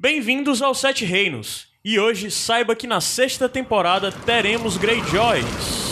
[0.00, 1.66] Bem-vindos aos Sete Reinos.
[1.84, 5.87] E hoje saiba que na sexta temporada teremos Greyjoys.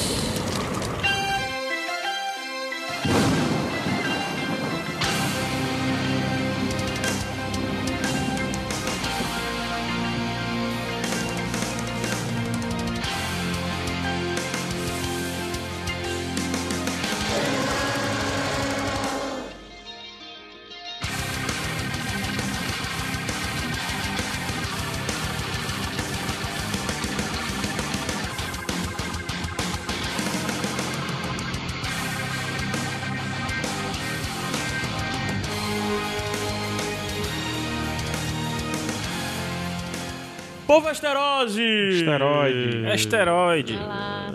[40.96, 41.62] Povo Asterose!
[41.94, 42.86] Asteroide.
[42.86, 43.74] Asteroide.
[43.74, 44.32] Olá.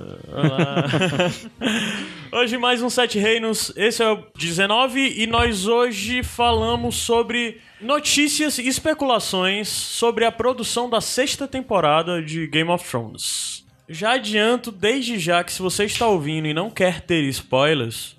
[2.31, 8.59] hoje mais um Sete Reinos, esse é o 19 e nós hoje falamos sobre notícias
[8.59, 13.65] e especulações sobre a produção da sexta temporada de Game of Thrones.
[13.89, 18.15] Já adianto desde já que se você está ouvindo e não quer ter spoilers,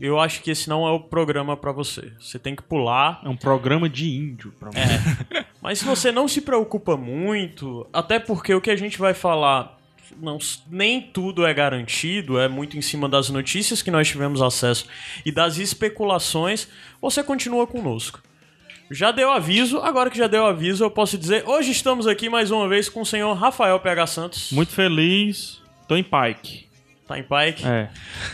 [0.00, 2.12] eu acho que esse não é o programa pra você.
[2.18, 4.52] Você tem que pular É um programa de índio.
[4.52, 5.44] Pra É.
[5.68, 9.78] Mas se você não se preocupa muito, até porque o que a gente vai falar,
[10.18, 10.38] não,
[10.70, 14.86] nem tudo é garantido, é muito em cima das notícias que nós tivemos acesso
[15.26, 16.68] e das especulações,
[17.02, 18.22] você continua conosco.
[18.90, 22.50] Já deu aviso, agora que já deu aviso, eu posso dizer, hoje estamos aqui mais
[22.50, 24.52] uma vez com o senhor Rafael PH Santos.
[24.52, 25.60] Muito feliz.
[25.86, 26.67] Tô em Pike.
[27.08, 27.66] Tá em Pike.
[27.66, 27.88] É.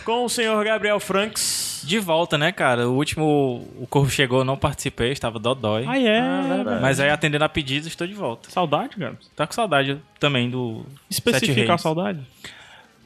[0.05, 1.85] Com o senhor Gabriel Franks.
[1.85, 2.89] De volta, né, cara?
[2.89, 5.85] O último, o Corvo chegou, eu não participei, estava dodói.
[5.87, 6.43] Ah, é.
[6.49, 6.83] verdade.
[6.83, 8.51] Mas aí, atendendo a pedidos, estou de volta.
[8.51, 9.17] Saudade, cara.
[9.37, 12.21] Tá com saudade também do Sete Especificar a saudade.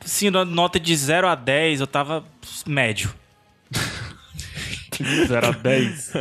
[0.00, 2.24] Sim, nota de 0 a 10, eu tava
[2.66, 3.12] médio.
[5.04, 6.12] 0 a 10.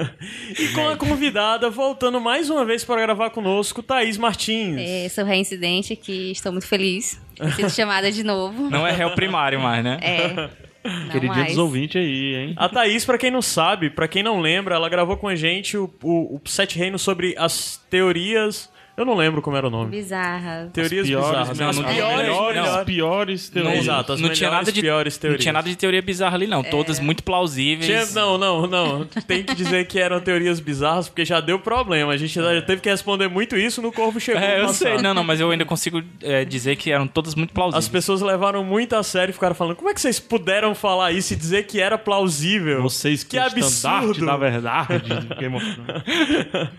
[0.59, 4.77] E com a convidada, voltando mais uma vez para gravar conosco, Thaís Martins.
[4.79, 7.19] É, sou reincidente aqui, estou muito feliz.
[7.35, 8.69] Ter sido chamada de novo.
[8.69, 9.97] Não é réu primário mais, né?
[10.01, 10.49] É.
[10.87, 11.47] Não Queridinha mais.
[11.49, 12.53] dos ouvintes aí, hein?
[12.55, 15.75] A Thaís, pra quem não sabe, pra quem não lembra, ela gravou com a gente
[15.75, 18.69] o, o, o Sete Reinos sobre as teorias.
[18.97, 19.91] Eu não lembro como era o nome.
[19.91, 20.71] Bizarra.
[20.73, 21.59] Teorias piores, bizarras.
[21.59, 22.85] não, as não, piores, melhores, melhores.
[22.85, 23.83] piores Não, teorias.
[23.83, 25.41] exato, as não tinha nada de piores Não teorias.
[25.43, 26.63] tinha nada de teoria bizarra ali, não.
[26.63, 27.85] Todas muito plausíveis.
[27.85, 29.05] Tinha- não, não, não.
[29.05, 32.11] Tem que dizer que eram teorias bizarras, porque já deu problema.
[32.11, 34.41] A gente já teve que responder muito isso no Corvo Chegou.
[34.41, 34.75] É, eu passado.
[34.77, 34.97] sei.
[34.97, 37.85] Não, não, mas eu ainda consigo é, dizer que eram todas muito plausíveis.
[37.85, 41.11] As pessoas levaram muito a sério e ficaram falando: como é que vocês puderam falar
[41.11, 42.81] isso e dizer que era plausível?
[42.81, 44.25] Vocês que, Que é absurdo.
[44.25, 46.69] da verdade de Game of Thrones.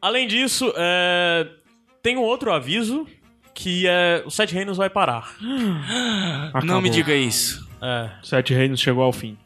[0.00, 1.46] Além disso, é,
[2.02, 3.06] tem um outro aviso
[3.54, 5.34] que é o Sete Reinos vai parar.
[6.64, 7.68] Não me diga isso.
[7.82, 9.36] É, Sete Reinos chegou ao fim.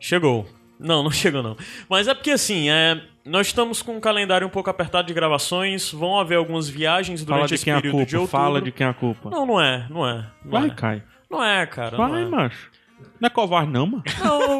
[0.00, 0.48] chegou.
[0.78, 1.56] Não, não chegou não.
[1.88, 5.90] Mas é porque assim, é, nós estamos com um calendário um pouco apertado de gravações,
[5.90, 8.20] vão haver algumas viagens durante Fala de esse quem é a período de culpa.
[8.20, 8.44] outubro.
[8.44, 9.30] Fala de quem é a culpa.
[9.30, 10.26] Não, não é, não é.
[10.44, 10.70] Não Vai, é.
[10.74, 11.02] Caio.
[11.30, 11.96] Não é, cara.
[11.96, 12.26] não Vai, é.
[12.26, 12.70] macho.
[13.20, 14.04] Não é covarde, não, mano.
[14.22, 14.58] Não,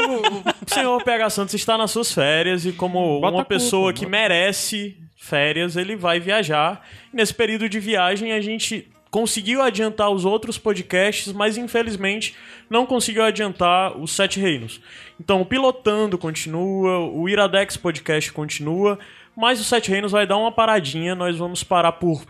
[0.67, 3.93] o senhor PH Santos está nas suas férias e como Bota uma a culpa, pessoa
[3.93, 4.11] que bota.
[4.11, 6.87] merece férias, ele vai viajar.
[7.13, 12.35] Nesse período de viagem a gente conseguiu adiantar os outros podcasts, mas infelizmente
[12.69, 14.81] não conseguiu adiantar os Sete Reinos.
[15.19, 18.99] Então o Pilotando continua, o Iradex Podcast continua,
[19.35, 22.25] mas o Sete Reinos vai dar uma paradinha, nós vamos parar por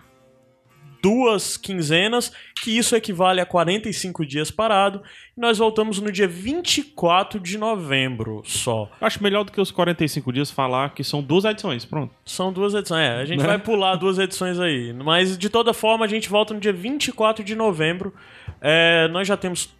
[1.06, 5.00] duas quinzenas, que isso equivale a 45 dias parado.
[5.36, 8.90] E nós voltamos no dia 24 de novembro só.
[9.00, 11.84] Acho melhor do que os 45 dias falar que são duas edições.
[11.84, 12.12] Pronto.
[12.24, 13.00] São duas edições.
[13.06, 13.46] É, a gente Né?
[13.46, 14.92] vai pular duas edições aí.
[14.92, 18.12] Mas de toda forma, a gente volta no dia 24 de novembro.
[18.60, 19.72] É, nós já temos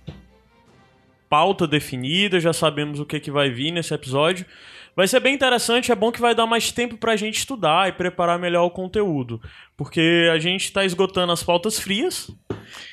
[1.28, 4.46] pauta definida, já sabemos o que, que vai vir nesse episódio.
[4.96, 7.92] Vai ser bem interessante, é bom que vai dar mais tempo pra gente estudar e
[7.92, 9.38] preparar melhor o conteúdo.
[9.76, 12.30] Porque a gente tá esgotando as pautas frias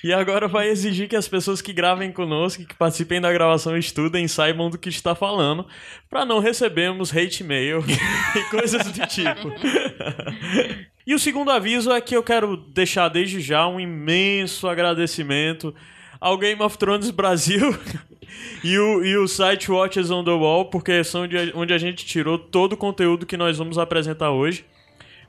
[0.03, 4.27] e agora vai exigir que as pessoas que gravem conosco, que participem da gravação, estudem,
[4.27, 5.65] saibam do que está falando,
[6.09, 7.81] pra não recebermos hate mail
[8.35, 9.49] e coisas do tipo.
[11.05, 15.75] E o segundo aviso é que eu quero deixar desde já um imenso agradecimento
[16.17, 17.77] ao Game of Thrones Brasil
[18.63, 22.05] e, o, e o site Watches on the Wall, porque são de, onde a gente
[22.05, 24.65] tirou todo o conteúdo que nós vamos apresentar hoje.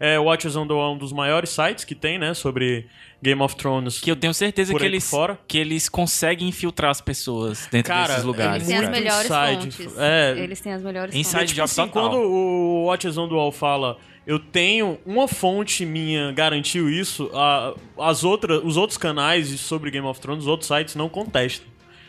[0.00, 2.86] É, o Watches on the Wall é um dos maiores sites que tem, né, sobre
[3.22, 4.00] Game of Thrones.
[4.00, 5.38] Que eu tenho certeza que eles, fora?
[5.46, 8.68] que eles conseguem infiltrar as pessoas dentro Cara, desses lugares.
[8.68, 9.76] Eles têm as melhores inside.
[9.76, 9.98] fontes.
[9.98, 10.34] É.
[10.36, 11.54] Eles têm as melhores Inside fontes.
[11.54, 12.10] job assim, total.
[12.10, 13.96] quando o Watches on the Wall fala
[14.26, 20.06] eu tenho uma fonte minha garantiu isso, a- as outras, os outros canais sobre Game
[20.06, 21.66] of Thrones, os outros sites não contestam.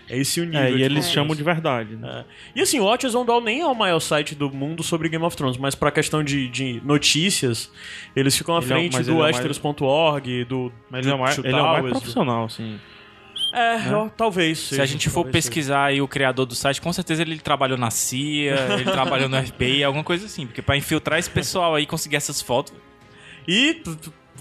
[0.10, 0.62] É esse o nível.
[0.62, 1.96] É, e eles chamam de verdade.
[1.96, 2.26] Né?
[2.28, 2.60] É.
[2.60, 5.24] E assim, o Watchers on Down nem é o maior site do mundo sobre Game
[5.26, 7.72] of Thrones, mas pra questão de, de notícias,
[8.16, 10.72] eles ficam à Ele é frente mas do ele é mais- Westeros.org, do.
[10.90, 12.80] Mas ele é, o mais, ele é o mais profissional, assim.
[13.54, 14.60] É, ó, talvez.
[14.60, 15.50] Se a gente for talvez seja.
[15.50, 19.38] pesquisar aí o criador do site, com certeza ele trabalhou na CIA, ele trabalhou no
[19.42, 20.46] FBI, alguma coisa assim.
[20.46, 22.74] Porque pra infiltrar esse pessoal aí e conseguir essas fotos.
[23.48, 23.82] E,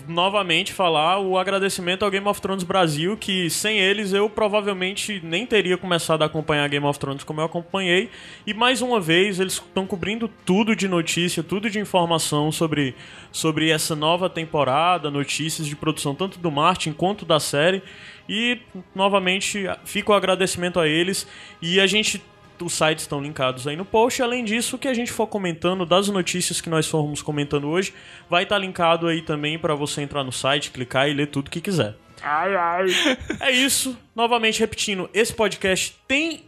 [0.08, 5.46] novamente, falar o agradecimento ao Game of Thrones Brasil, que sem eles eu provavelmente nem
[5.46, 8.10] teria começado a acompanhar Game of Thrones como eu acompanhei.
[8.46, 12.94] E mais uma vez, eles estão cobrindo tudo de notícia, tudo de informação sobre,
[13.32, 17.82] sobre essa nova temporada, notícias de produção tanto do Martin quanto da série.
[18.28, 18.58] E,
[18.94, 21.26] novamente, fica o agradecimento a eles.
[21.60, 22.22] E a gente
[22.62, 24.22] os sites estão linkados aí no post.
[24.22, 27.94] Além disso, o que a gente for comentando das notícias que nós formos comentando hoje,
[28.28, 31.60] vai estar linkado aí também para você entrar no site, clicar e ler tudo que
[31.60, 31.94] quiser.
[33.40, 33.98] É isso.
[34.14, 36.44] Novamente repetindo, esse podcast tem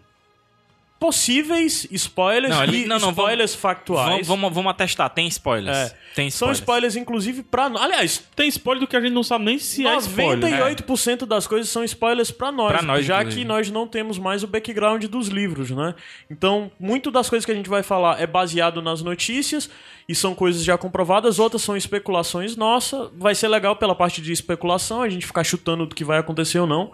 [0.98, 4.26] possíveis spoilers Não, ele- e não, não, spoilers Vamos, factuais.
[4.26, 5.76] vamos, vamos atestar, tem spoilers.
[5.76, 5.96] É.
[6.14, 6.58] Tem São spoilers.
[6.60, 7.82] spoilers, inclusive, pra nós.
[7.82, 10.38] Aliás, Tem spoiler do que a gente não sabe nem se é spoiler.
[10.50, 13.42] 98% das coisas são spoilers pra nós, Pra nós, já inclusive.
[13.42, 15.94] que nós não temos mais o background dos livros, né?
[16.30, 19.68] Então, muito das coisas que a gente vai falar é baseado nas notícias
[20.08, 23.10] e são coisas já comprovadas, outras são especulações nossa.
[23.18, 26.58] Vai ser legal pela parte de especulação, a gente ficar chutando do que vai acontecer
[26.58, 26.92] ou não.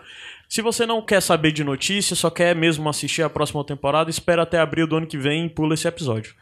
[0.53, 4.43] Se você não quer saber de notícias, só quer mesmo assistir a próxima temporada, espera
[4.43, 6.35] até abril do ano que vem e pula esse episódio.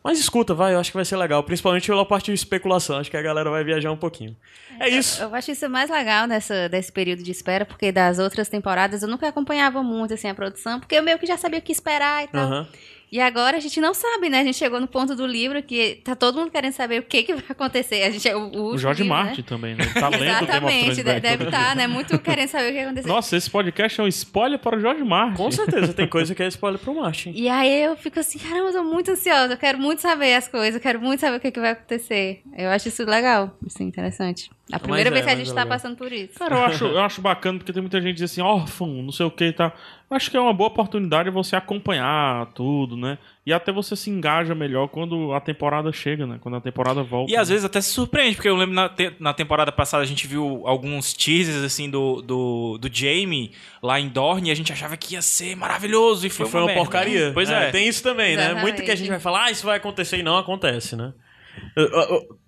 [0.00, 3.10] Mas escuta, vai, eu acho que vai ser legal, principalmente pela parte de especulação, acho
[3.10, 4.36] que a galera vai viajar um pouquinho.
[4.78, 5.20] É isso.
[5.20, 9.08] Eu acho isso mais legal nessa, desse período de espera, porque das outras temporadas eu
[9.08, 12.22] nunca acompanhava muito assim, a produção, porque eu meio que já sabia o que esperar
[12.22, 12.46] e tal.
[12.46, 12.68] Aham.
[13.10, 14.40] E agora a gente não sabe, né?
[14.40, 17.22] A gente chegou no ponto do livro que tá todo mundo querendo saber o que,
[17.22, 18.02] que vai acontecer.
[18.02, 19.46] A gente, o, o O último Jorge livro, Martin Né?
[19.48, 19.84] também, né?
[19.84, 21.74] Ele tá lendo Game of Exatamente, deve todo estar, dia.
[21.76, 21.86] né?
[21.86, 23.08] Muito querendo saber o que vai acontecer.
[23.08, 25.36] Nossa, esse podcast é um spoiler para o Jorge Martin.
[25.36, 27.32] Com certeza, tem coisa que é spoiler pro Martin.
[27.34, 30.48] E aí eu fico assim, caramba, eu tô muito ansiosa, eu quero muito saber as
[30.48, 32.42] coisas, eu quero muito saber o que, que vai acontecer.
[32.56, 34.50] Eu acho isso legal, assim, interessante.
[34.72, 35.78] A primeira é, vez que a mas gente é tá legal.
[35.78, 36.36] passando por isso.
[36.38, 39.12] Cara, eu acho, eu acho bacana porque tem muita gente que diz assim, órfão, não
[39.12, 39.72] sei o que e tal.
[40.08, 43.18] Acho que é uma boa oportunidade você acompanhar tudo, né?
[43.44, 46.38] E até você se engaja melhor quando a temporada chega, né?
[46.40, 47.32] Quando a temporada volta.
[47.32, 50.06] E às vezes até se surpreende, porque eu lembro na, te- na temporada passada a
[50.06, 53.50] gente viu alguns teasers assim do, do, do Jamie
[53.82, 56.66] lá em Dorne e a gente achava que ia ser maravilhoso e foi, Foi uma
[56.66, 56.80] merda.
[56.82, 57.30] porcaria.
[57.34, 57.72] Pois é.
[57.72, 58.42] Tem isso também, né?
[58.44, 58.62] Exatamente.
[58.62, 61.12] Muito que a gente vai falar, ah, isso vai acontecer e não acontece, né?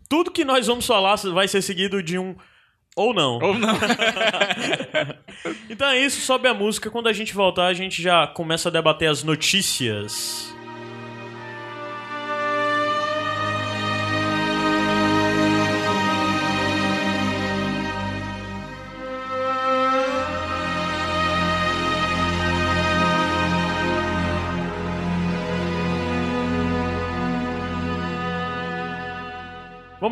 [0.09, 2.35] Tudo que nós vamos falar vai ser seguido de um
[2.99, 3.39] ou não.
[3.41, 3.79] Ou não.
[5.71, 6.91] Então é isso, sobe a música.
[6.91, 10.53] Quando a gente voltar, a gente já começa a debater as notícias.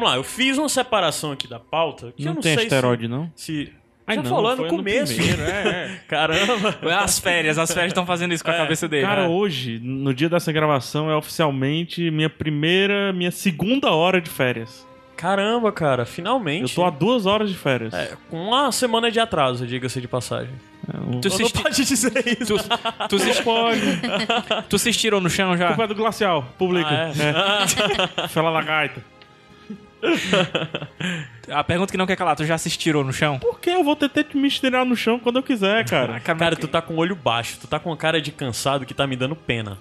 [0.06, 2.64] Vamos lá, eu fiz uma separação aqui da pauta que eu Não não tem sei
[2.64, 3.30] asteroide, não?
[3.34, 3.66] se...
[3.66, 3.72] se...
[4.08, 5.14] Ai, Já não, falou no começo.
[5.16, 6.00] primeiro, é, é.
[6.06, 6.78] Caramba.
[7.00, 9.04] As férias, as férias estão fazendo isso com a cabeça dele.
[9.04, 9.28] Cara, né?
[9.28, 14.86] hoje, no dia dessa gravação, é oficialmente minha primeira, minha segunda hora de férias.
[15.16, 16.62] Caramba, cara, finalmente.
[16.62, 17.92] Eu tô a duas horas de férias.
[17.94, 20.54] É, com uma semana de atraso, diga-se de passagem.
[20.92, 22.56] É, um- Tu Não, se, não pode dizer isso.
[22.58, 23.80] tu, tu, se, Não pode.
[24.70, 25.68] tu se estirou no chão já?
[25.68, 26.46] Culpa é do glacial.
[26.56, 26.88] Publica.
[26.88, 27.10] Ah,
[28.22, 28.28] É.
[28.28, 29.02] Fala lagarta.
[31.50, 33.38] A pergunta que não quer calar, tu já se estirou no chão?
[33.38, 36.18] Por que eu vou ter que me estirar no chão quando eu quiser, cara?
[36.20, 38.92] Cara, tu tá com o olho baixo, tu tá com uma cara de cansado que
[38.94, 39.78] tá me dando pena.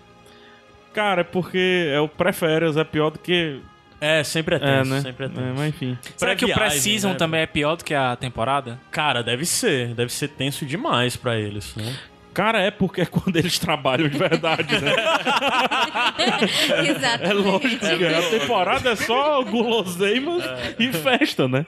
[0.94, 3.60] Cara, é porque é o pré-férias, é pior do que.
[4.00, 5.02] É, sempre é É, tenso, né?
[5.02, 5.42] sempre é tenso.
[5.42, 5.98] É, mas enfim.
[6.16, 7.16] Será que o pré-season né?
[7.16, 8.80] também é pior do que a temporada?
[8.92, 9.94] Cara, deve ser.
[9.96, 11.96] Deve ser tenso demais pra eles, né?
[12.36, 14.92] Cara, é porque é quando eles trabalham de verdade, né?
[16.90, 17.24] Exatamente.
[17.30, 20.44] É lógico que a temporada é só guloseimas
[20.78, 21.66] e festa, né?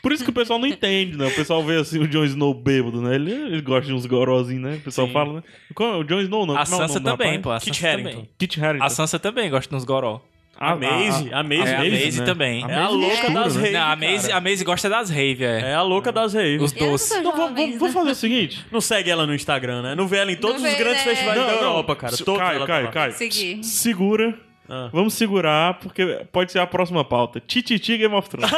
[0.00, 1.26] Por isso que o pessoal não entende, né?
[1.26, 3.14] O pessoal vê assim o Jon Snow bêbado, né?
[3.16, 4.76] Ele, ele gosta de uns gorozinhos, né?
[4.76, 5.12] O pessoal Sim.
[5.12, 5.42] fala, né?
[5.74, 6.56] Qual- O Jon Snow não.
[6.56, 7.42] A é Sansa também, rapaz?
[7.42, 7.50] pô.
[7.50, 8.10] A Kit Sansa Harington.
[8.10, 8.28] também.
[8.38, 8.84] Kit Harington.
[8.86, 10.20] A Sansa também gosta de uns goró.
[10.58, 12.64] A Maisie, a Maisie, É, a Maisie também.
[12.66, 13.60] É a louca das né?
[13.62, 13.96] raves, Não, a cara.
[14.40, 15.60] Maisie, a gosta das rave, é.
[15.60, 16.62] É a louca das raves.
[16.62, 17.10] Os doces.
[17.12, 17.92] Então vamos, né?
[17.92, 18.64] fazer o seguinte.
[18.72, 19.94] Não segue ela no Instagram, né?
[19.94, 21.10] Não vê ela em todos Não os vê, grandes né?
[21.10, 21.62] festivais Não, da não.
[21.62, 22.16] Europa, cara.
[22.16, 22.86] Todos ela tá.
[22.90, 23.12] Caio.
[23.12, 23.62] Seguir.
[23.62, 24.45] Segura.
[24.68, 24.90] Ah.
[24.92, 27.40] Vamos segurar, porque pode ser a próxima pauta.
[27.40, 28.50] Tititi Game of Thrones.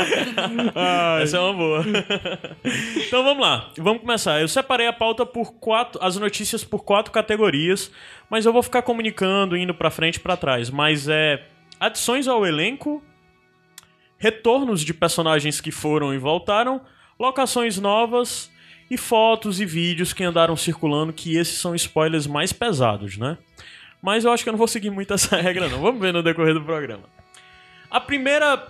[1.22, 1.84] Essa é uma boa.
[3.06, 4.40] então vamos lá, vamos começar.
[4.40, 7.90] Eu separei a pauta por quatro, as notícias por quatro categorias,
[8.28, 10.70] mas eu vou ficar comunicando indo pra frente e pra trás.
[10.70, 11.44] Mas é
[11.78, 13.02] adições ao elenco,
[14.18, 16.80] retornos de personagens que foram e voltaram,
[17.18, 18.50] locações novas
[18.90, 23.38] e fotos e vídeos que andaram circulando que esses são spoilers mais pesados, né?
[24.02, 25.80] Mas eu acho que eu não vou seguir muito essa regra, não.
[25.80, 27.04] Vamos ver no decorrer do programa.
[27.90, 28.66] A primeira.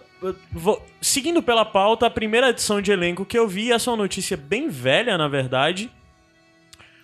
[0.51, 3.97] vou- seguindo pela pauta, a primeira edição de elenco que eu vi, essa é uma
[3.99, 5.91] notícia bem velha, na verdade.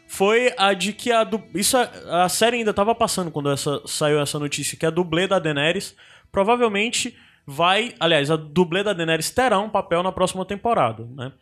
[0.09, 1.29] Foi a de que a.
[1.55, 5.27] Isso a, a série ainda estava passando quando essa, saiu essa notícia, que a dublê
[5.27, 5.97] da Daenerys
[6.31, 7.17] provavelmente
[7.47, 7.93] vai.
[7.99, 11.33] Aliás, a dublê da Daenerys terá um papel na próxima temporada, né?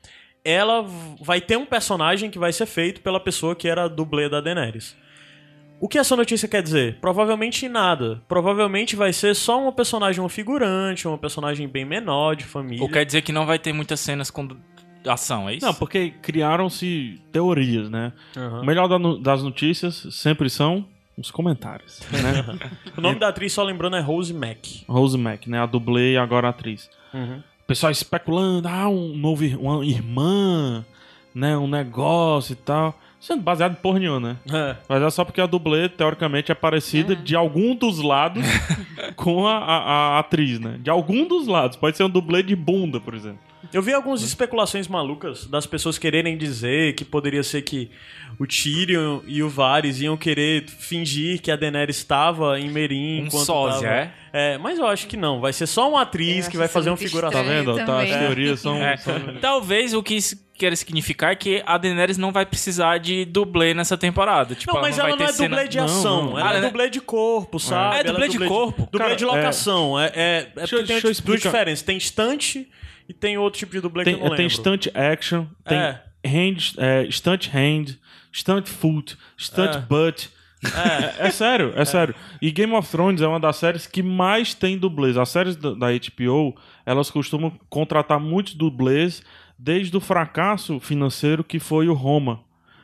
[0.42, 0.84] Ela
[1.20, 4.40] vai ter um personagem que vai ser feito pela pessoa que era a dublê da
[4.40, 4.96] Daenerys.
[5.84, 6.96] O que essa notícia quer dizer?
[6.98, 8.22] Provavelmente nada.
[8.26, 12.82] Provavelmente vai ser só uma personagem, um figurante, uma personagem bem menor de família.
[12.82, 14.48] Ou quer dizer que não vai ter muitas cenas com
[15.06, 15.66] ação, é isso?
[15.66, 18.14] Não, porque criaram-se teorias, né?
[18.34, 18.62] Aham.
[18.62, 18.88] O melhor
[19.18, 20.86] das notícias sempre são
[21.18, 22.70] os comentários, né?
[22.96, 24.86] O nome da atriz, só lembrando, é Rose Mack.
[24.88, 25.60] Rose Mack, né?
[25.60, 26.88] A dublê e agora a atriz.
[27.12, 27.42] Uhum.
[27.62, 30.82] O pessoal especulando, ah, um novo, uma irmã,
[31.34, 31.58] né?
[31.58, 32.98] Um negócio e tal.
[33.26, 34.36] Sendo baseado em porra nenhuma, né?
[34.52, 34.76] É.
[34.86, 38.44] Mas é só porque a dublê, teoricamente, é parecida de algum dos lados
[39.16, 40.76] com a, a- a atriz, né?
[40.78, 41.74] De algum dos lados.
[41.74, 43.38] Pode ser um dublê de bunda, por exemplo.
[43.72, 47.90] Eu vi algumas especulações malucas das pessoas quererem dizer que poderia ser que
[48.38, 53.26] o Tyrion e o Varys iam querer fingir que a Daenerys estava em Merim Um
[53.26, 54.00] enquanto sósia, tava...
[54.00, 54.12] é?
[54.36, 55.40] É, mas eu acho que não.
[55.40, 57.40] Vai ser só uma atriz que vai fazer uma muito figuração.
[57.42, 57.74] Tá vendo?
[57.76, 58.18] Tá, as também.
[58.18, 58.76] teorias são...
[58.82, 58.96] É.
[58.96, 63.24] são- Talvez o que isso queira significar é que a Daenerys não vai precisar de
[63.24, 64.54] dublê nessa temporada.
[64.56, 66.38] Tipo, Não, mas ela vai não ter é cena- dublê de Não, ação, não.
[66.38, 66.66] ela Ah, é né?
[66.66, 67.96] dublê de corpo, sabe?
[67.96, 68.82] É Ela dublê de corpo?
[68.90, 69.98] Dublê Cara, de locação.
[70.00, 71.82] É, é, é Deixa tem deixa eu duas diferenças.
[71.82, 72.68] Tem estante
[73.08, 74.56] e tem outro tipo de dublê Tem, que eu não tem lembro.
[74.62, 76.02] stunt action, tem É.
[76.24, 77.98] hand, é, stunt hand,
[78.32, 79.78] stunt foot, stunt É.
[79.80, 80.30] butt.
[81.18, 82.14] É, é sério, é, sério.
[82.40, 85.16] E Game of Thrones é uma das séries que mais tem dublês.
[85.18, 86.56] As séries da, HBO,
[86.86, 89.22] elas costumam contratar muitos dublês
[89.58, 92.40] desde o fracasso financeiro que foi o Roma.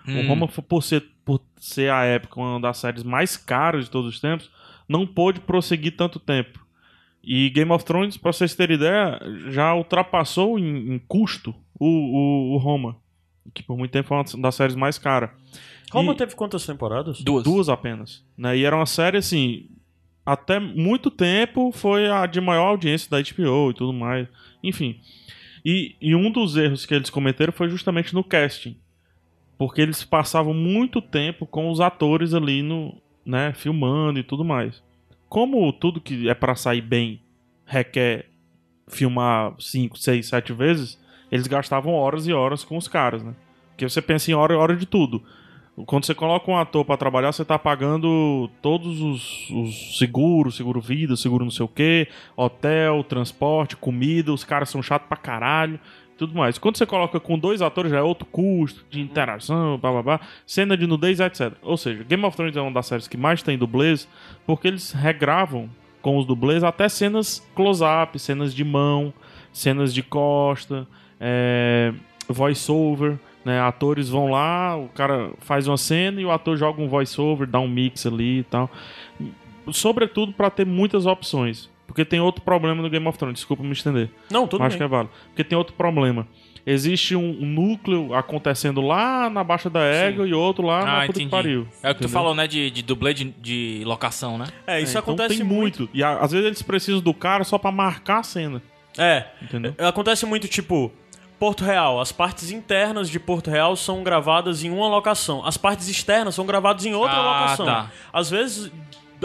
[0.07, 4.13] O Roma, por ser, por ser a época uma das séries mais caras de todos
[4.15, 4.51] os tempos,
[4.89, 6.59] não pôde prosseguir tanto tempo.
[7.23, 12.55] E Game of Thrones, pra vocês terem ideia, já ultrapassou em, em custo o, o,
[12.55, 12.97] o Roma.
[13.53, 15.31] Que por muito tempo foi uma das séries mais caras.
[15.93, 17.21] Roma E- teve quantas temporadas?
[17.21, 17.45] Duas.
[17.45, 18.25] Duas apenas.
[18.39, 18.59] Né?
[18.59, 19.69] E era uma série, assim,
[20.25, 24.27] até muito tempo foi a de maior audiência da HBO e tudo mais.
[24.63, 25.01] Enfim.
[25.65, 28.77] E, e um dos erros que eles cometeram foi justamente no casting.
[29.59, 32.97] Porque eles passavam muito tempo com os atores ali no,
[33.27, 34.83] né, filmando e tudo mais.
[35.31, 37.23] Como tudo que é pra sair bem
[37.65, 38.27] requer
[38.89, 40.99] filmar 5, 6, 7 vezes,
[41.31, 43.33] eles gastavam horas e horas com os caras, né?
[43.69, 45.23] Porque você pensa em hora e hora de tudo.
[45.87, 50.81] Quando você coloca um ator pra trabalhar, você tá pagando todos os, os seguros, seguro
[50.81, 55.79] vida, seguro não sei o que, hotel, transporte, comida, os caras são chatos pra caralho,
[56.21, 56.59] tudo mais.
[56.59, 60.87] Quando você coloca com dois atores, já é outro custo de interação, blá, cena de
[60.87, 61.55] nudez, etc.
[61.63, 64.07] Ou seja, Game of Thrones é uma das séries que mais tem dublês,
[64.47, 65.71] porque eles regravam
[66.03, 69.15] com os dublês até cenas close-up, cenas de mão,
[69.51, 70.87] cenas de costa,
[71.19, 71.95] é,
[72.29, 73.59] voice-over, né?
[73.59, 77.59] Atores vão lá, o cara faz uma cena e o ator joga um voice-over, dá
[77.59, 78.71] um mix ali e tal.
[79.73, 81.71] Sobretudo para ter muitas opções.
[81.91, 84.09] Porque tem outro problema no Game of Thrones, desculpa me estender.
[84.31, 84.79] Não, tudo Acho bem.
[84.79, 85.13] que é válido.
[85.27, 86.25] Porque tem outro problema.
[86.65, 91.19] Existe um núcleo acontecendo lá na Baixa da Égua e outro lá na Ah, puta
[91.19, 91.67] que pariu.
[91.83, 92.47] É o que tu falou, né?
[92.47, 94.45] De, de dublê de, de locação, né?
[94.67, 95.89] É, isso É, então acontece tem muito.
[95.93, 98.63] E a- às vezes eles precisam do cara só pra marcar a cena.
[98.97, 99.75] É, Entendeu?
[99.79, 100.93] acontece muito, tipo,
[101.41, 101.99] Porto Real.
[102.01, 105.45] As partes internas de Porto Real são gravadas em uma locação.
[105.45, 107.67] As partes externas são gravadas em outra Ah, locação.
[107.67, 107.91] tá.
[108.13, 108.71] Às vezes,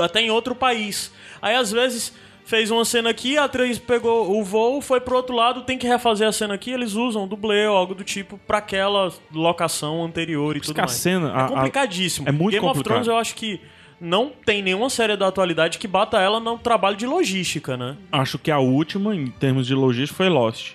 [0.01, 1.11] até em outro país.
[1.41, 2.13] Aí, às vezes,
[2.45, 5.87] fez uma cena aqui, a atriz pegou o voo, foi pro outro lado, tem que
[5.87, 10.03] refazer a cena aqui, eles usam um dublê ou algo do tipo pra aquela locação
[10.03, 10.91] anterior e tudo que a mais.
[10.91, 11.33] cena.
[11.33, 12.29] a- É a- complicadíssimo.
[12.29, 12.93] é muito Game of complicado.
[13.03, 13.59] Thrones eu acho que
[13.99, 17.95] não tem nenhuma série da atualidade que bata ela no trabalho de logística, né?
[18.11, 20.73] acho que a última, em termos de logística, foi Lost.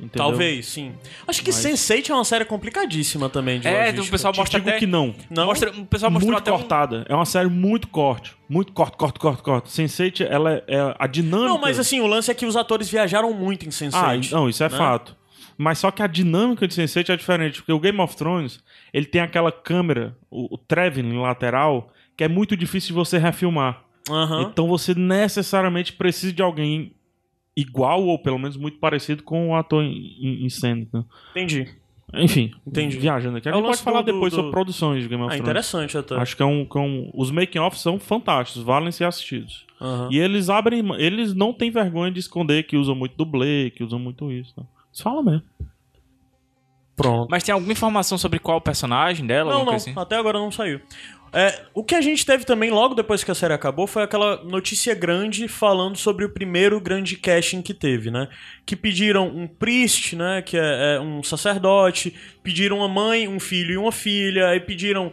[0.00, 0.10] Entendeu?
[0.28, 0.92] Talvez, sim.
[1.26, 4.02] Acho que Mas- Sense8 é uma série complicadíssima também de É, logística.
[4.06, 4.78] o pessoal Te mostra digo até...
[4.78, 5.14] que não.
[5.28, 5.46] Não?
[5.46, 6.56] Mostra, o pessoal mostrou muito até um...
[6.58, 7.04] cortada.
[7.08, 8.36] É uma série muito corte.
[8.48, 9.68] Muito corte, corte, corte, corte.
[9.70, 11.48] Sense8, ela é, é a dinâmica.
[11.48, 14.30] Não, mas assim, o lance é que os atores viajaram muito em Ah, Sense8.
[14.30, 14.76] não, isso é né?
[14.78, 15.16] fato.
[15.56, 18.60] Mas só que a dinâmica de Sense8 é diferente, porque o Game of Thrones,
[18.94, 23.82] ele tem aquela câmera, o, o traveling lateral, que é muito difícil de você refilmar.
[24.08, 24.42] Aham.
[24.52, 26.92] Então você necessariamente precisa de alguém
[27.60, 30.48] igual ou pelo menos muito parecido com o ator em, em,
[30.92, 31.04] né?
[31.32, 31.68] Entendi.
[32.14, 32.96] Enfim, Entendi.
[32.98, 33.48] viajando aqui.
[33.48, 35.36] A É gente pode lance falar do- depois do- sobre produções de Game of Ah,
[35.36, 35.42] Thrones.
[35.50, 36.14] interessante até.
[36.16, 39.66] Acho que é um, que é um- os making-offs são fantásticos, valem ser assistidos.
[40.10, 43.98] E eles abrem, eles não têm vergonha de esconder que usam muito dublê, que usam
[43.98, 44.54] muito isso.
[44.54, 44.62] Tá?
[44.90, 45.42] Eles falam mesmo.
[46.96, 47.28] Pronto.
[47.30, 49.52] Mas tem alguma informação sobre qual personagem dela?
[49.52, 49.92] Não, não, assim?
[49.94, 50.80] até agora não saiu.
[51.32, 54.42] É, o que a gente teve também logo depois que a série acabou foi aquela
[54.44, 58.28] notícia grande falando sobre o primeiro grande casting que teve, né?
[58.64, 60.42] Que pediram um priest, né?
[60.42, 65.12] Que é, é um sacerdote, pediram uma mãe, um filho e uma filha, e pediram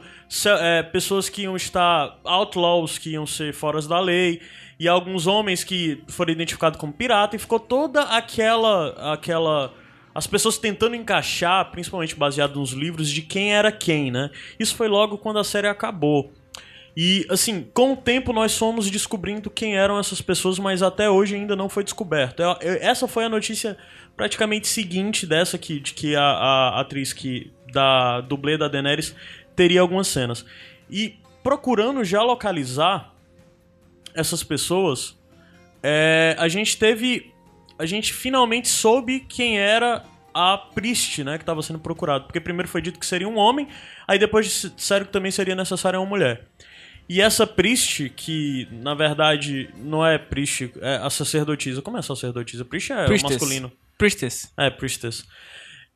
[0.61, 4.41] é, pessoas que iam estar outlaws, que iam ser foras da lei,
[4.79, 9.73] e alguns homens que foram identificados como pirata, e ficou toda aquela aquela
[10.15, 14.31] as pessoas tentando encaixar, principalmente baseado nos livros, de quem era quem, né?
[14.57, 16.31] Isso foi logo quando a série acabou.
[16.97, 21.35] E, assim, com o tempo nós fomos descobrindo quem eram essas pessoas, mas até hoje
[21.35, 22.41] ainda não foi descoberto.
[22.41, 23.77] Eu- eu- essa foi a notícia
[24.15, 29.13] praticamente seguinte dessa aqui, de que a, a atriz que da dublê da Daenerys
[29.53, 30.45] teria algumas cenas.
[30.89, 33.13] E procurando já localizar
[34.13, 35.17] essas pessoas,
[35.83, 37.33] é, a gente teve.
[37.77, 40.03] A gente finalmente soube quem era
[40.33, 41.37] a Priest, né?
[41.37, 42.25] Que estava sendo procurado.
[42.25, 43.67] Porque primeiro foi dito que seria um homem,
[44.07, 46.45] aí depois dis- disseram que também seria necessária uma mulher.
[47.07, 51.81] E essa Priest, que na verdade não é Priest, é a sacerdotisa.
[51.81, 52.65] Como é sacerdotisa?
[52.65, 53.33] Priest é Priestess.
[53.33, 53.71] masculino.
[53.97, 54.51] Priestess.
[54.57, 55.23] É, Priestess.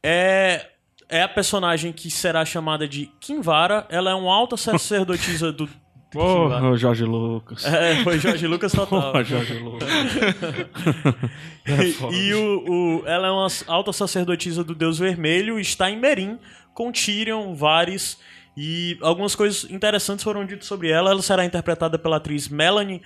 [0.03, 0.67] É,
[1.09, 3.85] é a personagem que será chamada de Kinvara.
[3.89, 5.67] Ela é uma alta sacerdotisa do.
[6.11, 7.63] Porra, Jorge Lucas.
[7.65, 9.11] É, foi Jorge Lucas total.
[9.11, 9.87] Porra, Jorge Lucas.
[11.67, 12.65] E, e o,
[13.01, 16.39] o- ela é uma alta sacerdotisa do Deus Vermelho, está em Merim,
[16.73, 18.17] com Tyrion, Varys,
[18.57, 21.11] e algumas coisas interessantes foram ditas sobre ela.
[21.11, 23.01] Ela será interpretada pela atriz Melanie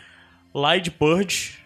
[0.97, 1.59] Purge.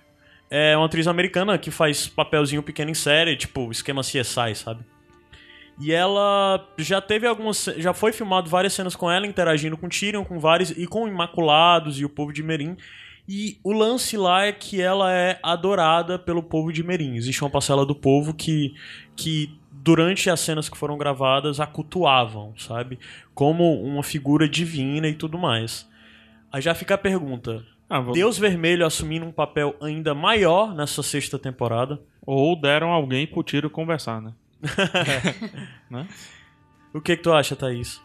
[0.49, 4.83] É uma atriz americana que faz papelzinho pequeno em série, tipo esquema CSI, sabe?
[5.79, 7.65] E ela já teve algumas.
[7.77, 10.71] Já foi filmado várias cenas com ela, interagindo com Tyrion, com vários.
[10.71, 12.75] e com Imaculados e o povo de Merim.
[13.29, 17.15] E o lance lá é que ela é adorada pelo povo de Merim.
[17.15, 18.73] Existe uma parcela do povo que,
[19.15, 22.97] que durante as cenas que foram gravadas, a cultuavam, sabe?
[23.35, 25.87] Como uma figura divina e tudo mais.
[26.51, 31.03] Aí já fica a pergunta: Ah, vou- Deus Vermelho assumindo um papel ainda maior nessa
[31.03, 31.99] sexta temporada?
[32.25, 34.31] Ou deram alguém pro tiro conversar, né?
[36.93, 38.01] O que, que tu acha, Thaís?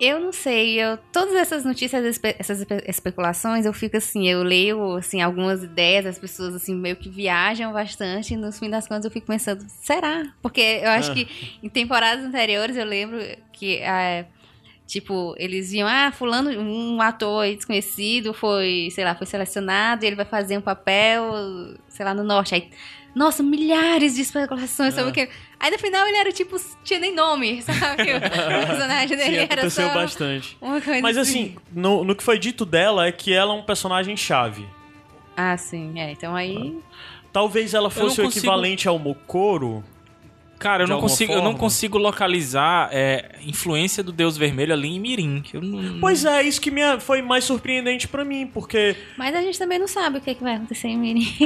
[0.00, 4.42] Eu não sei, eu todas essas notícias, espe- essas espe- especulações, eu fico assim, eu
[4.42, 8.88] leio assim algumas ideias, as pessoas assim meio que viajam bastante e no fim das
[8.88, 10.32] contas eu fico pensando, será?
[10.42, 11.14] Porque eu acho Ah.
[11.14, 11.28] que
[11.62, 13.20] em temporadas anteriores eu lembro
[13.52, 14.26] que ah,
[14.88, 20.16] tipo, eles viam, ah, fulano, um ator desconhecido foi, sei lá, foi selecionado e ele
[20.16, 21.32] vai fazer um papel,
[21.88, 22.56] sei lá, no norte.
[22.56, 22.68] Aí,
[23.14, 25.10] nossa, milhares de especulações sobre Ah.
[25.10, 25.28] o que.
[25.60, 28.02] Aí no final ele era tipo, tinha nem nome, sabe?
[28.02, 30.56] O personagem dele Sim, era aconteceu só bastante.
[30.60, 33.62] uma coisa Mas assim, no, no que foi dito dela é que ela é um
[33.62, 34.66] personagem chave.
[35.36, 36.10] Ah, sim, é.
[36.12, 36.76] Então aí.
[37.32, 39.82] Talvez ela fosse o consigo- equivalente ao Mokoro.
[40.62, 45.00] Cara, eu não, consigo, eu não consigo localizar é, influência do Deus Vermelho ali em
[45.00, 45.40] Mirim.
[45.42, 45.98] que Eu não...
[46.00, 49.78] Pois é, isso que me, foi mais surpreendente pra mim, porque Mas a gente também
[49.78, 51.24] não sabe o que, que vai acontecer em Mini.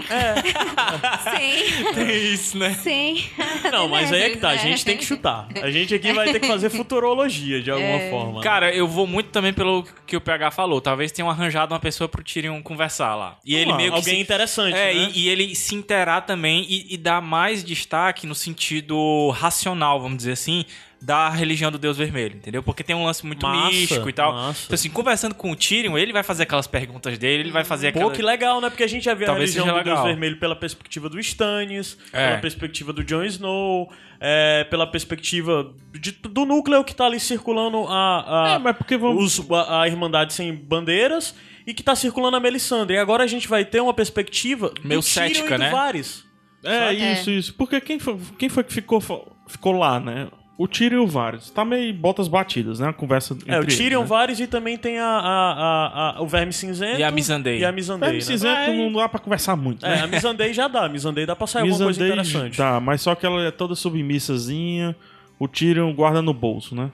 [1.24, 2.74] sim, Tem isso, né?
[2.74, 3.24] sim.
[3.70, 4.58] Não, mas aí é que tá, a né?
[4.58, 5.48] gente tem que chutar.
[5.62, 8.40] A gente aqui vai ter que fazer futurologia de alguma forma.
[8.42, 10.80] Cara, eu vou muito também pelo que o PH falou.
[10.80, 13.38] Talvez tenham arranjado uma pessoa pro Tyrion conversar lá.
[13.44, 15.10] E ele meio que alguém se- interessante, É, né?
[15.14, 18.96] e, e ele se interar também e, e dar mais destaque no sentido
[19.30, 20.64] racional, vamos dizer assim,
[21.00, 22.62] da religião do Deus Vermelho, entendeu?
[22.62, 24.32] Porque tem um lance muito Massa, místico e tal.
[24.32, 24.62] massa.
[24.64, 27.92] Então, assim, conversando com o Tyrion, ele vai fazer aquelas perguntas dele, ele vai fazer
[27.92, 28.12] Pô, aquela...
[28.12, 28.70] que legal, né?
[28.70, 30.02] Porque a gente já vê a Talvez religião seja do Deus.
[30.06, 32.28] Vermelho pela perspectiva do Stannis, É.
[32.28, 37.84] pela perspectiva do Jon Snow, é, pela perspectiva de- do núcleo que tá ali circulando
[37.88, 39.38] a, a, É, mas porque vamos.
[39.38, 41.34] os- a, a Irmandade Sem Bandeiras
[41.66, 42.96] e que tá circulando a Melisandre.
[42.96, 45.70] E agora a gente vai ter uma perspectiva Meio do Tyrion cética, e do né?
[45.70, 46.24] Varys.
[46.66, 47.12] É, Sabe?
[47.12, 47.54] isso, isso.
[47.54, 49.00] Porque quem foi, quem foi que ficou,
[49.46, 50.28] ficou lá, né?
[50.58, 51.50] O Tyrion e o Varys.
[51.50, 52.88] Tá meio botas batidas, né?
[52.88, 54.06] A conversa entre É, o eles, Tyrion, né?
[54.06, 56.98] Varys e também tem a, a, a- a- o Verme Cinzento.
[56.98, 57.58] E a Missandei.
[57.58, 58.24] E a Missandei, Verme né?
[58.24, 60.00] cinzento não dá pra conversar muito, É, né?
[60.02, 60.86] a Missandei já dá.
[60.86, 62.56] A Missandei dá pra sair alguma coisa Missandei interessante.
[62.56, 64.96] Tá, mas só que ela é toda submissazinha.
[65.38, 66.90] O Tyrion guarda no bolso, né?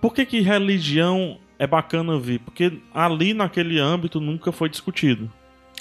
[0.00, 2.40] Por que que religião é bacana ver?
[2.40, 5.30] Porque ali naquele âmbito nunca foi discutido.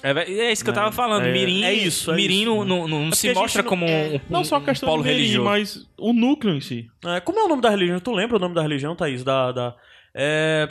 [0.04, 1.26] É, é isso que eu É, tava falando.
[1.26, 2.66] é- Mirim, é isso, é Mirim isso, não, né?
[2.70, 5.06] não- não se mostra não- como um, um, Não só a um questão polo do
[5.08, 5.50] Mirim, religioso.
[5.50, 6.88] mas o núcleo em si.
[7.06, 8.00] É, como é o nome da religião?
[8.00, 9.24] Tu lembra o nome da religião, Thaís?
[9.24, 9.52] Da.
[9.52, 9.76] da
[10.14, 10.68] é,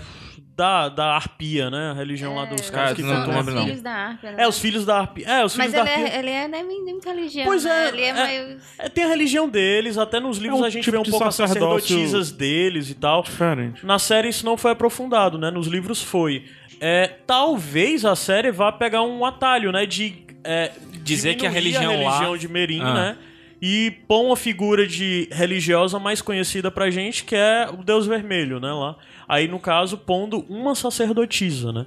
[0.55, 1.93] da, da Arpia, né?
[1.93, 3.65] A religião lá dos caras que não lembrando, não.
[3.65, 4.43] filhos da Árpia, né?
[4.43, 5.27] É, os filhos da Arpia.
[5.27, 6.15] É, os filhos Mas da ele Arpia.
[6.15, 7.47] é, ele é nem, nem muita religião.
[7.47, 7.71] Pois né?
[7.71, 8.13] é, Ele é, é.
[8.13, 8.63] mais.
[8.79, 11.25] É, tem a religião deles, até nos livros um a gente tipo vê um pouco
[11.27, 13.23] as sacerdotisas deles e tal.
[13.23, 13.87] Diferente.
[13.87, 15.51] Na série isso não foi aprofundado, né?
[15.51, 16.45] Nos livros foi.
[16.81, 19.85] É, talvez a série vá pegar um atalho, né?
[19.87, 22.95] De é, Dizer que a religião lá- religião de Merim, Ah.
[22.95, 23.17] né?
[23.63, 28.59] e pôr uma figura de religiosa mais conhecida pra gente, que é o Deus Vermelho,
[28.59, 28.97] né, lá.
[29.29, 31.85] Aí, no caso, pondo uma sacerdotisa, né.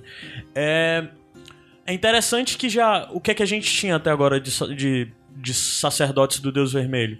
[0.54, 1.08] É,
[1.88, 3.08] é interessante que já...
[3.12, 6.74] O que é que a gente tinha até agora de, de, de sacerdotes do Deus
[6.74, 7.18] Vermelho?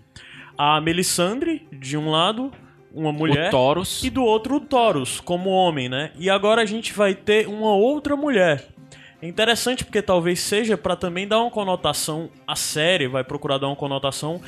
[0.56, 2.52] A Melisandre, de um lado,
[2.94, 3.48] uma mulher...
[3.48, 4.04] O Taurus.
[4.04, 6.12] E do outro o Taurus, como homem, né?
[6.18, 8.68] E agora a gente vai ter uma outra mulher.
[9.22, 12.30] É interessante porque talvez seja pra também dar uma conotação.
[12.46, 14.42] A série vai procurar dar uma conotação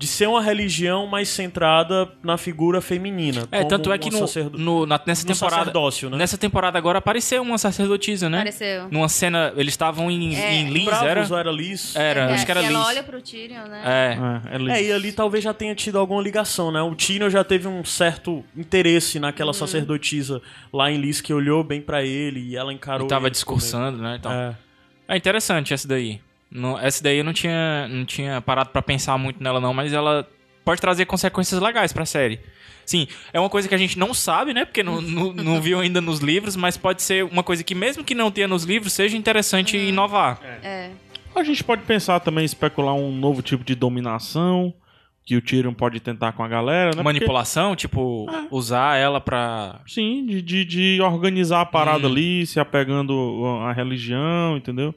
[0.00, 3.42] de ser uma religião mais centrada na figura feminina.
[3.52, 5.58] É, como tanto é que no, sacerdo- no- na- nessa no temporada.
[5.58, 6.16] sacerdócio, né?
[6.16, 8.38] Nessa temporada agora apareceu uma sacerdotisa, né?
[8.38, 8.88] Apareceu.
[8.90, 9.52] Numa cena.
[9.58, 10.54] Eles estavam em, É.
[10.54, 11.26] em Liz, Bravos, era?
[11.30, 11.94] ou era Liz?
[11.94, 12.86] Era, É, acho que era ela Liz.
[12.88, 13.82] olha pro Tyrion, né?
[13.84, 14.50] É.
[14.52, 14.70] É, é lindo.
[14.70, 16.80] É, e ali talvez já tenha tido alguma ligação, né?
[16.80, 20.40] O Tyrion já teve um certo interesse naquela sacerdotisa
[20.72, 23.98] lá em Liz que olhou bem pra ele e ela encarou E tava ele discursando,
[23.98, 24.16] né?
[24.18, 24.32] Então.
[24.32, 24.56] É.
[25.08, 26.20] É interessante essa daí.
[26.50, 29.92] No, essa daí eu não tinha, não tinha parado pra pensar muito nela, não, mas
[29.92, 30.28] ela
[30.64, 32.40] pode trazer consequências legais pra série.
[32.84, 34.64] Sim, é uma coisa que a gente não sabe, né?
[34.64, 38.02] Porque não, não, não viu ainda nos livros, mas pode ser uma coisa que, mesmo
[38.02, 40.40] que não tenha nos livros, seja interessante inovar.
[40.62, 40.90] É.
[41.36, 44.74] A gente pode pensar também, especular um novo tipo de dominação
[45.24, 47.02] que o Tyrion pode tentar com a galera, né?
[47.04, 49.74] Manipulação, tipo, usar ela pra.
[49.76, 52.10] Porque- sim, de, de, de organizar a parada Hum.
[52.10, 54.92] ali, se apegando à religião, entendeu?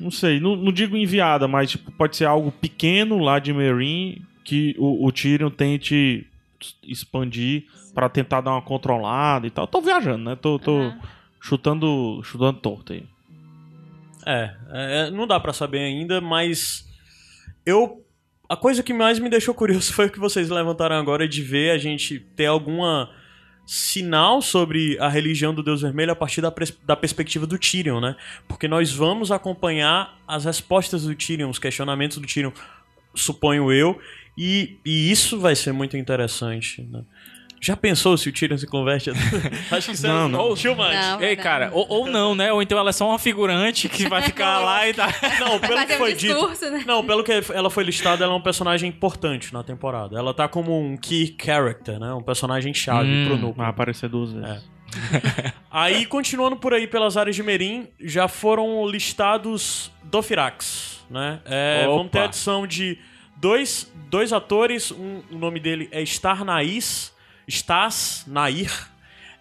[0.00, 4.22] Não sei, não, não digo enviada, mas tipo, pode ser algo pequeno lá de Meereen
[4.44, 6.26] que o, o Tyrion tente
[6.82, 9.66] expandir pra tentar dar uma controlada e tal.
[9.66, 10.36] Tô viajando, né?
[10.36, 10.98] Tô, tô Uhum.
[11.40, 13.04] chutando, chutando torto aí.
[14.26, 16.86] É, é, não dá pra saber ainda, mas
[17.64, 18.04] eu
[18.48, 21.70] a coisa que mais me deixou curioso foi o que vocês levantaram agora de ver
[21.70, 23.10] a gente ter alguma
[23.72, 26.52] sinal sobre a religião do Deus Vermelho a partir da,
[26.84, 28.16] da perspectiva do Tyrion, né?
[28.48, 32.50] Porque nós vamos acompanhar as respostas do Tyrion, os questionamentos do Tyrion,
[33.14, 34.00] suponho eu,
[34.36, 37.04] e, e isso vai ser muito interessante, né?
[37.60, 39.10] Já pensou se o Tyrion se converte?
[39.70, 40.54] Acho que isso Não, é não.
[40.54, 40.92] too much.
[40.94, 42.50] Não, Ei, cara, ou, ou não, né?
[42.52, 45.06] Ou então ela é só uma figurante que vai ficar lá e tá.
[45.38, 46.34] Não, Vai pelo fazer que um foi dito.
[46.34, 46.82] discurso, né?
[46.86, 50.18] Não, pelo que ela foi listada, ela é um personagem importante na temporada.
[50.18, 52.14] Ela tá como um key character, né?
[52.14, 53.54] Um personagem chave Hum, pro núcleo.
[53.54, 54.64] Vai aparecer duas vezes.
[55.70, 61.40] Aí, continuando por aí pelas áreas de Merim, já foram listados Dofirax, né?
[61.44, 62.98] É, vamos ter a adição de
[63.36, 67.14] dois, dois atores, um, o nome dele é Star Nais,
[67.50, 68.70] Stas Nair.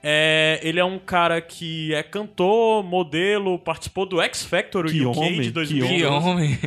[0.01, 5.19] É, ele é um cara que é cantor, modelo, participou do X Factor Que UK
[5.19, 5.93] homem, de que 2012.
[5.95, 6.59] Que homem.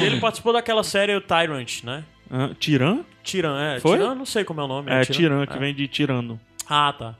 [0.00, 2.04] E ele participou daquela série o Tyrant, né?
[2.30, 3.00] Ah, Tiran?
[3.22, 3.80] Tiran, é.
[3.80, 3.98] Foi?
[3.98, 4.90] Tiran, não sei como é o nome.
[4.90, 5.58] É, Tiran, que É.
[5.58, 6.40] vem de tirando.
[6.66, 7.14] Ah, tá.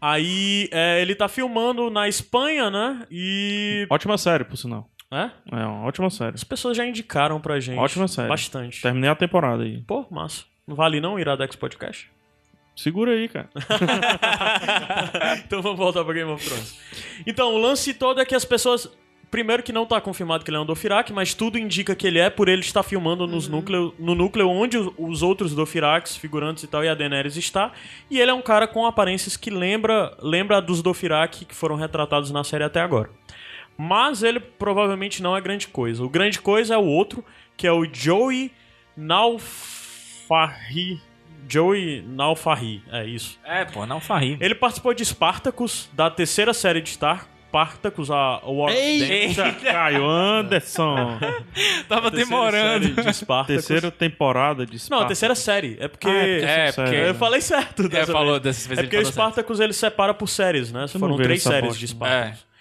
[0.00, 3.06] Aí é, ele tá filmando na Espanha, né?
[3.10, 3.86] E.
[3.88, 4.90] Ótima série, por sinal.
[5.10, 5.30] É?
[5.52, 6.34] É uma ótima série.
[6.34, 7.78] As pessoas já indicaram pra gente.
[7.78, 8.28] Ótima série.
[8.28, 8.82] Bastante.
[8.82, 9.80] Terminei a temporada aí.
[9.86, 10.44] Pô, massa.
[10.66, 12.10] Não vale não Iradex Podcast?
[12.76, 13.48] Segura aí, cara.
[15.46, 16.78] então vamos voltar pra Game of Thrones.
[17.26, 18.88] Então, o lance todo é que as pessoas.
[19.28, 22.20] Primeiro que não tá confirmado que ele é um Dothraki, mas tudo indica que ele
[22.20, 26.62] é por ele estar filmando nos núcleo, no núcleo onde os, os outros Dothraks, figurantes
[26.62, 27.72] e tal, e a Daenerys está.
[28.08, 32.30] E ele é um cara com aparências que lembra, lembra dos Dothraki que foram retratados
[32.30, 33.10] na série até agora.
[33.76, 36.04] Mas ele provavelmente não é grande coisa.
[36.04, 37.24] O grande coisa é o outro,
[37.56, 38.52] que é o Joey
[38.96, 41.00] Naufari.
[41.48, 43.38] Joey Naufari, é isso.
[43.44, 44.36] É, pô, não farri.
[44.40, 47.26] Ele participou de Spartacus, da terceira série de Star.
[47.48, 51.18] Spartacus, a War Eita, Caio Anderson.
[51.88, 52.90] Tava demorando.
[53.02, 53.64] De Spartacus.
[53.66, 55.06] Terceira temporada de Não, a Spartacus.
[55.08, 55.76] terceira série.
[55.80, 56.06] É porque.
[56.06, 57.84] Ah, é porque É, porque- Eu falei certo.
[57.84, 58.42] É, dessa falou vez.
[58.42, 58.78] dessas vezes.
[58.78, 59.14] É porque o falou certo.
[59.14, 60.86] Spartacus ele separa por séries, né?
[60.88, 62.40] Foram três séries de Spartacus.
[62.40, 62.55] É,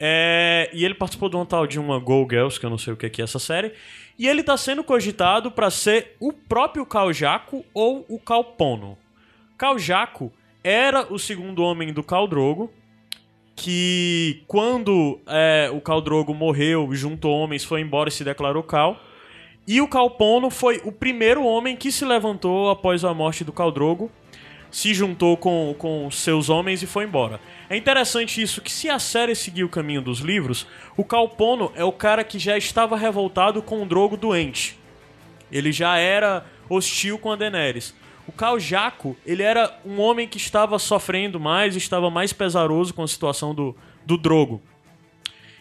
[0.00, 2.96] e ele participou de um tal de uma Go Girls, que eu não sei o
[2.96, 3.72] que é, é essa série.
[4.18, 8.96] E ele tá sendo cogitado pra ser o próprio Cal Jaco ou o Cal Pono.
[9.58, 10.32] Cal Jaco
[10.62, 12.72] era o segundo homem do Cal Drogo,
[13.54, 19.00] que quando é, o Cal Drogo morreu, juntou homens, foi embora e se declarou Cal.
[19.66, 23.52] E o Cal Pono foi o primeiro homem que se levantou após a morte do
[23.52, 24.10] Cal Drogo,
[24.76, 27.40] se juntou com, com seus homens e foi embora.
[27.70, 30.66] É interessante isso, que se a série seguir o caminho dos livros,
[30.98, 34.78] o Cal Pono é o cara que já estava revoltado com o Drogo doente.
[35.50, 37.94] Ele já era hostil com a Daenerys.
[38.28, 43.02] O Cal Jaco, ele era um homem que estava sofrendo mais, estava mais pesaroso com
[43.02, 44.60] a situação do, do Drogo.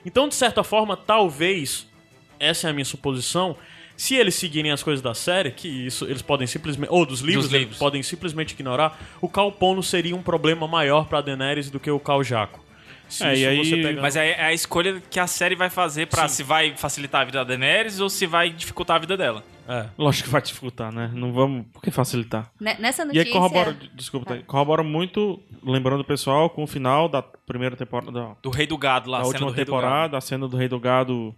[0.06, 1.88] Então, de certa forma, talvez,
[2.38, 3.56] essa é a minha suposição,
[3.97, 7.45] se eles seguirem as coisas da série, que isso eles podem simplesmente, ou dos livros,
[7.45, 7.77] eles livros.
[7.77, 11.99] podem simplesmente ignorar, o Cal Pono seria um problema maior para Daenerys do que o
[11.99, 12.63] Cal Jaco.
[13.21, 16.36] É, e aí- Mas é é a escolha que a série vai fazer pra Sim.
[16.38, 19.43] se vai facilitar a vida da Daenerys ou se vai dificultar a vida dela.
[19.69, 19.86] É.
[19.97, 21.12] Lógico que vai dificultar, né?
[21.13, 21.65] Não vamos.
[21.71, 22.51] Por que facilitar?
[22.60, 23.27] Ne- Nessa E notícia...
[23.27, 27.75] aí corrobora, desculpa, tá aí, corrobora muito, lembrando o pessoal, com o final da primeira
[27.75, 29.81] temporada, da, Do Rei do Gado lá, da a cena última do Rei do Gado.
[29.84, 31.36] temporada, a cena do Rei do Gado,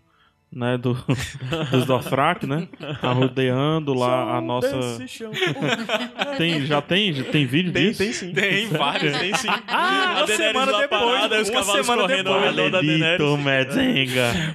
[0.51, 0.93] né, do,
[1.71, 2.67] dos Dothraki, né,
[3.01, 4.77] arrodeando lá a nossa...
[6.38, 7.99] Tem, já tem, já tem vídeo Tem, disso?
[8.03, 8.31] tem sim.
[8.33, 9.17] Tem vários.
[9.17, 9.47] Tem sim.
[9.67, 12.71] Ah, A uma semana depois, parada, os uma cavalos semana correndo depois.
[12.71, 13.19] da Daenerys.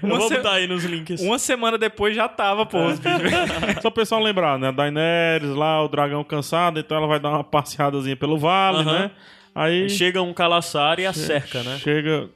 [0.02, 1.20] Eu Uma vou se- botar aí nos links.
[1.20, 2.84] Uma semana depois já tava, pô.
[2.86, 3.32] os vídeos.
[3.80, 7.30] Só o pessoal lembrar, né, a Daenerys lá, o dragão cansado, então ela vai dar
[7.30, 8.92] uma passeadazinha pelo vale, Aham.
[8.92, 9.10] né,
[9.54, 9.88] aí...
[9.88, 11.78] Chega um calaçar e a cerca, né?
[11.78, 12.28] Chega.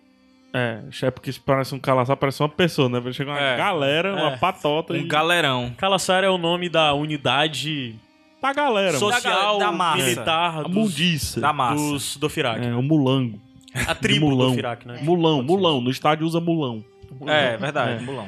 [0.52, 3.00] É, é porque isso parece um calaçar, parece uma pessoa, né?
[3.12, 3.56] Chega uma É.
[3.56, 4.36] galera, uma É.
[4.38, 5.02] patota Um e.
[5.04, 5.72] galerão.
[5.76, 7.94] Calaçar é o nome da unidade
[8.40, 9.96] Da galera, social, da massa.
[10.02, 11.40] militar A dos, mundiça.
[11.40, 11.74] Da massa.
[11.76, 12.66] dos Dothraki.
[12.66, 13.40] É, o mulango.
[13.86, 14.50] A tribo mulão.
[14.52, 15.00] Dothraki, né?
[15.02, 15.52] Mulão, Pode ser.
[15.56, 15.80] mulão.
[15.82, 16.82] No estádio usa mulão.
[17.26, 18.06] É, verdade, É.
[18.06, 18.26] mulão.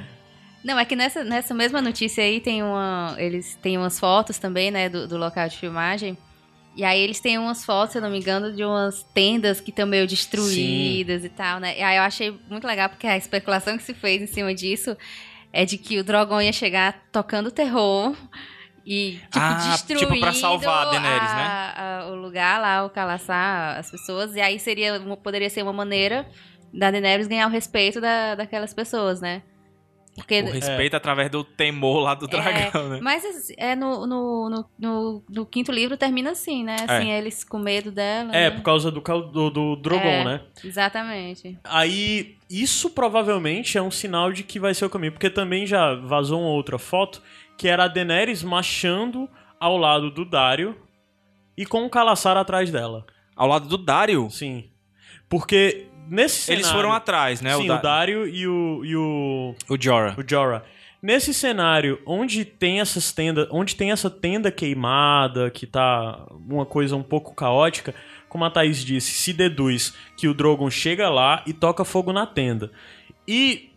[0.62, 3.14] Não, é que nessa, nessa mesma notícia aí tem uma.
[3.16, 6.18] Eles têm umas fotos também, né, do, do local de filmagem.
[6.78, 9.70] E aí eles têm umas fotos, se eu não me engano, de umas tendas que
[9.70, 11.76] estão meio destruídas e tal, né?
[11.76, 14.96] E aí eu achei muito legal, porque a especulação que se fez em cima disso
[15.52, 18.14] é de que o Drogon ia chegar tocando terror
[18.86, 21.42] e, tipo, Ah, destruindo tipo, pra salvar a Daenerys, né?
[21.42, 24.36] a- a- o lugar lá, o calaçar as pessoas.
[24.36, 26.26] E aí seria, poderia ser uma maneira
[26.72, 29.42] da Daenerys ganhar o respeito da, daquelas pessoas, né?
[30.18, 32.98] Porque O respeito através do temor lá do dragão, né?
[33.00, 33.22] mas
[33.56, 36.76] é no, no, no, no- no quinto livro termina assim, né?
[36.88, 38.30] Assim, eles com medo dela.
[38.34, 38.50] É, né?
[38.50, 40.24] por causa do, do, do Drogon, É.
[40.24, 40.40] né?
[40.64, 41.58] Exatamente.
[41.64, 45.12] Aí, isso provavelmente é um sinal de que vai ser o caminho.
[45.12, 47.22] Porque também já vazou uma outra foto,
[47.56, 49.28] que era a Daenerys marchando
[49.60, 50.76] ao lado do Dario
[51.56, 53.04] e com o Calaçar atrás dela.
[53.34, 54.70] Ao lado do Dario, Sim.
[55.28, 56.62] Porque nesse cenário...
[56.64, 57.54] eles foram atrás, né?
[57.54, 57.76] Sim, o, o, da...
[57.76, 60.14] Dario e o, e o, o Jorah.
[60.18, 60.62] o Jorah.
[61.00, 66.96] Nesse cenário, onde tem essas tendas, onde tem essa tenda queimada, que tá uma coisa
[66.96, 67.94] um pouco caótica,
[68.28, 72.26] como a Thaís disse, se deduz que o Drogon chega lá e toca fogo na
[72.26, 72.72] tenda.
[73.28, 73.70] E,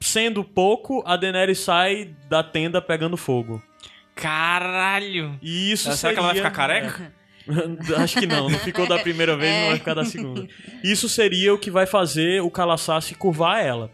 [0.00, 3.62] sendo pouco, a Daenerys sai da tenda pegando fogo.
[4.14, 5.38] Caralho!
[5.40, 7.12] E isso Será que ela vai seria- ficar careca?
[7.98, 10.46] Acho que não, não ficou da primeira vez, não vai ficar da segunda.
[10.82, 13.90] Isso seria o que vai fazer o Calaçar se curvar a ela.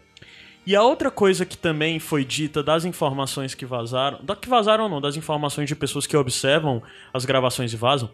[0.65, 4.89] E a outra coisa que também foi dita das informações que vazaram, da que vazaram
[4.89, 8.11] não, das informações de pessoas que observam as gravações e vazam,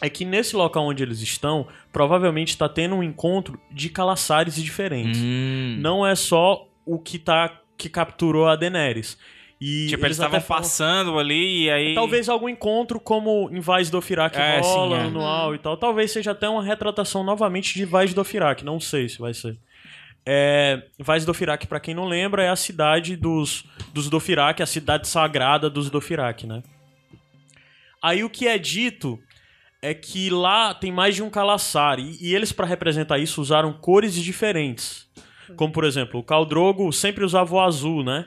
[0.00, 5.20] é que nesse local onde eles estão, provavelmente está tendo um encontro de calaçares diferentes.
[5.22, 5.76] Hum.
[5.80, 9.18] Não é só o que tá que capturou a Daenerys.
[9.64, 11.94] E Tipo, eles estavam falam- passando ali e aí...
[11.94, 15.06] Talvez algum encontro como em Vaz do Firak É, rola, sim, é.
[15.06, 15.76] anual e tal.
[15.76, 18.64] Talvez seja até uma retratação novamente de Vaz do Firak.
[18.64, 19.56] Não sei se vai ser.
[20.26, 24.66] É, Vaz do Firak, pra quem não lembra, é a cidade dos, dos Dothraki, a
[24.66, 26.62] cidade sagrada dos Dothraki, né?
[28.02, 29.18] Aí o que é dito
[29.80, 32.00] é que lá tem mais de um Calaçar.
[32.00, 35.08] E, e eles, pra representar isso, usaram cores diferentes.
[35.56, 38.26] Como, por exemplo, o Khal Drogo sempre usava o azul, né?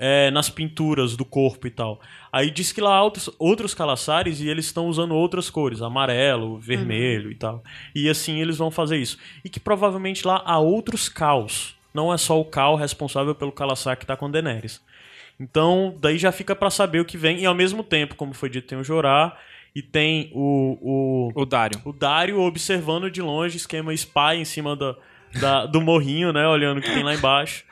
[0.00, 2.00] É, nas pinturas do corpo e tal.
[2.32, 6.56] Aí diz que lá há outros, outros calaçares e eles estão usando outras cores, amarelo,
[6.60, 7.64] vermelho e tal.
[7.94, 9.18] E assim eles vão fazer isso.
[9.44, 11.74] E que provavelmente lá há outros caos.
[11.92, 14.80] Não é só o Cal responsável pelo calaçar que tá com Daenerys.
[15.40, 17.40] Então, daí já fica pra saber o que vem.
[17.40, 19.36] E ao mesmo tempo, como foi dito, tem o Jorah
[19.74, 20.78] e tem o,
[21.34, 21.80] o, O Dario.
[21.84, 24.94] o Dario observando de longe, esquema spy em cima da,
[25.40, 26.46] da- do morrinho, né?
[26.46, 27.64] Olhando o que tem lá embaixo.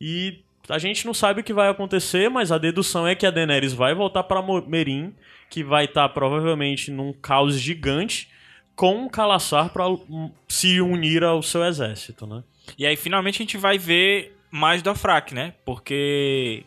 [0.00, 3.30] E a gente não sabe o que vai acontecer, mas a dedução é que a
[3.30, 5.14] Daenerys vai voltar pra Mo- Meereen,
[5.48, 8.28] que vai estar provavelmente num caos gigante,
[8.74, 12.42] com um pra hum, se unir ao seu exército, né?
[12.76, 15.54] E aí, finalmente, a gente vai ver mais do Afrak, né?
[15.64, 16.64] Porque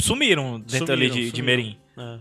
[0.00, 1.46] sumiram dentro ali Sumiram, de, de sumiram.
[1.46, 1.78] Merim.
[1.96, 2.18] É.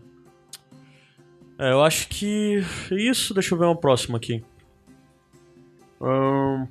[1.59, 3.33] É, eu acho que isso.
[3.33, 4.43] Deixa eu ver uma próxima aqui.
[5.99, 6.67] Ahn,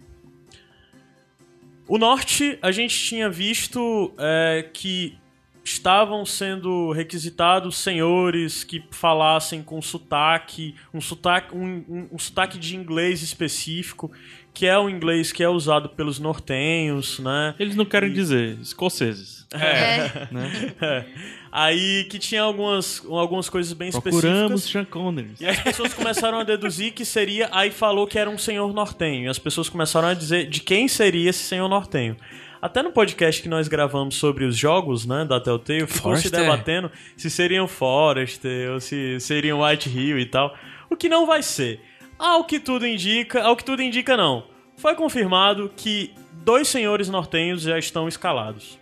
[1.89, 5.17] O norte, a gente tinha visto é, que
[5.65, 12.77] estavam sendo requisitados senhores que falassem com sotaque, um sotaque, um, um- um sotaque de
[12.77, 14.11] inglês específico,
[14.57, 17.55] que é o inglês que é usado pelos nortenhos, né?
[17.59, 19.47] Eles não querem dizer escoceses.
[19.53, 20.27] É.
[20.33, 20.73] Né?
[20.81, 21.05] É.
[21.53, 24.71] Aí que tinha algumas, algumas coisas bem Procuramos específicas.
[24.71, 25.33] Sean Connery.
[25.39, 27.51] E as pessoas começaram a deduzir que seria.
[27.53, 29.27] Aí falou que era um senhor nortenho.
[29.27, 32.17] E as pessoas começaram a dizer de quem seria esse senhor nortenho.
[32.61, 36.41] Até no podcast que nós gravamos sobre os jogos, né, da Telltale, ficou se Forrester.
[36.41, 40.57] debatendo se seriam Forrester ou se seriam White Hill e tal.
[40.89, 41.81] O que não vai ser.
[42.19, 44.45] Ao que tudo indica, ao que tudo indica não.
[44.79, 48.79] foi confirmado que dois senhores nortenhos já estão escalados.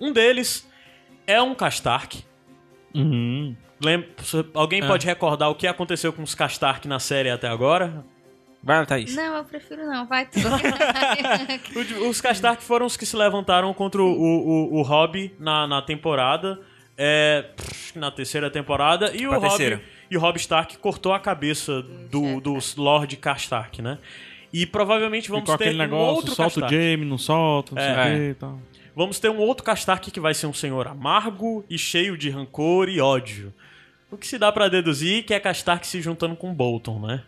[0.00, 0.68] Um deles
[1.26, 2.22] é um Castark.
[2.94, 3.56] Uhum.
[3.82, 4.06] Lem-
[4.54, 4.86] Alguém Ah.
[4.86, 8.04] pode recordar o que aconteceu com os Castark na série até agora?
[8.62, 9.14] Vai, Thaís.
[9.14, 10.06] Não, eu prefiro não.
[10.06, 10.38] Vai tu.
[12.04, 15.82] O- Os Castark foram os que se levantaram contra o, o, o Hobby na, na
[15.82, 16.60] temporada.
[16.96, 17.46] É,
[17.94, 19.12] na terceira temporada.
[19.14, 19.82] E o, Pra Hobby, terceira.
[20.10, 23.98] E o Robb Stark cortou a cabeça do, do Lord Castark, né?
[24.52, 26.68] E provavelmente vamos Ficou ter aquele um negócio, outro solta o.
[26.68, 27.94] Jamie, não solta, não sei É.
[27.94, 28.60] o que e tal.
[28.94, 32.88] Vamos ter um outro Castark que vai ser um senhor amargo e cheio de rancor
[32.88, 33.52] e ódio.
[34.10, 37.24] O que se dá pra deduzir que é Castark se juntando com Bolton, né?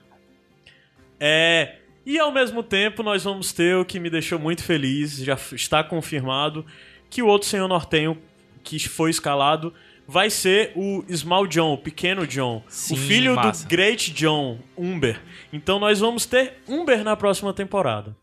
[1.19, 1.77] É.
[2.05, 5.57] E ao mesmo tempo nós vamos ter o que me deixou muito feliz, já f-
[5.57, 6.65] está confirmado,
[7.11, 8.17] que o outro senhor nortenho
[8.63, 9.75] que foi escalado
[10.07, 13.65] vai ser o Small John, o pequeno John, Sim, o filho massa.
[13.65, 15.21] do Great John, Umber.
[15.53, 18.17] Então nós vamos ter Umber na próxima temporada.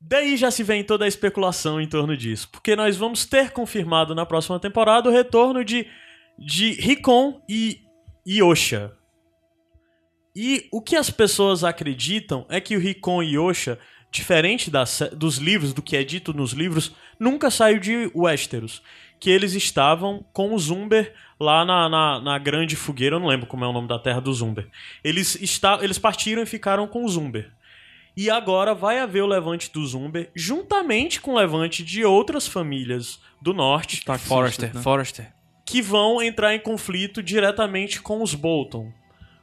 [0.00, 4.14] Daí já se vem toda a especulação em torno disso, porque nós vamos ter confirmado
[4.14, 5.86] na próxima temporada o retorno de,
[6.38, 7.80] de Rikon e
[8.26, 8.92] Yosha.
[10.34, 13.78] E o que as pessoas acreditam é que o Rikon e Yosha,
[14.10, 18.82] diferente da sé- dos livros, do que é dito nos livros, nunca saiu de Westeros.
[19.22, 23.46] Que eles estavam com o Zumber lá na, na, na grande fogueira, eu não lembro
[23.46, 24.68] como é o nome da terra do Zumber.
[25.04, 27.52] Eles, está, eles partiram e ficaram com o Zumber.
[28.16, 33.20] E agora vai haver o levante do Zumber, juntamente com o levante de outras famílias
[33.40, 34.82] do norte, Taxistas, Forrester, né?
[34.82, 35.32] Forrester.
[35.64, 38.92] que vão entrar em conflito diretamente com os Bolton.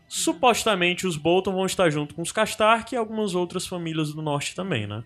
[0.09, 4.53] Supostamente os Bolton vão estar junto com os Castark e algumas outras famílias do norte
[4.55, 5.03] também, né?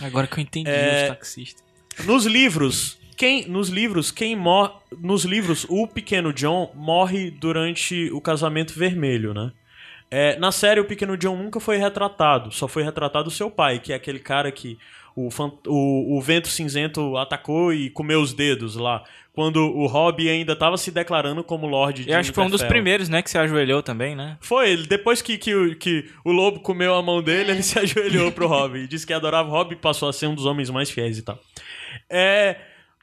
[0.00, 1.64] Agora que eu entendi É, os taxistas.
[2.04, 8.20] Nos livros, quem nos livros quem morre, nos livros o pequeno John morre durante o
[8.20, 9.52] casamento vermelho, né?
[10.10, 13.78] É, na série o pequeno John nunca foi retratado, só foi retratado o seu pai,
[13.78, 14.76] que é aquele cara que
[15.14, 15.28] o,
[15.68, 20.76] o, o vento cinzento atacou e comeu os dedos lá, quando o Robb ainda estava
[20.76, 23.38] se declarando como Lorde de Eu acho que foi um dos primeiros, né, que se
[23.38, 24.36] ajoelhou também, né?
[24.40, 27.78] Foi, ele, depois que, que, o- que o lobo comeu a mão dele, ele se
[27.78, 28.78] ajoelhou pro Robb.
[28.80, 31.16] E disse que adorava o Robb e passou a ser um dos homens mais fiéis
[31.18, 31.38] e tal.
[32.10, 32.56] É,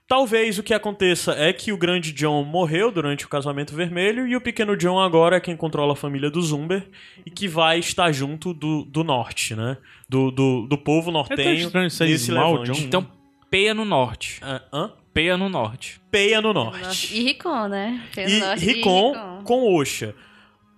[0.09, 4.35] talvez o que aconteça é que o grande John morreu durante o casamento vermelho e
[4.35, 6.89] o pequeno John agora é quem controla a família do Zumber
[7.23, 9.77] e que vai estar junto do, do norte, né?
[10.09, 12.71] Do, do, do povo nortenho estranho ser nesse Small levante.
[12.71, 12.87] John.
[12.87, 13.07] Então,
[13.51, 14.39] peia no norte.
[14.41, 14.91] Ah, hã?
[15.13, 16.01] Peia no norte.
[16.09, 17.15] Peia no norte.
[17.15, 18.03] E Ricon, né?
[18.13, 20.15] Pelo E norte de Ricon com Osha.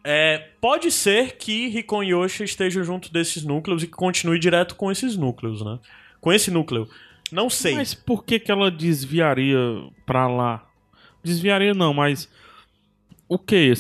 [0.04, 4.76] É, pode ser que Ricon e Osha estejam junto desses núcleos e que continue direto
[4.76, 5.80] com esses núcleos, né?
[6.20, 6.90] Com esse núcleo.
[7.32, 7.76] Não sei.
[7.76, 9.58] Mas por que que ela desviaria
[10.06, 10.66] pra lá?
[11.24, 12.30] Desviaria não, mas
[13.28, 13.74] o que?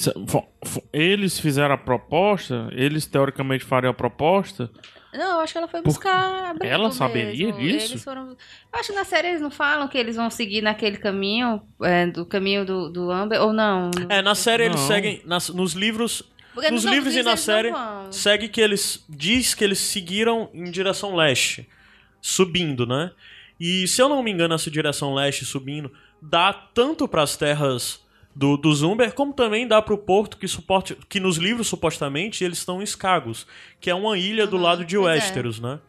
[0.94, 2.70] Eles fizeram a proposta?
[2.72, 4.70] Eles teoricamente fariam a proposta?
[5.14, 7.60] Não, eu acho que ela foi buscar abrigo Ela saberia mesmo.
[7.60, 7.92] disso?
[7.94, 8.30] Eles foram...
[8.30, 12.08] Eu acho que na série eles não falam que eles vão seguir naquele caminho, é,
[12.08, 13.92] do caminho do, do Amber, ou não?
[14.08, 14.88] É, na série eles Não.
[14.88, 15.22] seguem.
[15.26, 16.24] nas- nos livros.
[16.54, 17.72] Porque nos nos livros e na eles série,
[18.10, 19.04] segue que eles.
[19.10, 21.68] Diz que eles seguiram em direção leste.
[22.22, 23.12] Subindo, né?
[23.64, 28.04] E se eu não me engano, essa direção leste subindo dá tanto para as terras
[28.36, 32.44] do, do Zumber, como também dá para o porto que, suporte, que nos livros, supostamente,
[32.44, 33.46] eles estão em Skagos,
[33.80, 35.00] que é uma ilha do Uhum, lado de é.
[35.00, 35.80] Westeros, né?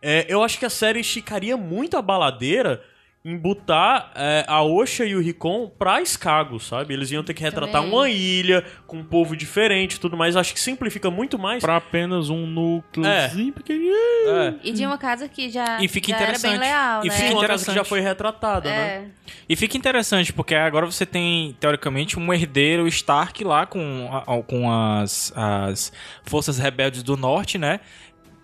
[0.00, 2.82] É, eu acho que a série esticaria muito a baladeira
[3.28, 6.94] em botar é, a Osha e o Ricon pra Skagos, sabe?
[6.94, 7.92] Eles iam ter que retratar Também.
[7.92, 10.36] uma ilha com um povo diferente e tudo mais.
[10.36, 11.60] Acho que simplifica muito mais.
[11.60, 13.92] Pra apenas um núcleozinho pequenininho.
[14.28, 14.54] É.
[14.62, 16.60] E de uma casa que já, E fica já era bem interessante.
[16.60, 17.14] leal, E né?
[17.14, 17.88] fica uma casa que já interessante.
[17.88, 18.76] foi retratada, né?
[18.78, 19.04] É.
[19.48, 24.70] E fica interessante, porque agora você tem, teoricamente, um herdeiro Stark lá com, a- com
[24.70, 25.92] as, as
[26.24, 27.80] forças rebeldes do norte, né?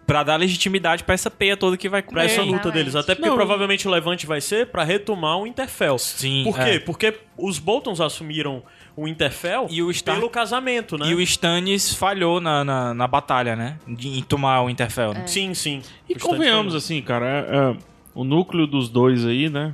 [0.06, 2.12] Pra dar legitimidade pra essa peia toda que vai comer.
[2.14, 2.96] Pra essa luta deles.
[2.96, 3.36] Até porque Não.
[3.36, 5.96] provavelmente o levante vai ser pra retomar o Interfell.
[5.96, 6.70] Sim, Por quê?
[6.70, 6.78] é.
[6.80, 8.62] Porque os Boltons assumiram
[8.96, 11.06] o Interfell E o Stark- pelo casamento, né?
[11.06, 13.78] E o Stannis falhou na, na, na batalha, né?
[13.86, 15.14] De, em tomar o Interfell.
[15.14, 15.26] né?
[15.26, 15.80] Sim, sim.
[16.08, 17.76] E O convenhamos assim, cara, é- é,
[18.14, 19.72] o núcleo dos dois aí, né?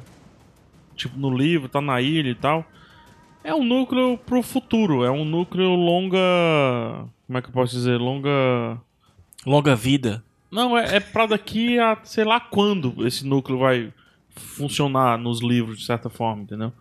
[0.94, 2.64] Tipo, no livro, tá na ilha e tal.
[3.42, 6.18] É um núcleo pro futuro, é um núcleo longa.
[7.26, 7.96] Como é que eu posso dizer?
[7.98, 8.78] Longa.
[9.46, 10.22] Longa vida.
[10.50, 13.92] Não, é, é pra daqui a sei lá quando esse núcleo vai
[14.34, 16.72] funcionar nos livros, de certa forma, entendeu?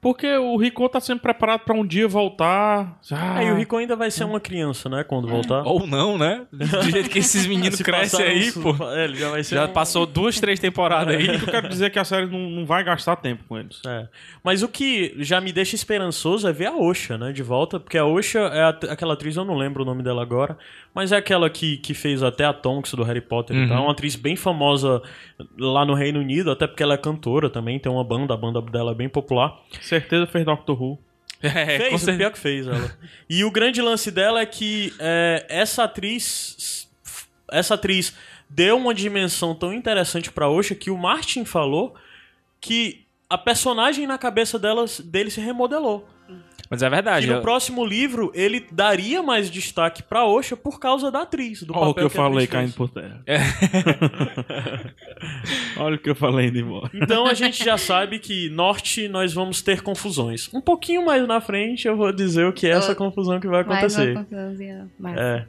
[0.00, 2.98] Porque o Rico tá sempre preparado pra um dia voltar.
[3.12, 5.04] Ah, Aí o Rico ainda vai ser uma criança, né?
[5.04, 5.62] Quando voltar.
[5.66, 6.46] Ou não, né?
[6.50, 8.74] Do jeito que esses meninos crescem aí, pô.
[8.92, 11.26] É, ele já vai ser Já um- passou duas, três temporadas aí.
[11.28, 13.82] Eu quero dizer que a série não, não vai gastar tempo com eles.
[13.86, 14.08] É.
[14.42, 17.98] Mas o que já me deixa esperançoso é ver a Osha, né, de volta, porque
[17.98, 20.56] a Osha é a- aquela atriz, eu não lembro o nome dela agora,
[20.94, 23.68] mas é aquela que, que fez até a Tonks do Harry Potter e Uhum.
[23.68, 25.02] tal, é uma atriz bem famosa
[25.58, 28.62] lá no Reino Unido, até porque ela é cantora também, tem uma banda, a banda
[28.62, 29.54] dela é bem popular.
[29.90, 30.98] Certeza fez Doctor Who.
[31.42, 32.18] É, com fez, certeza.
[32.18, 32.98] pior que fez ela.
[33.28, 36.86] e o grande lance dela é que é, essa atriz
[37.50, 38.14] essa atriz
[38.48, 41.94] deu uma dimensão tão interessante pra Osha que o Martin falou
[42.60, 46.06] que a personagem na cabeça delas, dele se remodelou.
[46.70, 47.26] Mas é verdade.
[47.26, 51.64] E no eu- próximo livro, ele daria mais destaque pra Osha por causa da atriz,
[51.64, 53.20] do Olha o papel que eu a falei caindo por terra.
[55.76, 56.90] Olha o que eu falei indo embora.
[56.94, 60.48] Então a gente já sabe que Norte nós vamos ter confusões.
[60.54, 63.64] Um pouquinho mais na frente eu vou dizer o que é essa confusão que vai
[63.64, 64.12] Mais acontecer.
[64.12, 64.88] uma confusãozinha.
[64.98, 65.46] Mas- É.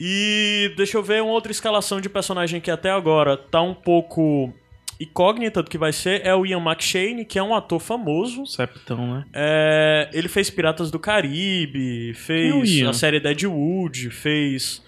[0.00, 4.52] E deixa eu ver uma outra escalação de personagem que até agora tá um pouco
[5.00, 6.24] incógnita do que vai ser.
[6.24, 8.46] É o Ian McShane, que é um ator famoso.
[8.46, 9.24] Septão, né?
[9.32, 14.82] É, ele fez Piratas do Caribe, fez a série Deadwood, fez.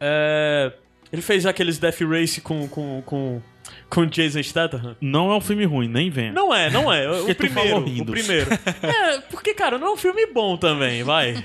[0.00, 0.72] é,
[1.12, 3.40] ele fez aqueles Death Race com, com, com,
[3.88, 4.96] com Jason Statham.
[5.00, 6.32] Não é um filme ruim, nem venha.
[6.32, 7.08] Não é, não é.
[7.22, 7.78] O primeiro.
[7.78, 8.50] O primeiro.
[8.82, 11.42] É, porque, cara, não é um filme bom também, vai.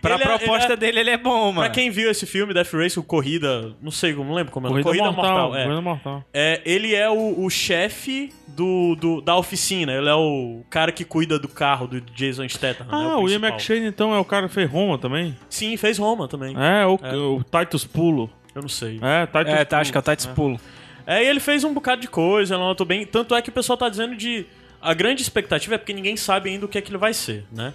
[0.00, 1.60] Pra Ele é- proposta é- dele, ele é bom, mano.
[1.60, 4.70] Pra quem viu esse filme, Death Race, o Corrida, não sei, não lembro como é.
[4.70, 5.24] Corrida, Corrida Mortal.
[5.48, 5.62] Mortal, é.
[5.64, 6.24] Corrida Mortal.
[6.32, 11.04] É, ele é o, o chefe do, do- da oficina, ele é o cara que
[11.04, 12.84] cuida do carro do Jason Statham.
[12.86, 13.36] né, Ah, o Ian.
[13.38, 15.36] McShane, então, é o cara que fez Roma também?
[15.48, 16.54] Sim, fez Roma também.
[16.58, 16.94] É, o,
[17.36, 18.30] o Titus Pulo.
[18.54, 18.98] Eu não sei.
[19.02, 20.16] É, Titus É, tá, acho que é o Pulo.
[20.16, 20.60] Titus Pulo.
[21.06, 23.04] É, e ele fez um bocado de coisa, ela notou bem.
[23.04, 24.46] Tanto é que o pessoal tá dizendo de.
[24.82, 27.44] A grande expectativa é porque ninguém sabe ainda o que é que ele vai ser,
[27.52, 27.74] né?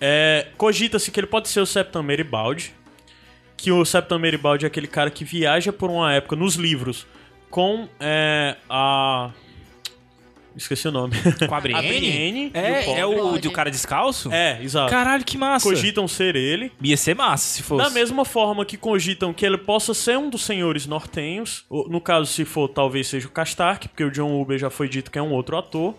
[0.00, 2.74] É, Cogita-se que ele pode ser o Septum Meribaldi.
[3.56, 7.06] Que o Septum Meribaldi é aquele cara que viaja por uma época nos livros
[7.50, 9.30] com é, a.
[10.56, 11.14] Esqueci o nome.
[11.48, 11.78] Com a Brienne?
[11.78, 13.42] A Brienne e o É, é o Pode.
[13.42, 14.32] do cara descalço?
[14.32, 14.90] É, exato.
[14.90, 15.68] Caralho, que massa.
[15.68, 16.72] Cogitam ser ele.
[16.82, 17.84] Ia ser massa se fosse.
[17.84, 22.26] Da mesma forma que cogitam que ele possa ser um dos senhores nortenhos, no caso,
[22.26, 25.22] se for, talvez seja o Castark, porque o John Uber já foi dito que é
[25.22, 25.94] um outro ator.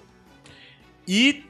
[1.07, 1.45] E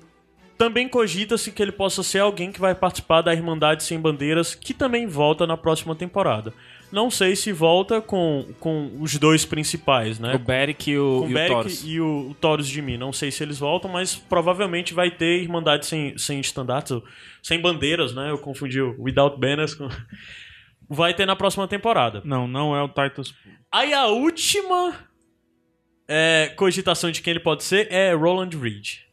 [0.60, 4.74] também cogita-se que ele possa ser alguém que vai participar da Irmandade Sem Bandeiras, que
[4.74, 6.54] também volta na próxima temporada.
[6.92, 10.36] Não sei se volta com, com os dois principais, né?
[10.36, 11.84] O Beric e o, com e o o Beric Taurus.
[11.86, 12.98] e o, o Taurus de mim.
[12.98, 17.06] Não sei se eles voltam, mas provavelmente vai ter Irmandade sem, sem estandartes, ou
[17.42, 18.30] sem bandeiras, né?
[18.30, 19.88] Eu confundi o Without Banners com...
[20.92, 22.22] Vai ter na próxima temporada.
[22.26, 23.36] Não, não é o Titus.
[23.72, 24.96] Aí a última
[26.08, 29.09] é, cogitação de quem ele pode ser é Roland Reed.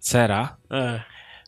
[0.00, 0.56] Será?
[0.70, 1.00] É.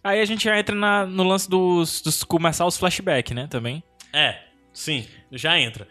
[0.04, 3.82] Aí a gente já entra na- no lance dos, dos começar os flashbacks, né, também.
[4.12, 4.38] É,
[4.72, 5.88] sim, já entra.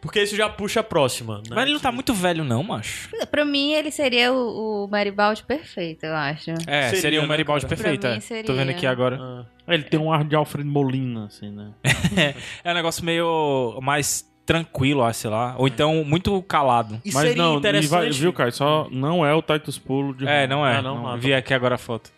[0.00, 1.36] Porque isso já puxa a próxima.
[1.38, 1.50] Né?
[1.50, 3.08] Mas ele não tá muito velho não, macho.
[3.30, 6.50] Pra mim, ele seria o, o Maribaldi perfeito, eu acho.
[6.66, 7.76] É, Seria, seria, um né, Maribaldi cara?
[7.76, 8.14] perfeito, Pra é.
[8.14, 8.42] mim seria.
[8.44, 9.16] Tô vendo aqui agora.
[9.20, 9.44] Ah.
[9.68, 11.70] Ele tem um ar de Alfred Molina, assim, né?
[12.64, 15.54] É um negócio meio mais tranquilo, acho, sei lá.
[15.58, 17.00] Ou então muito calado.
[17.04, 17.90] E Mas seria não, interessante...
[17.90, 18.50] vai, viu, cara?
[18.50, 20.76] Só não é o Titus Pulo de É, não é.
[20.76, 22.10] Ah, não, não, ah, Vi aqui agora a foto.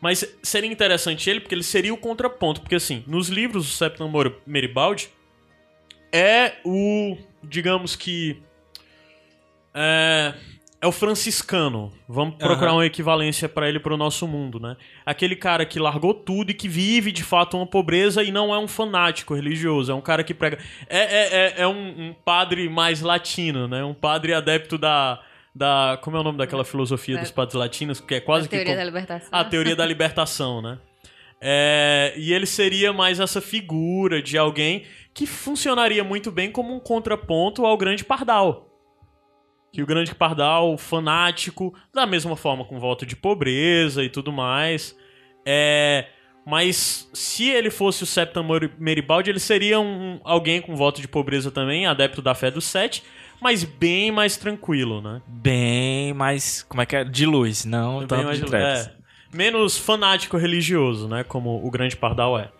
[0.00, 2.60] Mas seria interessante ele, porque ele seria o contraponto.
[2.62, 5.10] Porque, assim, nos livros do Septum Mor- Meribaldi,
[6.12, 8.42] é o, digamos que...
[9.74, 10.34] É,
[10.82, 11.92] é o franciscano.
[12.08, 14.76] Vamos procurar uma equivalência pra ele pro nosso mundo, né?
[15.04, 18.58] Aquele cara que largou tudo e que vive, de fato, uma pobreza e não é
[18.58, 19.92] um fanático religioso.
[19.92, 20.58] É um cara que prega...
[20.88, 23.84] É, é, é, é um, um padre mais latino, né?
[23.84, 25.20] Um padre adepto da...
[25.54, 28.00] da como é o nome daquela filosofia Da- dos padres latinos?
[28.00, 28.56] Que é quase a que...
[28.56, 29.28] teoria com- da libertação.
[29.30, 30.78] a teoria da libertação, né?
[31.42, 36.78] É, e ele seria mais essa figura de alguém que funcionaria muito bem como um
[36.80, 38.69] contraponto ao grande pardal.
[39.72, 44.96] Que o grande pardal, fanático, da mesma forma com voto de pobreza e tudo mais.
[45.46, 46.06] É,
[46.46, 48.06] mas se ele fosse o
[48.42, 52.64] Mori- Meribaldi, ele seria um, alguém com voto de pobreza também, adepto da fé dos
[52.64, 53.02] sete,
[53.40, 55.22] mas bem mais tranquilo, né?
[55.26, 56.62] Bem mais.
[56.64, 57.04] Como é que é?
[57.04, 58.86] De luz, não Bem tanto mais- de trevas.
[58.88, 58.92] é,
[59.32, 61.22] menos fanático religioso, né?
[61.24, 62.50] Como o grande pardal é.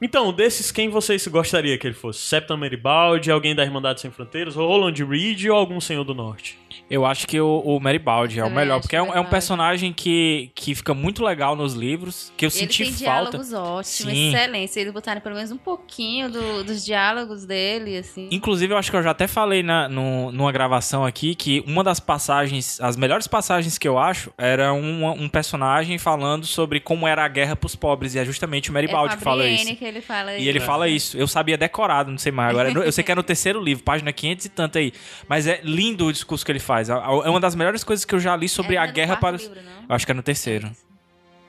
[0.00, 2.20] Então, desses, quem vocês gostaria que ele fosse?
[2.20, 6.58] Septon Meribaldi, alguém da Irmandade Sem Fronteiras, Roland Reed ou algum Senhor do Norte?
[6.90, 9.08] Eu acho que o, o Meribaldi é o Também melhor, porque é um, é um
[9.10, 9.30] Meribaldi.
[9.30, 13.30] personagem que, que fica muito legal nos livros, que eu Ele senti tem falta.
[13.38, 14.28] diálogos ótimos, Sim.
[14.34, 14.70] excelentes.
[14.72, 18.28] Se eles botarem pelo menos um pouquinho do- dos diálogos dele, assim.
[18.30, 21.82] Inclusive, eu acho que eu já até falei na, no- numa gravação aqui que uma
[21.82, 27.06] das passagens, as melhores passagens que eu acho, era um, um personagem falando sobre como
[27.06, 29.76] era a guerra pros pobres, e é justamente o é Meribaldi com que fala isso.
[29.76, 31.16] que ele fala E ele fala isso.
[31.16, 32.50] Eu sabia decorado, não sei mais.
[32.50, 34.92] Agora, eu sei que é no terceiro livro, página 500 e tanto aí.
[35.28, 36.90] Mas é lindo o discurso que ele faz.
[36.90, 39.36] É uma das melhores coisas que eu já li sobre É, a é guerra para
[39.36, 39.42] os.
[39.42, 40.70] livro, acho que é no terceiro.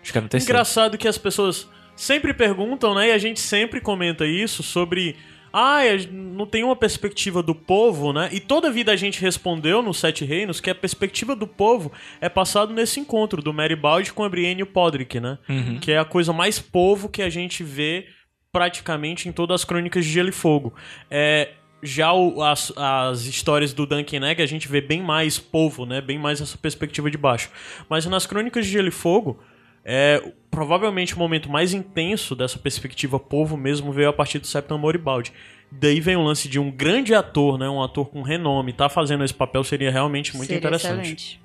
[0.01, 0.53] Acho que é no terceiro.
[0.53, 3.09] Engraçado que as pessoas sempre perguntam, né?
[3.09, 5.15] E a gente sempre comenta isso sobre.
[5.51, 5.79] Ah,
[6.11, 8.29] não tem uma perspectiva do povo, né?
[8.31, 11.91] E toda vida a gente respondeu nos Sete Reinos que a perspectiva do povo
[12.21, 15.39] é passado nesse encontro do Meribaldi com a Brienne e o Podrick, né?
[15.49, 15.79] Uhum.
[15.79, 18.05] Que é a coisa mais povo que a gente vê
[18.51, 20.73] praticamente em todas as crônicas de Gelo e Fogo.
[21.09, 21.51] É,
[21.83, 26.01] já o- as, as histórias do Duncan Egg a gente vê bem mais povo, né?
[26.01, 27.49] Bem mais essa perspectiva de baixo.
[27.89, 29.39] Mas nas crônicas de Gelo e Fogo,
[29.85, 30.21] é,
[30.51, 35.31] provavelmente o momento mais intenso dessa perspectiva povo mesmo veio a partir do Septon Moribaldi.
[35.71, 37.69] Daí vem o lance de um grande ator, né?
[37.69, 41.41] Um ator com renome, tá fazendo esse papel seria realmente muito Seria interessante.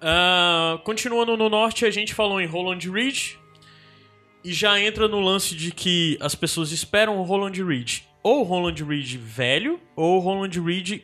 [0.00, 3.34] Ah, continuando no norte, a gente falou em Roland Reed.
[4.44, 8.02] E já entra no lance de que as pessoas esperam o Roland Reed.
[8.26, 11.02] Ou o Roland Reed velho, ou Roland Reed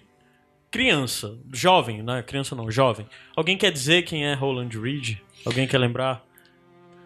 [0.73, 1.39] criança.
[1.53, 2.21] Jovem, né?
[2.23, 3.07] Criança não, jovem.
[3.37, 5.19] Alguém quer dizer quem é Roland Reed?
[5.47, 6.25] Alguém quer lembrar?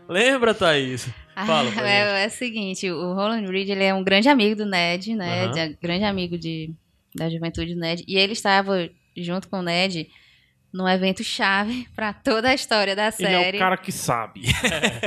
[0.08, 1.06] Lembra, Thaís?
[1.46, 4.64] Fala pra é, é o seguinte, o Roland Reed ele é um grande amigo do
[4.64, 5.48] Ned, né?
[5.48, 6.72] De- grande amigo de,
[7.14, 8.02] da juventude do Ned.
[8.08, 10.08] E ele estava junto com o Ned
[10.72, 13.56] num evento chave pra toda a história da Ele é série.
[13.58, 14.42] o cara que sabe.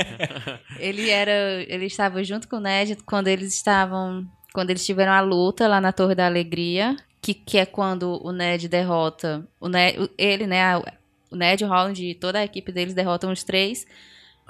[0.78, 5.20] Ele era, ele estava junto com o Ned quando eles estavam, quando eles tiveram a
[5.20, 10.10] luta lá na Torre da Alegria, que, que é quando o Ned derrota, o Ned,
[10.18, 10.82] ele, né, a-
[11.30, 13.86] o Ned, o Holland e toda a equipe deles derrotam os três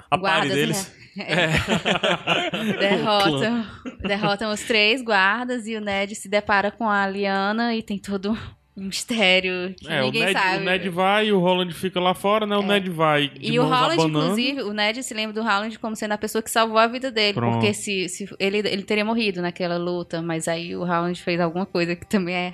[0.09, 0.91] A guardas, deles.
[1.15, 1.51] né?
[2.79, 3.65] derrotam,
[4.01, 8.37] derrotam os três guardas e o Ned se depara com a Liana e tem todo
[8.81, 10.57] mistério que É, o ninguém Ned, sabe.
[10.57, 12.55] o Ned vai e o Roland fica lá fora, né?
[12.57, 14.19] O Ned vai E o Holland, abanando.
[14.23, 17.11] inclusive, o Ned se lembra do Holland como sendo a pessoa que salvou a vida
[17.11, 17.33] dele.
[17.33, 17.53] Pronto.
[17.53, 21.65] Porque se, se ele, ele teria morrido naquela luta, mas aí o Holland fez alguma
[21.65, 22.53] coisa que também é,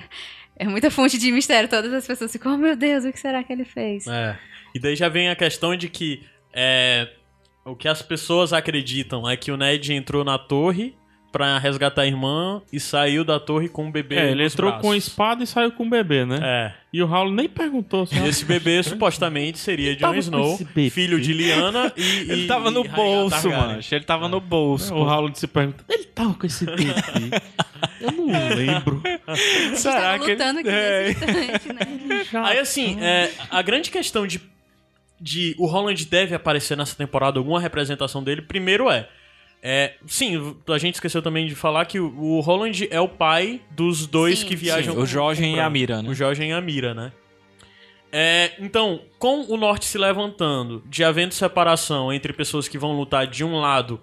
[0.58, 1.70] é muita fonte de mistério.
[1.70, 4.06] Todas as pessoas ficam, oh meu Deus, o que será que ele fez?
[4.08, 4.38] É.
[4.76, 6.24] E daí já vem a questão de que
[6.54, 7.08] é,
[7.64, 10.97] o que as pessoas acreditam é que o Ned entrou na torre
[11.32, 14.72] pra resgatar a irmã e saiu da torre com o bebê É, ele nos entrou
[14.72, 14.88] braços.
[14.88, 16.40] com espada e saiu com o bebê, né?
[16.42, 16.74] É.
[16.92, 18.06] E o Raul nem perguntou.
[18.06, 18.16] Só.
[18.16, 20.58] E esse bebê supostamente seria Jon Snow,
[20.90, 23.80] filho de Lyanna e, e Ele tava no e bolso, mano.
[23.92, 24.96] Ele tava no bolso.
[24.96, 26.86] O Raul se pergunta, ele tava com esse bebê?
[28.02, 28.26] Eu não
[28.56, 29.02] lembro.
[29.76, 31.08] Será que lutando aqui É.
[31.10, 32.26] nesse instante, né?
[32.46, 34.42] Aí assim, é, a grande questão de,
[35.20, 39.08] de o Holland deve aparecer nessa temporada, alguma representação dele, primeiro é,
[39.70, 44.08] é, sim, a gente esqueceu também de falar que o, Holland é o pai dos
[44.08, 44.46] dois Sim.
[44.46, 44.94] que viajam.
[44.94, 45.70] Sim, o com e a.
[45.70, 46.10] Mira, né?
[46.10, 47.12] O Jorgen e a Mira, né?
[48.10, 53.28] É, então, com o norte se levantando, de havendo separação entre pessoas que vão lutar
[53.28, 54.00] de um lado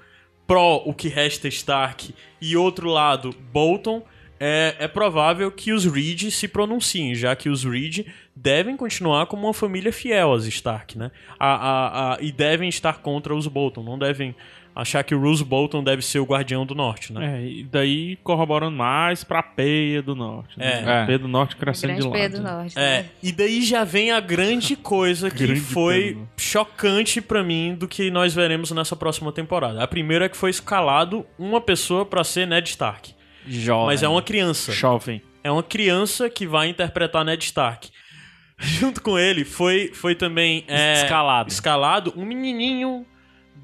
[0.47, 4.03] pró o que resta Stark e outro lado Bolton,
[4.39, 8.07] é, é provável que os Reed se pronunciem, já que os Reed
[8.37, 11.11] devem continuar como uma família fiel aos Stark, né?
[11.39, 14.35] A, a, a- e devem estar contra os Bolton, não devem
[14.75, 17.39] achar que o Roose Bolton deve ser o guardião do norte, né?
[17.39, 20.59] É, e daí corroborando mais pra Peia do Norte.
[20.59, 20.83] Né?
[20.85, 21.03] É.
[21.03, 22.21] A Peia do Norte crescendo Grande de lado.
[22.21, 22.51] Pedro né?
[22.51, 22.79] Norte.
[22.79, 23.07] É, né?
[23.23, 28.11] e daí já vem a grande coisa que Grande foi chocante pra mim do que
[28.11, 29.83] nós veremos nessa próxima temporada.
[29.83, 33.15] A primeira é que foi escalado uma pessoa pra ser Ned Stark,
[33.47, 33.87] Jovem.
[33.87, 34.73] mas é uma criança.
[34.73, 35.23] Jovem.
[35.45, 37.91] É uma criança que vai interpretar Ned Stark.
[38.59, 41.51] Junto com ele foi, foi também é, Escalado.
[41.51, 43.05] escalado um menininho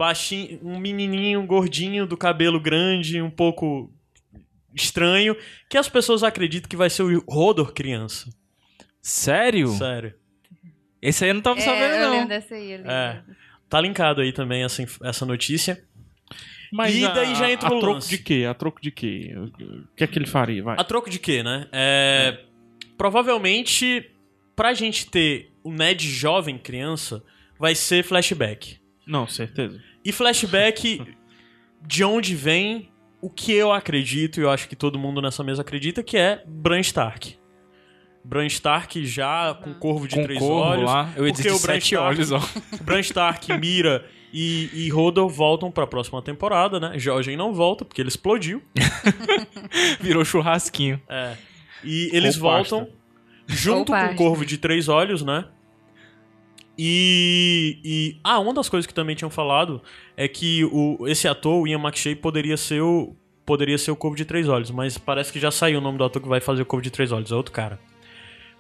[0.01, 3.93] baixinho, um menininho gordinho do cabelo grande, um pouco
[4.75, 5.37] estranho,
[5.69, 8.31] que as pessoas acreditam que vai ser o Rodor criança.
[9.03, 9.69] Sério?
[9.69, 10.15] Sério.
[11.03, 12.11] Esse aí eu não tava É, sabendo, eu não.
[12.13, 12.71] lembro dessa aí.
[12.73, 12.91] eu lembro.
[12.91, 13.23] É.
[13.69, 15.85] Tá linkado aí também essa, essa notícia.
[16.73, 18.09] Mas E a- daí já entra a, o troco lance.
[18.09, 18.47] de quê?
[18.49, 19.35] A troco de quê?
[19.37, 20.63] O que é que ele faria?
[20.63, 20.77] Vai.
[20.79, 21.69] A troco de quê, né?
[21.73, 22.39] É,
[22.97, 24.11] provavelmente,
[24.57, 27.23] pra gente ter o Ned jovem criança,
[27.59, 28.79] vai ser flashback.
[29.07, 29.83] Não, certeza.
[30.05, 31.03] E flashback
[31.87, 32.89] de onde vem
[33.21, 36.43] o que eu acredito, e eu acho que todo mundo nessa mesa acredita, que é
[36.47, 37.37] Bran Stark.
[38.25, 40.85] Bran Stark já com corvo de Com três corvo olhos.
[40.85, 41.11] lá.
[41.17, 42.41] Eu ia porque o Bran sete Stark- olhos, ó.
[42.85, 46.99] Bran Stark, Mira e, e Hodor voltam pra próxima temporada, né?
[46.99, 48.63] Jorgen não volta, porque ele explodiu.
[50.01, 51.01] Virou churrasquinho.
[51.09, 51.35] É.
[51.85, 52.77] E eles Ou pasta.
[52.77, 52.93] voltam
[53.47, 54.15] junto Ou com o pasta.
[54.17, 55.47] Corvo de Três Olhos, né?
[56.83, 58.17] E, e.
[58.25, 59.83] Ah, uma das coisas que também tinham falado
[60.17, 63.15] é que o, esse ator, o Ian McShane, poderia ser o.
[63.45, 66.05] Poderia ser o Corvo de Três Olhos, mas parece que já saiu o nome do
[66.05, 67.79] ator que vai fazer o Corvo de Três Olhos, é outro cara.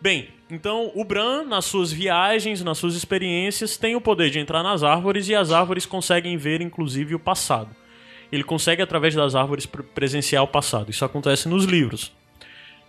[0.02, 4.62] Bem, então o Bran, nas suas viagens, nas suas experiências, tem o poder de entrar
[4.62, 7.74] nas árvores e as árvores conseguem ver, inclusive, o passado.
[8.30, 10.90] Ele consegue, através das árvores, pre- presenciar o passado.
[10.90, 12.12] Isso acontece nos livros.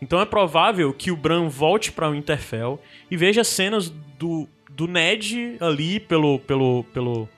[0.01, 4.87] Então é provável que o Bran volte para o Winterfell e veja cenas do, do
[4.87, 7.29] Ned ali pelo, pelo, pelo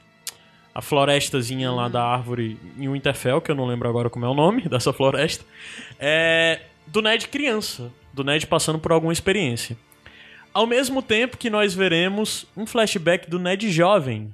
[0.73, 4.33] a florestazinha lá da árvore em Winterfell, que eu não lembro agora como é o
[4.33, 5.45] nome dessa floresta,
[5.99, 9.77] é, do Ned criança, do Ned passando por alguma experiência.
[10.53, 14.33] Ao mesmo tempo que nós veremos um flashback do Ned jovem.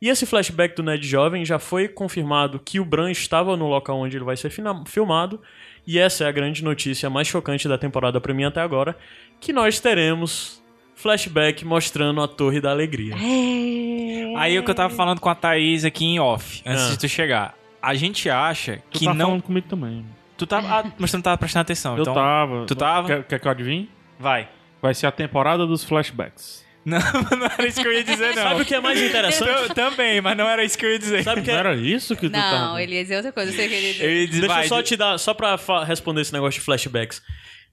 [0.00, 3.98] E esse flashback do Ned jovem já foi confirmado que o Bran estava no local
[3.98, 4.50] onde ele vai ser
[4.86, 5.38] filmado.
[5.86, 8.96] E essa é a grande notícia mais chocante da temporada pra mim até agora,
[9.38, 10.59] que nós teremos
[11.00, 13.14] flashback mostrando a Torre da Alegria.
[13.14, 14.36] É.
[14.36, 16.90] Aí o que eu tava falando com a Thaís aqui em off, antes Ah.
[16.90, 17.54] de tu chegar.
[17.82, 19.26] A gente acha Tu que tá não.
[19.26, 20.04] falando comigo também.
[20.36, 20.68] Tu tava.
[20.68, 21.96] Ah, mas tu não tava prestando atenção.
[21.96, 22.14] Eu então...
[22.14, 22.66] tava.
[22.66, 23.06] tu tava?
[23.08, 23.88] Quer, quer que eu adivinhe?
[24.18, 24.48] Vai.
[24.82, 26.64] Vai ser a temporada dos flashbacks.
[26.84, 26.98] Não,
[27.38, 28.42] não era isso que eu ia dizer, não.
[28.42, 29.50] Sabe o que é mais interessante?
[29.50, 31.22] Eu também, mas não era isso que eu ia dizer.
[31.22, 32.82] Sabe o que Não é, era isso que tu Não, tava...
[32.82, 34.04] ele ia dizer outra coisa, eu sei que ele ia dizer.
[34.04, 36.64] Eu ia dizer, Deixa vai, eu só te dar, só pra responder esse negócio de
[36.64, 37.22] flashbacks.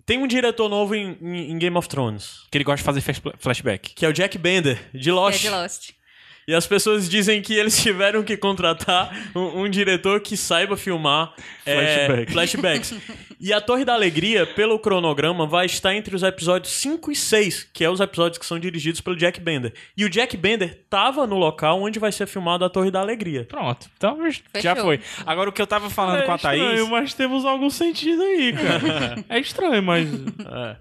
[0.08, 3.02] Tem um diretor novo em, em- em Game of Thrones, Que ele gosta de fazer
[3.02, 3.94] flash- flashback.
[3.94, 5.42] que é o Jack Bender, de É Lost.
[5.42, 5.90] de Lost.
[6.48, 11.34] E as pessoas dizem que eles tiveram que contratar um, um diretor que saiba filmar
[11.66, 12.32] é, Flashback.
[12.32, 12.94] flashbacks.
[13.40, 17.70] E a Torre da Alegria, pelo cronograma, vai estar entre os episódios 5 e 6,
[17.72, 19.74] que é os episódios que são dirigidos pelo Jack Bender.
[19.96, 23.46] E o Jack Bender tava no local onde vai ser filmado a Torre da Alegria.
[23.46, 23.88] Pronto.
[23.96, 24.18] Então
[24.56, 24.86] já Fechou.
[24.86, 25.00] foi.
[25.26, 26.90] Agora o que eu tava falando É com a estranho, Thaís.
[26.90, 29.24] mas temos algum sentido aí, cara.
[29.30, 30.10] é estranho, mas...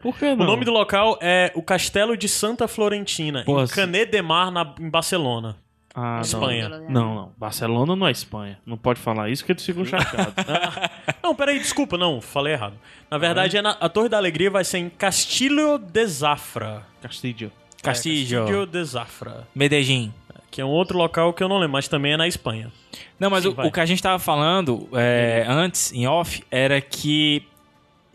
[0.01, 0.45] Por que não?
[0.45, 4.51] O nome do local é o Castelo de Santa Florentina, Porra, em Canet de Mar,
[4.51, 5.57] na, em Barcelona.
[5.99, 6.21] Ah.
[6.21, 6.69] Espanha.
[6.69, 7.33] Não, não.
[7.39, 8.59] Barcelona não é Espanha.
[8.67, 10.35] Não pode falar isso que eles ficam chateados.
[11.23, 12.75] Não, peraí, desculpa, não, falei errado.
[13.11, 16.85] Na verdade, é na- a Torre da Alegria vai ser em Castilho de Zafra.
[17.03, 17.51] Castillo.
[17.83, 18.43] Castillo.
[18.43, 19.49] Castilho de Zafra.
[19.53, 20.13] Medellín.
[20.53, 22.71] Que é um outro local que eu não lembro, mas também é na Espanha.
[23.19, 26.81] Não, mas Sim, o, o que a gente tava falando é, antes, em off, era
[26.81, 27.43] que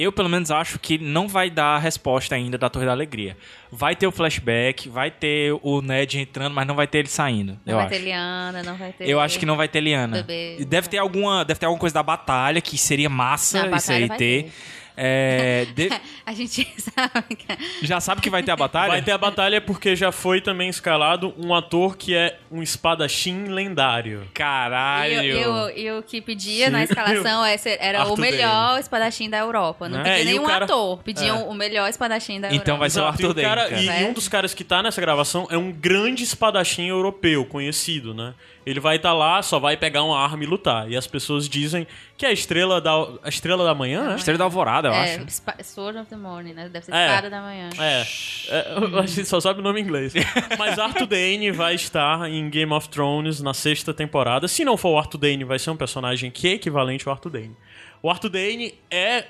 [0.02, 3.38] eu, pelo menos, acho que não vai dar a resposta ainda da Torre da Alegria.
[3.72, 7.54] Vai ter o flashback, vai ter o Ned entrando, mas não vai ter ele saindo.
[7.66, 7.96] Não eu vai acho.
[7.96, 9.08] ter Liana, não vai ter.
[9.10, 10.24] Eu acho que não vai ter Liana.
[10.24, 10.66] Bebê.
[10.66, 14.10] Deve ter alguma, deve ter alguma coisa da batalha que seria massa Na isso aí
[14.10, 14.18] ter.
[14.18, 14.52] ter.
[14.96, 15.90] É, de-
[16.26, 17.86] A gente sabe que.
[17.86, 18.92] já sabe que vai ter a batalha?
[18.92, 23.46] Vai ter a batalha porque já foi também escalado um ator que é um espadachim
[23.46, 24.28] lendário.
[24.34, 25.24] Caralho.
[25.24, 26.84] E, o- e o que pedia na Sim.
[26.86, 29.90] escalação é era Arthur o melhor espadachim da Europa.
[29.90, 30.04] Não Né?
[30.04, 31.44] pedia É, o nenhum cara- ator, pediam É.
[31.44, 32.62] o melhor espadachim da Europa.
[32.64, 34.02] Então vai ser o e Arthur o cara- Dane, e, cara.
[34.02, 38.34] e um dos caras que tá nessa gravação é um grande espadachim europeu, conhecido, né?
[38.66, 40.90] Ele vai estar lá, só vai pegar uma arma e lutar.
[40.90, 41.88] E as pessoas dizem
[42.18, 42.92] que é a estrela da,
[43.24, 44.16] a estrela da manhã, né?
[44.16, 45.26] Estrela da Alvorada, eu É, acho.
[45.64, 46.70] Sword of the Morning, né?
[46.70, 47.06] Deve ser É.
[47.08, 47.70] espada da manhã.
[47.80, 48.02] É,
[48.50, 50.14] é, a gente só sabe o nome em inglês.
[50.60, 54.48] Mas Arthur Dane vai estar em Game of Thrones na sexta temporada.
[54.48, 57.30] Se não for o Arthur Dane, vai ser um personagem que é equivalente ao Arthur
[57.32, 57.56] Dane.
[58.04, 59.26] O Arthur Dane é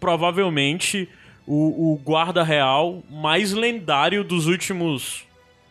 [0.00, 1.08] provavelmente
[1.46, 5.24] o, o guarda real mais lendário dos últimos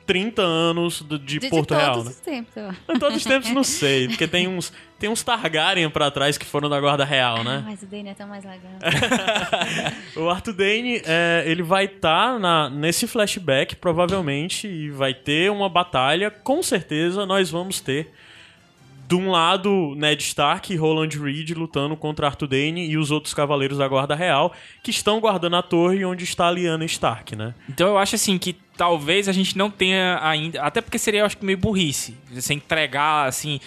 [0.06, 2.10] 30 anos de, De, de Porto todos Real, né?
[2.12, 2.96] os tempos, eu.
[2.96, 6.46] Em todos os tempos não sei, porque tem uns, tem uns Targaryen pra trás que
[6.46, 7.64] foram da guarda real, Ah, né?
[7.66, 8.72] mas o Dane é tão mais legal.
[10.16, 12.40] O Arthur Dane, é, ele vai estar
[12.72, 16.30] nesse flashback, provavelmente, e vai ter uma batalha.
[16.32, 18.12] Com certeza nós vamos ter,
[19.08, 23.34] de um lado, Ned Stark e Roland Reed lutando contra Arthur Dane e os outros
[23.34, 24.52] cavaleiros da Guarda Real,
[24.82, 27.54] que estão guardando a torre onde está a Lyanna Stark, né?
[27.70, 30.62] Então eu acho assim que talvez a gente não tenha ainda.
[30.62, 32.18] Até porque seria, eu acho que meio burrice.
[32.32, 33.60] Você entregar assim.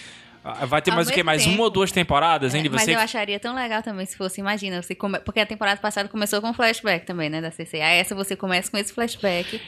[0.43, 1.17] ah, Vai ter Ao mais o quê?
[1.17, 1.55] mesmo Mais tempo.
[1.55, 2.65] uma ou duas temporadas, hein?
[2.65, 2.95] É, mas você...
[2.95, 5.19] eu acharia tão legal também se fosse, imagina, você come...
[5.19, 7.79] porque a temporada passada começou com flashback também, né, da CC.
[7.79, 9.61] Aí essa você começa com esse flashback,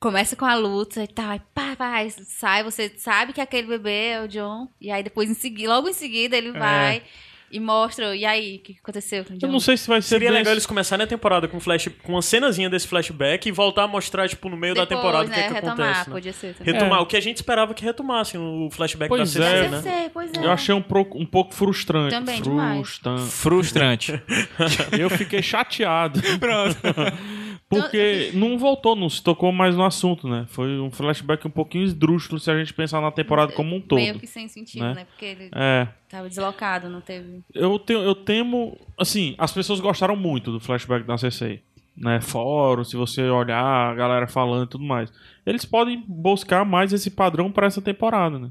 [0.00, 4.08] começa com a luta e tal, aí pá, pá, sai, você sabe que aquele bebê
[4.08, 7.02] é o John, e aí depois em seguida, logo em seguida ele vai
[7.50, 9.46] e mostra, e aí, o que aconteceu com o John?
[9.46, 11.88] Eu não sei se vai ser Seria bem legal eles começarem a temporada com, flash,
[12.02, 15.24] com uma cenazinha desse flashback e voltar a mostrar, tipo, no meio da Depois, temporada
[15.24, 16.08] o que, né, é que retomar, acontece.
[16.08, 16.14] Né?
[16.14, 16.72] podia ser também.
[16.74, 19.68] Retomar, o que a gente esperava que retomassem o flashback Pois da é.
[19.68, 19.80] né?
[19.80, 20.44] CC, pois é.
[20.44, 22.10] Eu achei um pouco, um pouco frustrante.
[22.10, 22.80] Também, demais.
[22.80, 23.30] frustrante.
[23.30, 24.22] Frustrante.
[24.98, 26.20] Eu fiquei chateado.
[26.40, 26.76] Pronto.
[27.68, 30.46] Porque não voltou, não se tocou mais no assunto, né?
[30.48, 33.98] Foi um flashback um pouquinho esdrúxulo se a gente pensar na temporada como um todo.
[33.98, 34.94] Meio que sem sentido, né?
[34.94, 35.04] né?
[35.04, 35.88] Porque ele É.
[36.08, 37.40] tava deslocado, não teve.
[37.52, 38.78] Eu, tenho, eu temo.
[38.96, 41.60] Assim, as pessoas gostaram muito do flashback da CC.
[41.96, 42.20] Né?
[42.20, 45.12] Fórum, se você olhar, a galera falando e tudo mais.
[45.44, 48.50] Eles podem buscar mais esse padrão para essa temporada, né?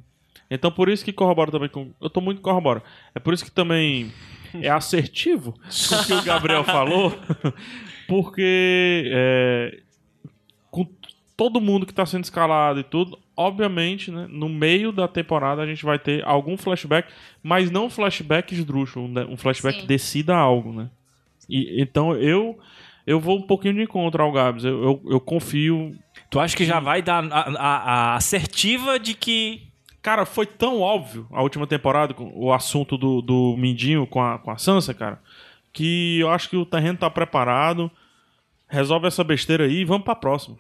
[0.50, 1.92] Então por isso que corrobora também com.
[2.02, 2.84] Eu tô muito corrobora.
[3.14, 4.12] É por isso que também
[4.62, 5.54] é assertivo
[6.02, 7.18] o que o Gabriel falou.
[8.08, 9.80] Porque é,
[10.72, 10.88] com
[11.36, 15.66] todo mundo que tá sendo escalado e tudo, obviamente, né, no meio da temporada a
[15.68, 17.12] gente vai ter algum flashback,
[17.44, 19.82] mas não flashback esdrúxulo, um, um flashback Sim.
[19.82, 20.90] que decida algo, né?
[21.50, 22.58] E, então eu
[23.06, 24.64] eu vou um pouquinho de encontro ao Gabs.
[24.66, 25.92] Eu, eu, eu confio.
[26.32, 27.78] Tu acha que já vai dar a, a-
[28.14, 29.62] a assertiva de que.
[30.02, 34.40] Cara, foi tão óbvio a última temporada, com o assunto do, do Mindinho com a,
[34.40, 35.20] com a Sansa, cara,
[35.76, 37.92] que eu acho que o terreno tá preparado.
[38.68, 40.58] Resolve essa besteira aí e vamos pra próxima.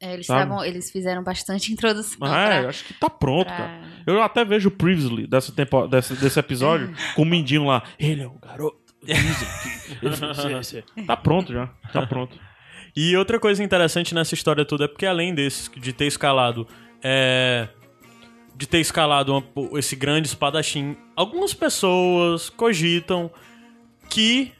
[0.00, 2.26] É, eles, tavam, eles fizeram bastante introdução.
[2.26, 3.80] É, pra- acho que tá pronto, pra- cara.
[4.06, 7.82] Eu até vejo o Previously dessa tempo, desse, desse episódio com o Mindinho lá.
[7.98, 8.78] Ele é o garoto.
[11.06, 11.66] Tá pronto já.
[11.92, 12.38] Tá pronto.
[12.96, 16.66] E outra coisa interessante nessa história toda é porque além desse, de ter escalado
[17.02, 17.68] é,
[18.56, 23.30] de ter escalado uma- esse grande espadachim, algumas pessoas cogitam
[24.08, 24.52] que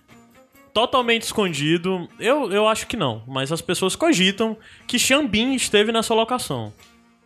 [0.72, 6.14] totalmente escondido, eu, eu acho que não, mas as pessoas cogitam que Xambin esteve nessa
[6.14, 6.72] locação.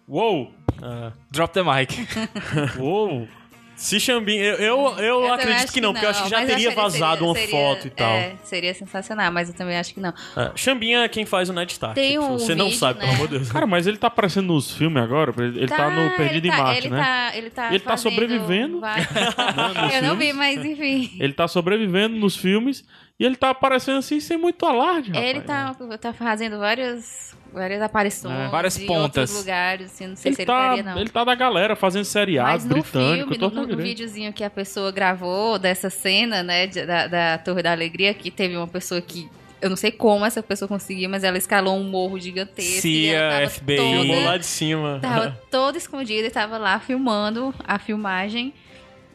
[0.09, 0.53] Uou!
[0.83, 1.95] É, Drop the mic.
[2.81, 3.29] Uou!
[3.77, 6.45] Se Xambin, eu, eu, eu Eu acredito acho que não, porque eu acho que já
[6.45, 8.11] teria que vazado seria- uma seria- foto e tal.
[8.13, 10.13] É, seria sensacional, mas eu também acho que não.
[10.37, 11.95] É, Xambin é quem faz o Ned Stark.
[11.95, 13.05] Tem tipo, um você não vídeo, sabe, né?
[13.07, 13.51] pelo amor de Deus.
[13.51, 15.33] Cara, mas ele tá aparecendo nos filmes agora?
[15.39, 17.03] Ele tá, no Perdido ele em tá, Marte, ele né?
[17.03, 18.81] Tá, ele tá, Ele tá sobrevivendo.
[18.81, 20.37] vários- nos eu não vi, filmes.
[20.37, 21.17] mas enfim.
[21.19, 22.85] Ele tá sobrevivendo nos filmes
[23.19, 25.77] e ele tá aparecendo assim sem muito alarde, Ele rapaz.
[25.77, 28.35] tá, tá fazendo várias, várias aparições.
[28.35, 28.49] É.
[28.49, 29.31] Várias em pontas.
[29.31, 30.99] outros lugares, assim, não sei Ele se ele tá, faria, não.
[30.99, 33.35] ele tá da galera fazendo seriado Mas no britânico.
[33.35, 37.73] filme, no, no, videozinho que a pessoa gravou dessa cena, né, da, da Torre da
[37.73, 39.29] Alegria, que teve uma pessoa que.
[39.61, 42.81] Eu não sei como essa pessoa conseguiu, mas ela escalou um morro gigantesco.
[42.81, 43.77] Cia, FBI.
[43.77, 44.99] Filmou lá de cima.
[45.01, 48.53] Tava toda escondida e tava lá filmando a filmagem.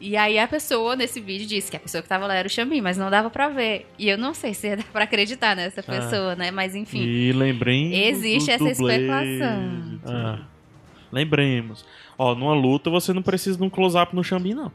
[0.00, 2.50] E aí a pessoa nesse vídeo disse que a pessoa que tava lá era o
[2.50, 3.86] Xambim, mas não dava pra ver.
[3.98, 6.50] E eu não sei se dá pra acreditar nessa pessoa, né?
[6.50, 7.02] Mas enfim.
[7.02, 7.94] E lembrem.
[8.06, 10.00] Existe essa do especulação.
[10.06, 10.38] Ah.
[11.10, 11.84] Lembremos.
[12.16, 14.72] Ó, numa luta você não precisa de um close-up no Xambin, não.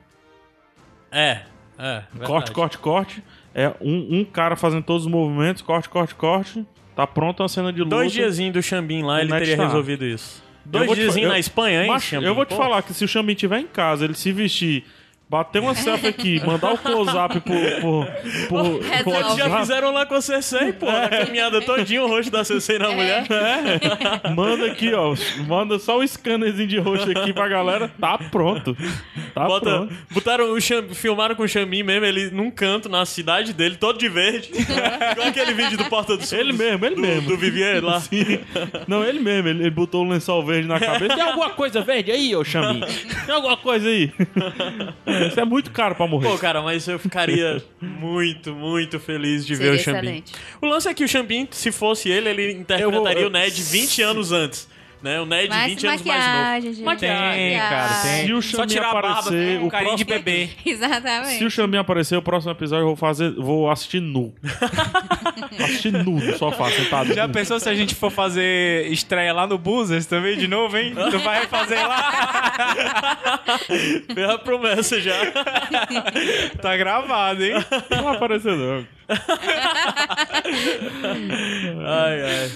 [1.12, 1.42] É,
[1.78, 2.04] é.
[2.12, 2.26] verdade.
[2.26, 3.24] Corte, corte, corte.
[3.54, 6.66] É um, um cara fazendo todos os movimentos, corte, corte, corte.
[6.96, 7.96] Tá pronta uma cena de luta.
[7.96, 9.72] Dois diazinhos do Xambin lá, ele teria Stark.
[9.72, 10.44] resolvido isso.
[10.66, 12.26] Dois diazinhos na Espanha, hein, Macho, Xambin?
[12.26, 12.56] eu vou te Pô.
[12.56, 14.86] falar que se o Xambin tiver em casa, ele se vestir,
[15.30, 18.06] bater uma selfie aqui, mandar o close-up por, por,
[18.48, 18.92] por, por Resolve.
[18.92, 20.86] Eles WhatsApp, já fizeram lá com a Cersei, pô.
[20.86, 23.26] Na caminhada todinha, o rosto da Cersei na mulher.
[24.36, 25.16] manda aqui, ó.
[25.48, 27.92] Manda só o scannerzinho de roxo aqui pra galera.
[28.00, 28.78] Tá pronto.
[29.34, 29.94] Tá Bota, pronto.
[30.12, 33.98] botaram o Xam- filmaram com o Xambin mesmo, ele num canto, na cidade dele, todo
[33.98, 34.52] de verde.
[34.54, 36.38] Igual aquele vídeo do Porta do Sul.
[36.38, 37.28] Ele mesmo, ele do, mesmo.
[37.30, 38.02] Do Vivier lá.
[38.88, 41.16] Não, ele mesmo, ele, ele botou um lençol verde na cabeça.
[41.16, 42.82] Tem alguma coisa verde aí, ô Xambin?
[43.26, 44.12] Tem alguma coisa aí?
[45.28, 46.28] Isso é muito caro pra morrer.
[46.30, 50.00] Pô, cara, mas eu ficaria muito, muito feliz de Seria ver o Xambin.
[50.00, 50.32] excelente.
[50.62, 53.32] O lance é que o Xambin, se fosse ele, ele Eu interpretaria vou- eu- o
[53.32, 54.68] Ned 20 anos antes.
[55.04, 55.20] Né?
[55.20, 56.76] O Ned Mas 20 anos mais maquiagem, novo.
[56.76, 56.86] gente.
[56.86, 57.50] Maquiagem.
[57.50, 58.26] Tem, cara, tem.
[58.26, 60.50] Se o Só Xambin tirar a barba, aparecer, o carinho de próximo- bebê.
[60.66, 61.38] Exatamente.
[61.40, 63.32] Se o Xambin aparecer, o próximo episódio eu vou fazer.
[63.34, 64.34] Vou assistir nu.
[65.62, 67.14] assistir nu no sofá, sentado.
[67.14, 70.94] Já pensou se a gente for fazer estreia lá no Buzzers também de novo, hein?
[71.12, 73.42] Tu vai fazer lá?
[74.16, 75.14] Fez a promessa já.
[76.62, 77.54] tá gravado, hein?
[77.90, 78.88] Não vai aparecer, não.
[81.86, 82.52] ai, ai.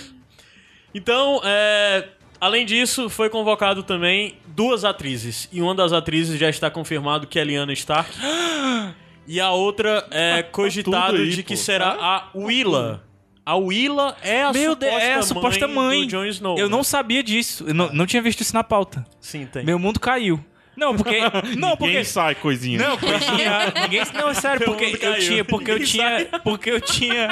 [0.96, 2.08] Então, é,
[2.40, 5.48] além disso, foi convocado também duas atrizes.
[5.52, 8.12] E uma das atrizes já está confirmado que é Lyanna Stark.
[9.28, 11.62] e a outra é cogitado aí, de que pô.
[11.62, 13.04] será a Willa.
[13.46, 16.02] A Willa é a Meu suposta Deus, é a suposta mãe.
[16.02, 16.58] do Jon Snow.
[16.58, 17.64] Eu não sabia disso.
[17.66, 19.06] Eu não, não tinha visto isso na pauta.
[19.22, 19.64] Sim, tem.
[19.64, 20.44] Meu mundo caiu.
[20.78, 21.20] Não, porque.
[21.58, 21.94] Não, porque.
[21.96, 22.78] Quem sai coisinha?
[22.78, 23.74] Não, porque tinha.
[23.82, 24.04] Ninguém.
[24.14, 25.44] Não, é sério, Meu porque eu tinha.
[25.44, 26.26] Porque eu Ninguém tinha.
[26.44, 27.28] Porque eu tinha.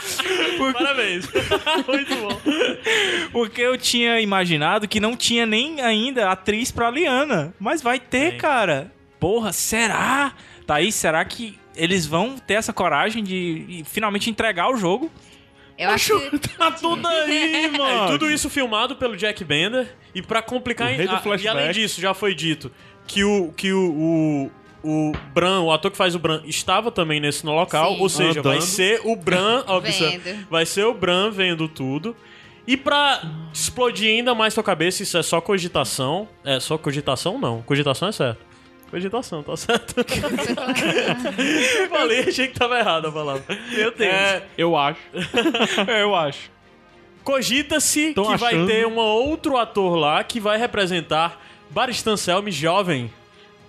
[0.72, 1.28] Parabéns.
[1.86, 2.40] Muito bom.
[3.32, 7.54] Porque eu tinha imaginado que não tinha nem ainda atriz pra Liana.
[7.60, 8.38] Mas vai ter, Tem.
[8.38, 8.90] cara.
[9.18, 10.32] Porra, será?
[10.66, 15.10] Tá aí, será que eles vão ter essa coragem de finalmente entregar o jogo?
[15.80, 18.12] Eu acho que Tá tudo aí, É, mano.
[18.12, 19.94] tudo isso filmado pelo Jack Bender.
[20.14, 20.92] E pra complicar...
[20.92, 22.70] O rei do a- e além disso, já foi dito
[23.06, 23.52] que o...
[23.56, 24.50] Que o, o
[24.82, 28.00] o Bran, o ator que faz o Bran, estava também nesse no local, Sim.
[28.00, 28.66] ou seja, vai Andando.
[28.66, 30.46] ser o Bran, observa- Vendo.
[30.48, 32.16] vai ser o Bran vendo tudo.
[32.66, 33.20] E pra
[33.52, 36.26] explodir ainda mais tua cabeça, isso é só cogitação.
[36.42, 38.40] É só cogitação não, cogitação é certo.
[38.90, 39.94] Cogitação, tá certo.
[41.78, 43.44] Eu falei, achei que tava errado a palavra.
[43.70, 44.12] Meu Deus.
[44.12, 45.00] É, Eu acho.
[46.00, 46.50] eu acho.
[47.22, 48.66] Cogita-se que vai achando.
[48.66, 53.12] ter um outro ator lá que vai representar Baristan Selmy jovem.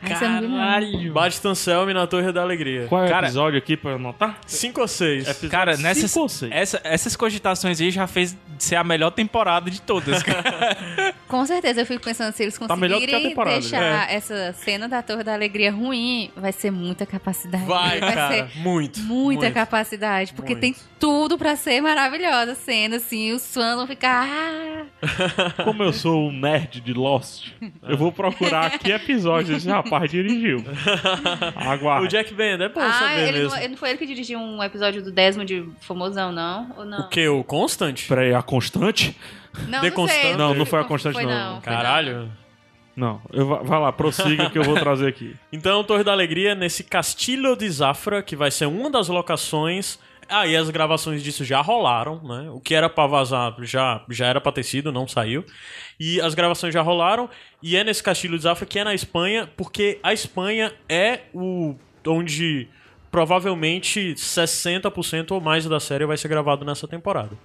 [0.04, 1.14] Ai, viu, não.
[1.14, 2.88] Baristan Selmy na Torre da Alegria.
[2.88, 4.38] Qual é o Cara- episódio aqui pra anotar?
[4.48, 5.28] Cinco ou seis?
[5.50, 6.52] Cara, nessas, Cinco ou seis?
[6.52, 11.14] essa- essas cogitações aí já fez ser a melhor temporada de todas, cara.
[11.28, 15.24] Com certeza, eu fico pensando se eles Tá conseguirem temporada, deixar essa cena da Torre
[15.24, 17.66] da Alegria ruim, vai ser muita capacidade.
[17.66, 18.34] Vai, cara.
[18.34, 19.00] ser Muito.
[19.02, 19.54] muita muito.
[19.54, 20.62] capacidade, porque Muito.
[20.62, 24.28] tem tudo pra ser maravilhosa a cena, assim, os fãs vão ficar...
[24.28, 25.64] "Ah".
[25.64, 27.48] Como eu sou um nerd de Lost,
[27.88, 30.64] eu vou procurar que episódio esse rapaz dirigiu.
[31.56, 32.06] Aguarde.
[32.06, 33.50] O Jack Bender, é bom Ah, saber ele mesmo.
[33.50, 36.74] não, ele não foi ele que dirigiu um episódio do Desmond famosão, não?
[36.78, 37.00] Ou não?
[37.02, 37.28] O que?
[37.28, 38.08] O Constant?
[38.08, 39.16] Peraí, a Constante?
[39.68, 40.36] Não, The não sei.
[40.36, 41.62] Não, não foi a Constante, foi, não.
[41.62, 42.32] foi Caralho.
[42.96, 45.36] Não, eu, va- vai lá, prossiga que eu vou trazer aqui.
[45.52, 49.98] Então, Torre da Alegria, nesse Castilho de Zafra, que vai ser uma das locações.
[50.32, 52.50] Ah, e as gravações disso já rolaram, né?
[52.50, 55.46] O que era pra vazar já, já era pra ter sido, não saiu.
[56.00, 57.30] E as gravações já rolaram.
[57.62, 61.76] E é nesse Castilho de Zafra que é na Espanha, porque a Espanha é o.
[62.08, 62.68] onde
[63.12, 67.38] provavelmente 60% ou mais da série vai ser gravado nessa temporada.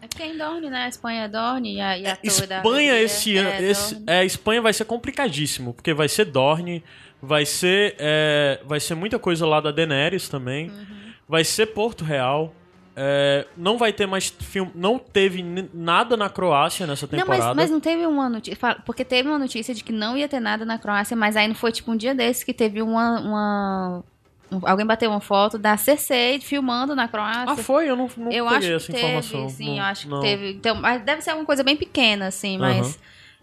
[0.00, 0.84] É porque é em Dorne, né?
[0.84, 3.48] A Espanha é Dorne e a, e a da Espanha Alegria esse ano.
[3.50, 6.82] é esse, é, a Espanha vai ser complicadíssimo, porque vai ser Dorne,
[7.20, 7.96] vai ser.
[7.98, 10.70] é, vai ser muita coisa lá da Daenerys também.
[10.70, 11.09] Uhum.
[11.30, 12.52] Vai ser Porto Real.
[12.96, 14.70] é, não vai ter mais filme.
[14.74, 17.44] Não teve nada na Croácia nessa Não, temporada.
[17.46, 18.58] mas, mas não teve uma notícia.
[18.84, 21.54] Porque teve uma notícia de que não ia ter nada na Croácia, mas aí não
[21.54, 23.20] foi tipo um dia desse que teve uma.
[23.20, 24.04] uma-
[24.52, 27.52] um- alguém bateu uma foto da Cersei filmando na Croácia.
[27.52, 27.88] Ah, foi?
[27.88, 29.48] Eu não, não eu acho que essa teve, informação.
[29.48, 30.20] sim, Não- eu acho que não.
[30.20, 30.50] teve.
[30.50, 32.86] Então, mas deve ser alguma coisa bem pequena, assim, mas.
[32.88, 32.94] Aham.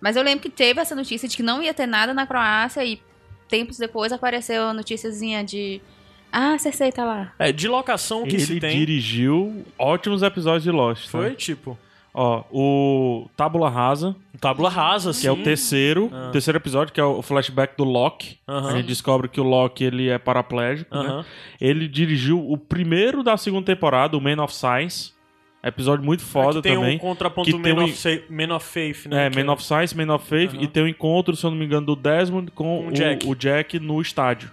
[0.02, 2.84] Mas eu lembro que teve essa notícia de que não ia ter nada na Croácia
[2.86, 3.02] e
[3.48, 5.82] tempos depois apareceu a noticiazinha de.
[6.32, 7.34] Ah, Cersei tá lá.
[7.40, 8.78] É, de locação que se Ele tem.
[8.78, 11.06] dirigiu ótimos episódios de Lost.
[11.06, 11.10] tá?
[11.12, 11.78] Foi tipo.
[12.20, 16.30] Ó, o Tábula Rasa, Tábula rasa, que é o terceiro, Ah.
[16.32, 18.40] terceiro episódio, que é o flashback do Loki.
[18.48, 18.70] Aham.
[18.70, 21.06] A gente descobre que o Loki ele é paraplégico, né?
[21.08, 21.26] Aham.
[21.62, 25.12] Ele dirigiu o primeiro da segunda temporada, o Man of Science.
[25.64, 26.96] Episódio muito foda Aqui tem também.
[26.96, 29.28] um contraponto do tem Man, um- of Man of Faith, né?
[29.28, 30.64] É, que Man of Science, Man of Faith, Aham.
[30.64, 33.28] e tem um encontro, se eu não me engano, do Desmond com Com o, Jack.
[33.28, 34.50] o Jack no estádio.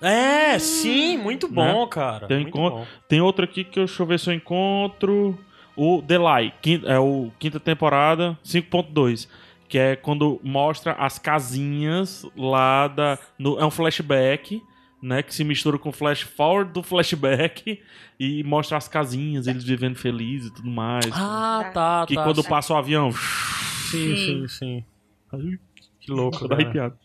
[0.00, 2.26] É, sim, muito bom, cara.
[2.26, 2.86] Tem encontro- bom.
[3.08, 5.38] Tem outro aqui que eu, deixa eu ver se eu encontro.
[5.76, 9.28] O The Lie, quinta, é o quinta temporada, 5.2.
[9.68, 13.18] Que é quando mostra as casinhas lá da.
[13.38, 14.62] no- é um flashback,
[15.02, 15.22] né?
[15.22, 17.82] Que se mistura com o flash forward do flashback
[18.18, 21.06] e mostra as casinhas, eles vivendo felizes e tudo mais.
[21.12, 22.22] Ah, tá, que tá.
[22.24, 23.10] quando passa o avião.
[23.12, 24.84] Sim, sim, sim.
[26.00, 26.54] Que louco, cara.
[26.62, 26.96] arrepiado.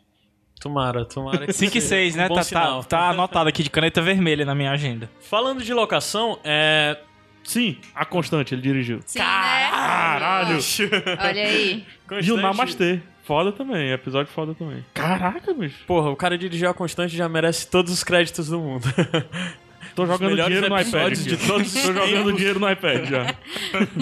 [0.62, 2.28] Tomara, tomara que 5 e seja 6, um né?
[2.30, 5.10] bom Tá, tá, tá anotado aqui de caneta vermelha na minha agenda.
[5.20, 6.98] Falando de locação, é...
[7.44, 9.00] Sim, a Constante ele dirigiu.
[9.04, 9.26] Sim, né?
[9.26, 10.60] Caralho!
[11.20, 11.84] Olha aí.
[11.84, 13.02] E o Constante- Namastê.
[13.24, 14.84] Foda também, episódio foda também.
[14.94, 15.86] Caraca, bicho.
[15.86, 18.84] Porra, o cara dirigiu a Constante já merece todos os créditos do mundo.
[19.96, 21.14] Tô jogando dinheiro no iPad.
[21.14, 21.24] aqui.
[21.24, 23.36] de todos os Tô jogando dinheiro no iPad já.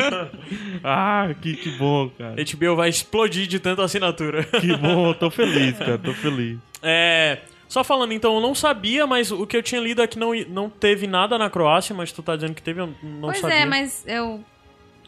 [0.83, 2.35] ah, que, que bom, cara.
[2.35, 4.43] HBO vai explodir de tanta assinatura.
[4.43, 5.97] Que bom, tô feliz, cara.
[5.97, 6.57] Tô feliz.
[6.81, 7.39] É...
[7.67, 10.33] Só falando, então, eu não sabia, mas o que eu tinha lido é que não,
[10.49, 13.57] não teve nada na Croácia, mas tu tá dizendo que teve, eu não pois sabia.
[13.57, 14.43] é, mas eu.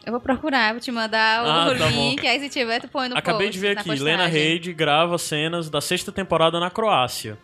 [0.04, 2.10] Eu vou procurar, vou te mandar o Ah, tá bom.
[2.10, 4.04] link, aí se tiver, tu põe no Acabei post, de ver aqui, postagem.
[4.04, 7.38] Lena Headey grava cenas da sexta temporada na Croácia.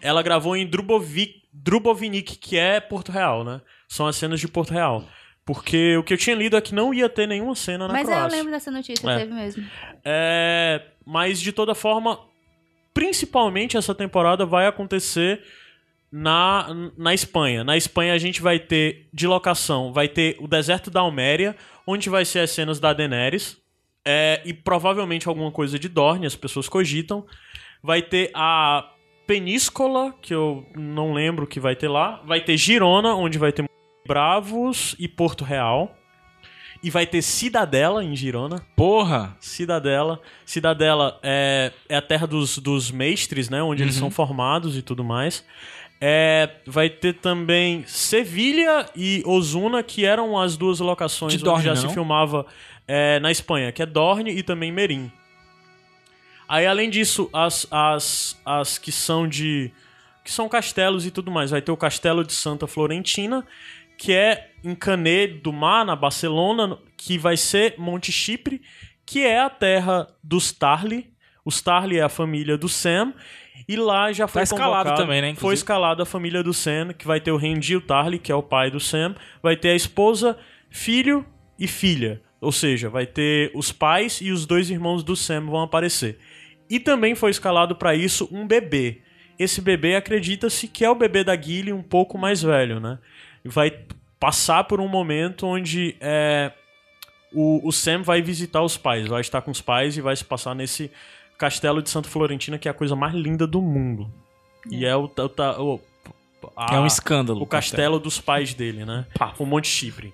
[0.00, 3.60] Ela gravou em Drubovic, Drubovnik, que é Porto Real, né?
[3.88, 5.04] São as cenas de Porto Real.
[5.44, 8.08] Porque o que eu tinha lido é que não ia ter nenhuma cena na Mas
[8.08, 8.36] é, eu Croácia.
[8.36, 9.18] lembro dessa notícia, É.
[9.18, 9.64] teve mesmo.
[10.04, 12.18] É, mas de toda forma,
[12.92, 15.42] principalmente essa temporada vai acontecer
[16.10, 17.62] na, na Espanha.
[17.62, 21.54] Na Espanha a gente vai ter de locação, vai ter o deserto da Alméria,
[21.86, 23.56] onde vai ser as cenas da Daenerys.
[24.04, 27.26] é, e provavelmente alguma coisa de Dorne, as pessoas cogitam.
[27.82, 28.88] Vai ter a
[29.26, 32.22] Peníscola, que eu não lembro que vai ter lá.
[32.24, 33.64] Vai ter Girona, onde vai ter
[34.06, 35.94] Bravos e Porto Real.
[36.82, 38.64] E vai ter Cidadela em Girona.
[38.76, 39.36] Porra!
[39.40, 40.20] Cidadela.
[40.44, 43.62] Cidadela é, é a terra dos, dos mestres, né?
[43.62, 45.44] Onde eles são formados e tudo mais.
[46.00, 51.64] É, vai ter também Sevilha e Osuna, que eram as duas locações De onde Dorne,
[51.64, 51.88] já não?
[51.88, 52.46] se filmava
[52.86, 55.10] é, na Espanha, que é Dorne e também Merim.
[56.48, 59.70] Aí, além disso, as, as, as que são de.
[60.24, 61.50] que são castelos e tudo mais.
[61.50, 63.44] Vai ter o Castelo de Santa Florentina,
[63.98, 68.60] que é em Canet do Mar, na Barcelona, que vai ser Monte Chipre,
[69.04, 71.10] que é a terra dos Tarly.
[71.44, 73.12] Os Tarly é a família do Sam.
[73.68, 75.54] E lá já foi Tá escalado também, né, Foi inclusive.
[75.54, 78.70] escalado a família do Sam, que vai ter o Rendil Tarly, que é o pai
[78.70, 79.14] do Sam.
[79.42, 80.38] Vai ter a esposa,
[80.70, 81.24] filho
[81.58, 82.20] e filha.
[82.40, 86.18] Ou seja, vai ter os pais e os dois irmãos do Sam vão aparecer.
[86.68, 89.00] E também foi escalado para isso um bebê.
[89.38, 92.98] Esse bebê acredita-se que é o bebê da Gilly um pouco mais velho, né?
[93.44, 93.72] Vai
[94.18, 96.50] passar por um momento onde é,
[97.32, 100.24] o, o Sam vai visitar os pais, vai estar com os pais e vai se
[100.24, 100.90] passar nesse
[101.38, 104.10] castelo de Santa Florentina, que é a coisa mais linda do mundo.
[104.70, 105.80] E é o, o, o-
[106.56, 107.42] a- é um escândalo.
[107.42, 109.06] o castelo dos pais dele, né?
[109.38, 110.12] O Monte Chipre.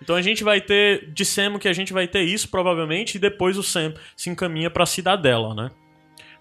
[0.00, 3.56] Então a gente vai ter, dissemos que a gente vai ter isso provavelmente e depois
[3.56, 5.70] o Sam se encaminha para a cidadela, né?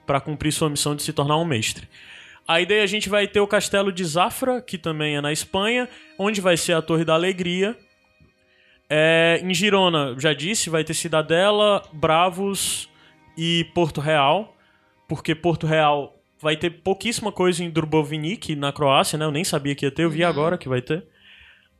[0.06, 1.88] Para cumprir sua missão de se tornar um mestre.
[2.48, 5.90] Aí daí a gente vai ter o castelo de Zafra, que também é na Espanha,
[6.20, 7.76] onde vai ser a Torre da Alegria.
[8.88, 12.88] É, em Girona, já disse, vai ter Cidadela, Bravos
[13.36, 14.56] e Porto Real,
[15.08, 19.26] porque Porto Real vai ter pouquíssima coisa em Dubrovnik, na Croácia, né?
[19.26, 21.04] Eu nem sabia que ia ter, eu vi agora que vai ter.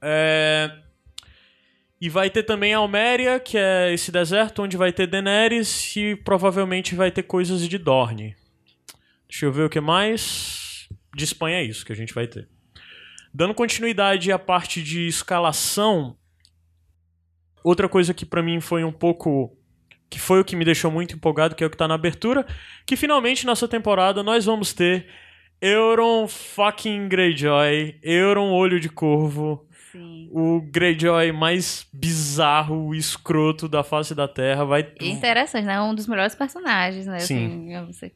[0.02, 0.72] É,
[2.00, 6.94] E vai ter também Alméria, que é esse deserto onde vai ter Daenerys e provavelmente
[6.94, 8.36] vai ter coisas de Dorne.
[9.30, 10.88] Deixa eu ver o que mais.
[11.16, 12.48] De Espanha é isso que a gente vai ter.
[13.34, 16.18] Dando continuidade à parte de escalação,
[17.64, 19.58] outra coisa que pra mim foi um pouco
[20.10, 22.46] que foi o que me deixou muito empolgado, que é o que tá na abertura,
[22.86, 25.08] que finalmente nessa temporada nós vamos ter
[25.60, 29.65] Euron fucking Greyjoy, Euron Olho de Corvo,
[29.98, 30.30] Sim.
[30.32, 35.80] o Greyjoy mais bizarro escroto da face da Terra, vai E Interessante, né?
[35.82, 37.20] Um dos melhores personagens, né?
[37.20, 37.74] Sim.
[37.76, 38.12] Assim.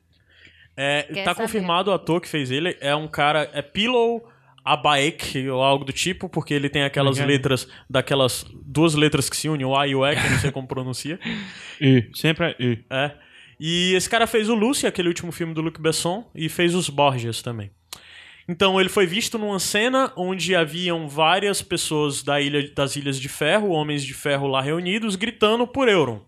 [0.75, 1.45] É, Quer tá saber?
[1.47, 2.75] confirmado o ator que fez ele.
[2.79, 3.49] É um cara.
[3.53, 4.27] É Pillow
[4.63, 7.25] Abaek ou algo do tipo, porque ele tem aquelas Uhum.
[7.25, 10.39] letras, daquelas duas letras que se unem, o A e o E, que eu não
[10.39, 11.19] sei como pronuncia.
[11.81, 12.09] E.
[12.13, 12.79] Sempre é E.
[12.89, 13.11] É.
[13.59, 16.89] E esse cara fez o Lucy, aquele último filme do Luc Besson, e fez os
[16.89, 17.71] Borgias também.
[18.51, 23.29] Então ele foi visto numa cena onde haviam várias pessoas da ilha, das Ilhas de
[23.29, 26.21] Ferro, homens de ferro lá reunidos, gritando por Euron.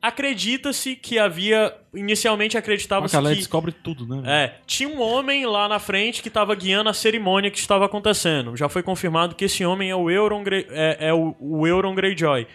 [0.00, 1.72] Acredita-se que havia.
[1.94, 3.40] Inicialmente acreditava-se A galera que.
[3.42, 4.22] descobre tudo, né?
[4.44, 8.56] É, tinha um homem lá na frente que estava guiando a cerimônia que estava acontecendo.
[8.56, 11.94] Já foi confirmado que esse homem é o Euron, Grey, é, é o, o Euron
[11.94, 12.46] Greyjoy.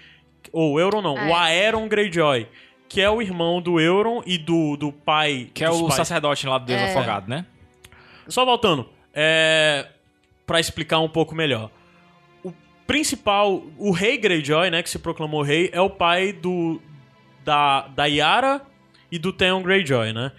[0.52, 1.34] Ou o Euron não, Ah, o é.
[1.34, 2.48] Aeron Greyjoy.
[2.90, 5.50] Que é o irmão do Euron e do, do pai.
[5.54, 5.94] Que é o pais.
[5.96, 6.90] sacerdote lá do Deus É.
[6.90, 7.46] Afogado, né?
[8.30, 9.88] Só voltando, é,
[10.46, 11.70] para explicar um pouco melhor.
[12.44, 12.54] O
[12.86, 16.82] principal, o rei Greyjoy, né, que se proclamou rei, é o pai do
[17.44, 18.62] da, da Yara
[19.12, 20.32] e do Theon Greyjoy, né?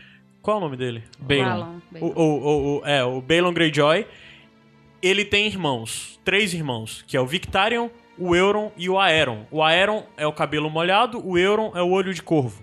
[0.42, 1.02] Qual é o nome dele?
[1.18, 1.80] Balon.
[2.00, 4.06] O, o, o- é, o Balon Greyjoy,
[5.02, 9.46] ele tem irmãos, três irmãos, que é o Victarion, o Euron e o Aeron.
[9.50, 12.62] O Aeron é o cabelo molhado, o Euron é o olho de corvo.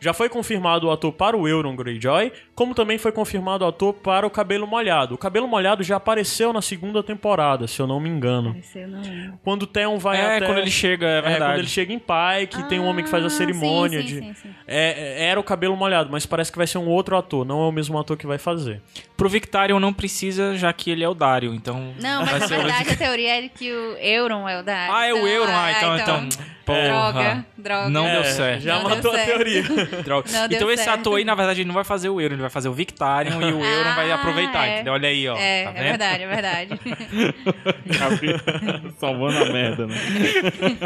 [0.00, 2.32] Já foi confirmado o ator para o Euron Greyjoy,
[2.62, 5.16] como também foi confirmado o ator para o cabelo molhado.
[5.16, 8.52] O cabelo molhado já apareceu na segunda temporada, se eu não me engano.
[8.52, 9.38] Pareceu, não lembro.
[9.42, 10.46] Quando o Theon vai é, até...
[10.46, 11.44] quando ele chega, é É, verdade.
[11.52, 14.14] quando ele chega em Pike, tem um homem que faz a Ah, cerimônia sim, de...
[14.14, 14.54] sim, sim, sim.
[14.66, 17.60] É, é, era o cabelo molhado, mas parece que vai ser um outro ator, não
[17.64, 18.80] é o mesmo ator que vai fazer.
[19.16, 21.92] Pro Victarion não precisa, já que ele é o Dario, então...
[22.00, 24.62] Não, mas na ser o- verdade a teoria é de que o Euron é o
[24.62, 24.96] da.
[24.96, 25.96] Ah, é o Euron, ah, então...
[25.96, 26.28] então,
[26.64, 26.82] porra.
[26.82, 27.88] Droga, droga.
[27.88, 28.60] Não É, deu certo.
[28.62, 29.26] Já Não matou a certo.
[29.28, 29.62] teoria.
[30.04, 30.30] Droga.
[30.30, 31.00] Não deu então esse certo.
[31.00, 33.40] ator aí, na verdade, ele não vai fazer o Euron, ele vai fazer o Victarion
[33.40, 34.74] e o Euron vai Ah, aproveitar, é.
[34.74, 34.92] entendeu?
[34.92, 35.36] Olha aí, ó.
[35.36, 36.80] É, tá é verdade, é verdade.
[38.98, 39.94] Salvando a merda, né?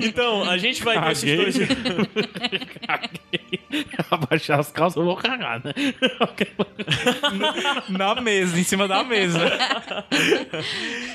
[0.03, 1.95] Então, a gente vai ter esses Caguei.
[1.95, 2.07] dois.
[4.11, 5.73] Abaixar as calças, eu vou cagar, né?
[7.89, 9.41] Na mesa, em cima da mesa.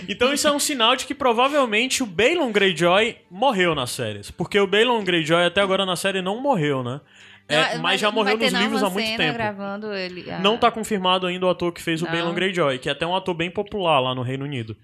[0.07, 4.29] Então isso é um sinal de que provavelmente o Balon Greyjoy morreu nas séries.
[4.31, 6.99] Porque o Balon Greyjoy até agora na série não morreu, né?
[7.47, 9.33] É, Não, mas, já morreu nos livros há muito tempo.
[9.33, 10.29] gravando ele.
[10.31, 12.11] ah, Não tá confirmado ainda o ator que fez o Não.
[12.11, 14.75] Balon Greyjoy, que é até um ator bem popular lá no Reino Unido.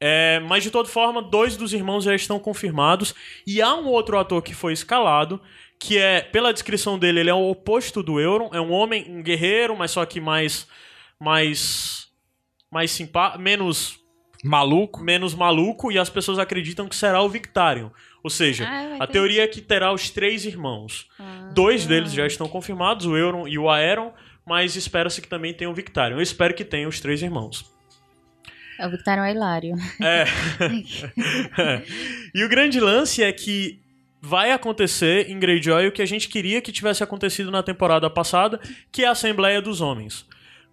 [0.00, 3.14] É, mas de toda forma, dois dos irmãos já estão confirmados.
[3.46, 5.40] E há um outro ator que foi escalado,
[5.78, 8.50] que é, pela descrição dele, ele é o oposto do Euron.
[8.52, 10.66] É um homem, um guerreiro, mas só que mais.
[11.20, 12.08] mais.
[12.70, 13.42] mais simpático.
[13.42, 13.98] menos
[14.44, 15.00] Maluco.
[15.02, 17.90] menos maluco e as pessoas acreditam que será o Victarion.
[18.26, 21.06] Ou seja, Ah, a teoria é que terá os três irmãos.
[21.16, 21.48] Ah.
[21.54, 24.12] Dois deles já estão confirmados, o Euron e o Aeron,
[24.44, 26.16] mas espera-se que também tenha o Victarion.
[26.16, 27.64] Eu espero que tenha os três irmãos.
[28.80, 29.76] O Victorion é hilário.
[30.02, 30.24] É.
[32.34, 33.78] e o grande lance é que
[34.20, 38.58] vai acontecer em Greyjoy o que a gente queria que tivesse acontecido na temporada passada,
[38.90, 40.26] que é a Assembleia dos Homens.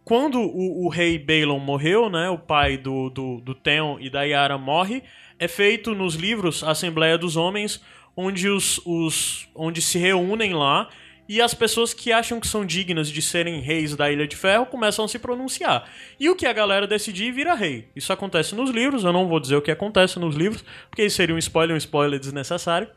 [0.03, 4.23] Quando o, o rei Balon morreu, né, o pai do, do, do Theon e da
[4.23, 5.03] Yara morre,
[5.43, 7.81] é feito nos livros a Assembleia dos Homens,
[8.15, 10.89] onde, os, os, onde se reúnem lá
[11.27, 14.65] e as pessoas que acham que são dignas de serem reis da Ilha de Ferro
[14.65, 15.89] começam a se pronunciar.
[16.17, 17.89] E o que a galera decidir vira rei.
[17.93, 21.17] Isso acontece nos livros, eu não vou dizer o que acontece nos livros, porque isso
[21.17, 22.89] seria um spoiler, um spoiler desnecessário.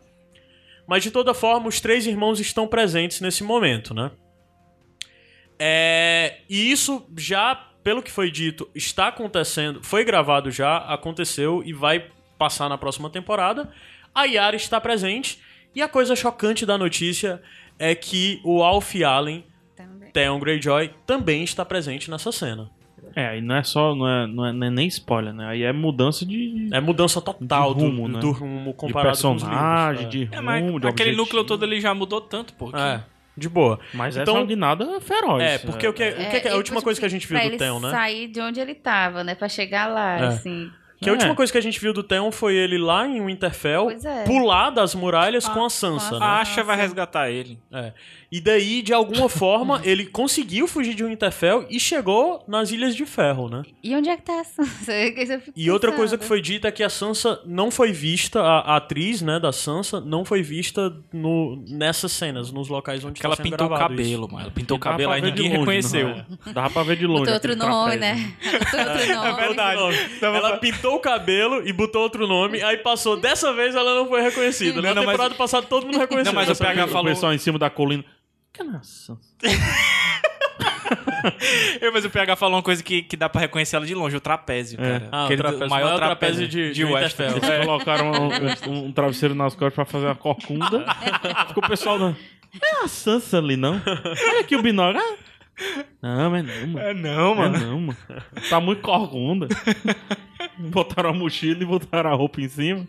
[0.86, 4.12] Mas de toda forma, os três irmãos estão presentes nesse momento, né?
[5.58, 11.72] É, e isso já, pelo que foi dito, está acontecendo, foi gravado já, aconteceu e
[11.72, 13.68] vai passar na próxima temporada.
[14.14, 15.38] A Yara está presente
[15.74, 17.42] e a coisa chocante da notícia
[17.78, 19.44] é que o Alf Allen,
[19.76, 20.10] Também.
[20.10, 22.70] Theon Greyjoy, também está presente nessa cena.
[23.14, 25.46] É, aí não é só, não é, não é, não é nem spoiler, né?
[25.46, 28.20] Aí é mudança de, É mudança total De rumo, do, né?
[28.20, 30.28] do rumo de comparado com os personagem, livros.
[30.30, 31.16] de É, mas rumo, de aquele objetivo.
[31.22, 32.70] núcleo todo ele já mudou tanto, pô.
[32.70, 33.04] que- É, é,
[33.36, 33.78] de boa.
[33.94, 35.42] Mas Então- essa é uma guinada feroz.
[35.42, 37.16] É, porque o que, o que, é a e, última tipo coisa que a assim,
[37.16, 37.90] gente viu pra do ele Theon, né?
[37.90, 39.34] sair de onde ele tava, né?
[39.34, 40.24] Pra chegar lá, É.
[40.26, 40.70] assim.
[41.00, 41.34] Que a última É.
[41.34, 44.24] coisa que a gente viu do Theon foi ele lá em Winterfell é.
[44.24, 46.24] pular das muralhas com a Sansa, com a né?
[46.26, 47.58] A Asha vai resgatar ele.
[47.72, 47.92] É.
[48.30, 53.06] E daí, de alguma forma, ele conseguiu fugir de Winterfell e chegou nas Ilhas de
[53.06, 53.62] Ferro, né?
[53.82, 54.92] E onde é que tá a Sansa?
[55.40, 58.58] Fico E outra coisa que foi dita é que a Sansa não foi vista, a,
[58.60, 63.26] a atriz, né, da Sansa, não foi vista no, nessas cenas, nos locais onde Porque
[63.26, 64.32] ela tá sendo pintou o cabelo, isso.
[64.32, 64.40] mano.
[64.40, 66.08] Ela pintou o cabelo aí de ninguém longe, reconheceu.
[66.08, 66.26] não é?
[66.52, 67.20] Dava pra ver de longe.
[67.20, 68.00] Botou outro aquele nome, trapézio.
[68.00, 68.36] né?
[68.42, 69.36] Botou outro nome.
[69.40, 70.36] verdade.
[70.36, 73.16] Ela pintou o cabelo e botou outro nome, aí passou.
[73.16, 74.82] Dessa vez ela não foi reconhecida.
[74.82, 76.32] Na Não, mas- temporada passada todo mundo reconheceu.
[76.32, 78.04] Não, mas o PH O falou- pessoal em cima da colina.
[78.56, 79.18] Que nação?
[81.80, 84.16] Eu, mas o PH falou uma coisa que, que dá pra reconhecer ela de longe,
[84.16, 85.00] o trapézio, É.
[85.00, 85.08] cara.
[85.12, 87.34] Ah, o trapézio, o maior trapézio de- de Westeros.
[87.34, 87.54] Winterfell.
[87.56, 90.84] Eles colocaram um, um- um travesseiro nas costas pra fazer uma corcunda.
[91.48, 92.14] Ficou o pessoal da.
[92.62, 93.80] É a Sansa ali, não?
[94.28, 95.02] Olha aqui o binóculo.
[95.04, 95.84] Ah.
[96.02, 96.78] Não, mas não, mano.
[96.86, 97.96] É não, É não, mano.
[98.48, 99.48] Tá muito corcunda.
[100.58, 102.86] Botaram a mochila e botaram a roupa em cima.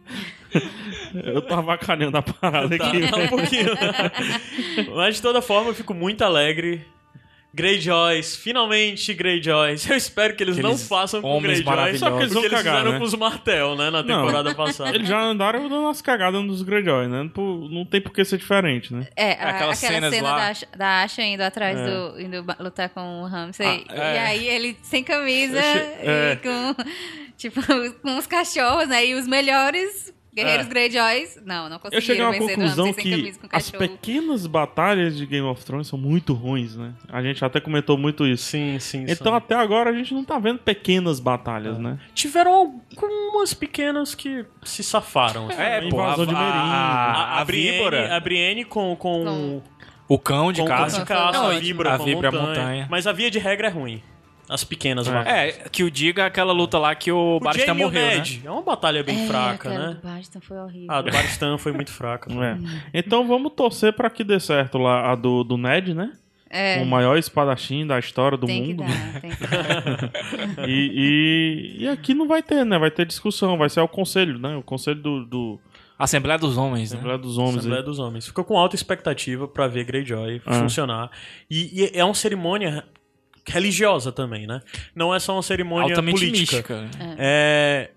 [1.25, 3.07] Eu tô avacalhando a parada Tá, aqui.
[3.09, 3.69] tá um pouquinho.
[4.95, 6.85] Mas de toda forma, eu fico muito alegre.
[7.53, 9.89] Greyjoys, finalmente Greyjoys.
[9.89, 11.97] Eu espero que eles não Aqueles façam com Greyjoys.
[11.97, 12.99] Só porque eles, Vão eles cagar, fizeram né?
[12.99, 13.89] com os Martel, né?
[13.89, 14.93] Na temporada passada.
[14.93, 17.27] Eles já andaram dando umas cagadas nos Greyjoy, né?
[17.35, 19.07] Não tem por que ser diferente, né?
[19.15, 20.35] É, a- Aquelas aquela cena lá.
[20.37, 21.85] da, Asha- da Asha indo atrás É.
[21.85, 22.21] do.
[22.21, 23.85] indo lutar com o Ramsay.
[23.89, 24.15] Ah, é.
[24.15, 26.33] E aí ele sem camisa É.
[26.33, 26.75] e com.
[27.37, 27.61] Tipo,
[28.03, 29.03] com os cachorros, né?
[29.05, 30.69] E os melhores guerreiros É.
[30.69, 31.39] Greyjoys.
[31.45, 35.25] Não, não Eu cheguei a conseguiram uma vencer do conclusão que as pequenas batalhas de
[35.25, 36.93] Game of Thrones são muito ruins, né?
[37.09, 38.43] A gente até comentou muito isso.
[38.45, 39.03] Sim, sim.
[39.03, 39.35] Então são.
[39.35, 41.97] até agora a gente não tá vendo pequenas batalhas, né?
[42.13, 45.47] Tiveram algumas pequenas que se safaram.
[45.49, 45.61] assim.
[45.61, 46.33] É, A pô, a, de Meereen.
[46.35, 49.61] a, a, Brienne, víbora, a Brienne com, com, Com-
[50.07, 50.99] o cão de com caça.
[50.99, 52.51] de caça, Não, a víbora, a com víbora, a montanha.
[52.53, 52.87] a montanha.
[52.89, 54.01] Mas a via de regra é ruim.
[54.49, 55.11] As pequenas É.
[55.11, 55.27] lá.
[55.27, 58.17] É, que o diga aquela luta lá que o, O Barista Jaime e o morreu,
[58.17, 58.23] né?
[58.45, 59.97] É uma batalha bem É, fraca, né?
[60.01, 60.87] do Baston foi horrível.
[60.89, 62.31] Ah, a do Baristan foi muito fraca.
[62.31, 62.57] É.
[62.93, 66.13] Então vamos torcer pra que dê certo lá a do, do Ned, né?
[66.49, 68.83] É, O maior espadachim da história do tem que mundo.
[68.87, 70.11] dar, tem que dar.
[70.65, 72.79] E, e, e aqui não vai ter, né?
[72.79, 74.55] Vai ter discussão, vai ser o conselho, né?
[74.55, 75.59] O conselho do, do
[75.99, 76.95] Assembleia dos Homens, né?
[76.97, 77.57] Assembleia dos Homens.
[77.57, 77.85] Assembleia aí.
[77.85, 78.25] dos Homens.
[78.27, 80.53] Ficou com alta expectativa pra ver Greyjoy Ah.
[80.53, 81.11] funcionar.
[81.51, 82.85] E, e é uma cerimônia
[83.47, 84.61] religiosa também, né?
[84.95, 86.81] Não é só uma cerimônia Altamente política.
[86.81, 87.15] mística.
[87.17, 87.91] É,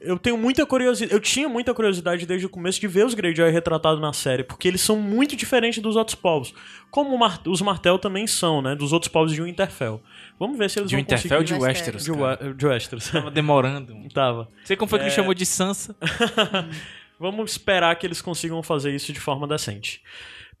[0.00, 1.12] Eu tenho muita curiosidade.
[1.12, 4.66] Eu tinha muita curiosidade desde o começo de ver os Greyjoy retratados na série, porque
[4.66, 6.54] eles são muito diferentes dos outros povos.
[6.90, 8.74] Como Mar- os Martel também são, né?
[8.74, 10.02] Dos outros povos de Winterfell.
[10.38, 11.68] Vamos ver se eles De vão Winterfell ou de conseguir...
[11.72, 12.10] Westeros, De?
[12.12, 13.10] Wa- de Westeros.
[13.10, 13.94] Tava demorando.
[14.14, 14.48] Tava.
[14.64, 15.94] Sei como foi que ele chamou de Sansa.
[17.20, 20.00] Vamos esperar que eles consigam fazer isso de forma decente.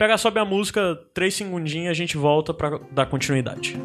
[0.00, 3.78] Pega, sobe a música, três segundinhos a gente volta pra dar continuidade.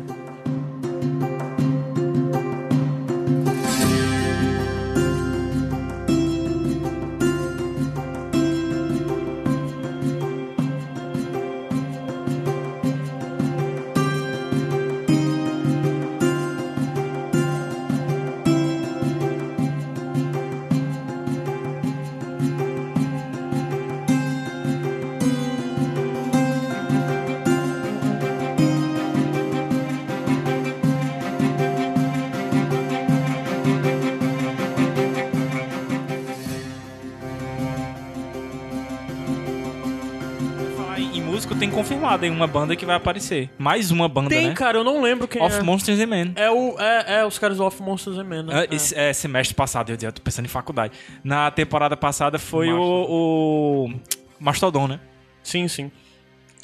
[42.19, 43.49] Tem confirmado aí uma banda que vai aparecer.
[43.57, 44.53] Mais uma banda, Tem, né?
[44.53, 45.61] cara, eu não lembro quem Of é.
[45.63, 46.33] Monsters and Men.
[46.35, 48.65] É, o, é, é os caras do Off Monsters and Men, né?
[48.69, 50.93] Ah, Esse é, semestre passado, eu, eu tô pensando em faculdade.
[51.23, 52.81] Na temporada passada foi Março.
[52.83, 53.93] o, o
[54.39, 54.99] Mastodon, né?
[55.43, 55.91] Sim, sim.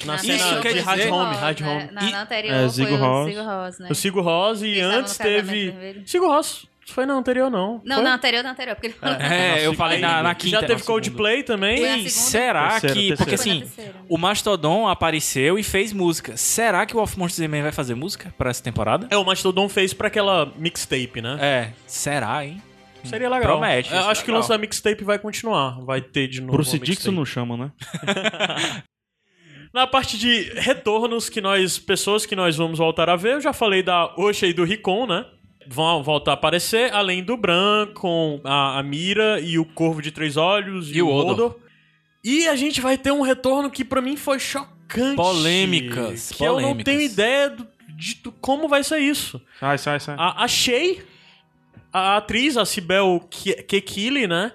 [0.04, 1.68] Na cena Isso anterior quer de Hard dizer- o Home, Hard né?
[1.70, 1.92] Home.
[1.92, 2.68] Na, na anterior É, foi o.
[2.70, 3.88] Zigo Ross, né?
[3.90, 5.70] O Sigo Ross e Eles estavam antes no casamento teve.
[5.70, 6.02] vermelho.
[6.06, 6.66] Sigo Ross.
[6.92, 7.80] Foi na anterior, não.
[7.84, 8.04] Não, Foi?
[8.04, 9.16] na anterior, na anterior, porque ele falou.
[9.16, 10.60] É, eu falei na, na quinta.
[10.60, 10.82] Já teve.
[10.82, 12.08] Coldplay também.
[12.08, 13.08] Será Terceira, que.
[13.08, 13.16] terceira.
[13.16, 13.64] Porque assim,
[14.08, 16.36] o Mastodon apareceu e fez música.
[16.36, 19.06] Será que o Off Monsters Man vai fazer música pra essa temporada?
[19.10, 21.38] É, o Mastodon fez pra aquela mixtape, né?
[21.40, 22.62] É, será, hein?
[23.04, 23.52] Seria legal.
[23.52, 24.40] Promete, é acho que o legal.
[24.40, 25.80] lance da mixtape vai continuar.
[25.84, 26.52] Vai ter de novo.
[26.52, 26.78] Bruce.
[26.78, 27.72] Dixon não chama, né?
[29.72, 33.54] Na parte de retornos que nós, pessoas que nós vamos voltar a ver, eu já
[33.54, 35.24] falei da Osha e do Ricon, né?
[35.68, 40.10] Vão voltar a aparecer, além do Bran, com a, a Mira e o Corvo de
[40.10, 41.30] Três Olhos e, E o o Hodor.
[41.32, 41.56] Hodor.
[42.24, 45.16] E a gente vai ter um retorno que pra mim foi chocante.
[45.16, 46.84] Polêmicas, Que eu não polêmicas.
[46.84, 47.66] tenho ideia do-
[47.96, 49.40] de do- como vai ser isso.
[49.58, 50.16] Sai, sai, sai.
[50.18, 51.02] A, a Shay,
[51.92, 54.52] a atriz, a Cibel Ke- Kekili, né?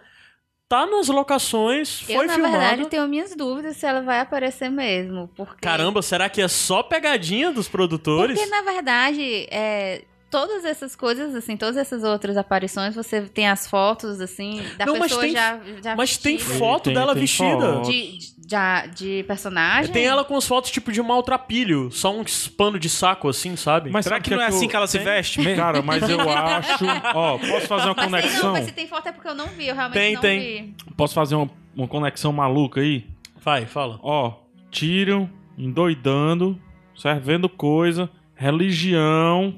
[0.70, 2.58] Tá nas locações, foi eu, na filmada.
[2.58, 5.30] verdade, tenho minhas dúvidas se ela vai aparecer mesmo.
[5.36, 5.62] Porque...
[5.62, 8.38] Caramba, será que é só pegadinha dos produtores?
[8.38, 13.68] Porque, na verdade, é, todas essas coisas, assim, todas essas outras aparições, você tem as
[13.68, 16.58] fotos, assim, da Não, pessoa tem- já, já Mas tem vestida.
[16.60, 17.74] foto Tem- dela tem vestida.
[17.76, 17.90] foto.
[17.92, 19.92] de, de, já- de personagem.
[19.92, 22.24] Tem ela com as fotos tipo de maltrapilho, só um
[22.58, 23.90] pano de saco assim, sabe?
[23.90, 25.06] Mas Será sabe que não é eu- assim que ela se Tem?
[25.06, 25.56] veste mesmo?
[25.56, 26.86] Cara, mas eu acho.
[27.16, 28.52] Ó, posso fazer uma Mas tem, não, conexão?
[28.54, 30.40] mas se tem foto é porque eu não vi, eu realmente Tem, não tem.
[30.40, 30.76] vi.
[30.96, 33.06] Posso fazer uma, uma conexão maluca aí?
[33.42, 33.98] Vai, fala.
[34.04, 34.34] Ó,
[34.72, 35.28] Tyrion
[35.58, 36.60] endoidando,
[36.96, 37.24] certo?
[37.24, 39.56] Vendo coisa, religião.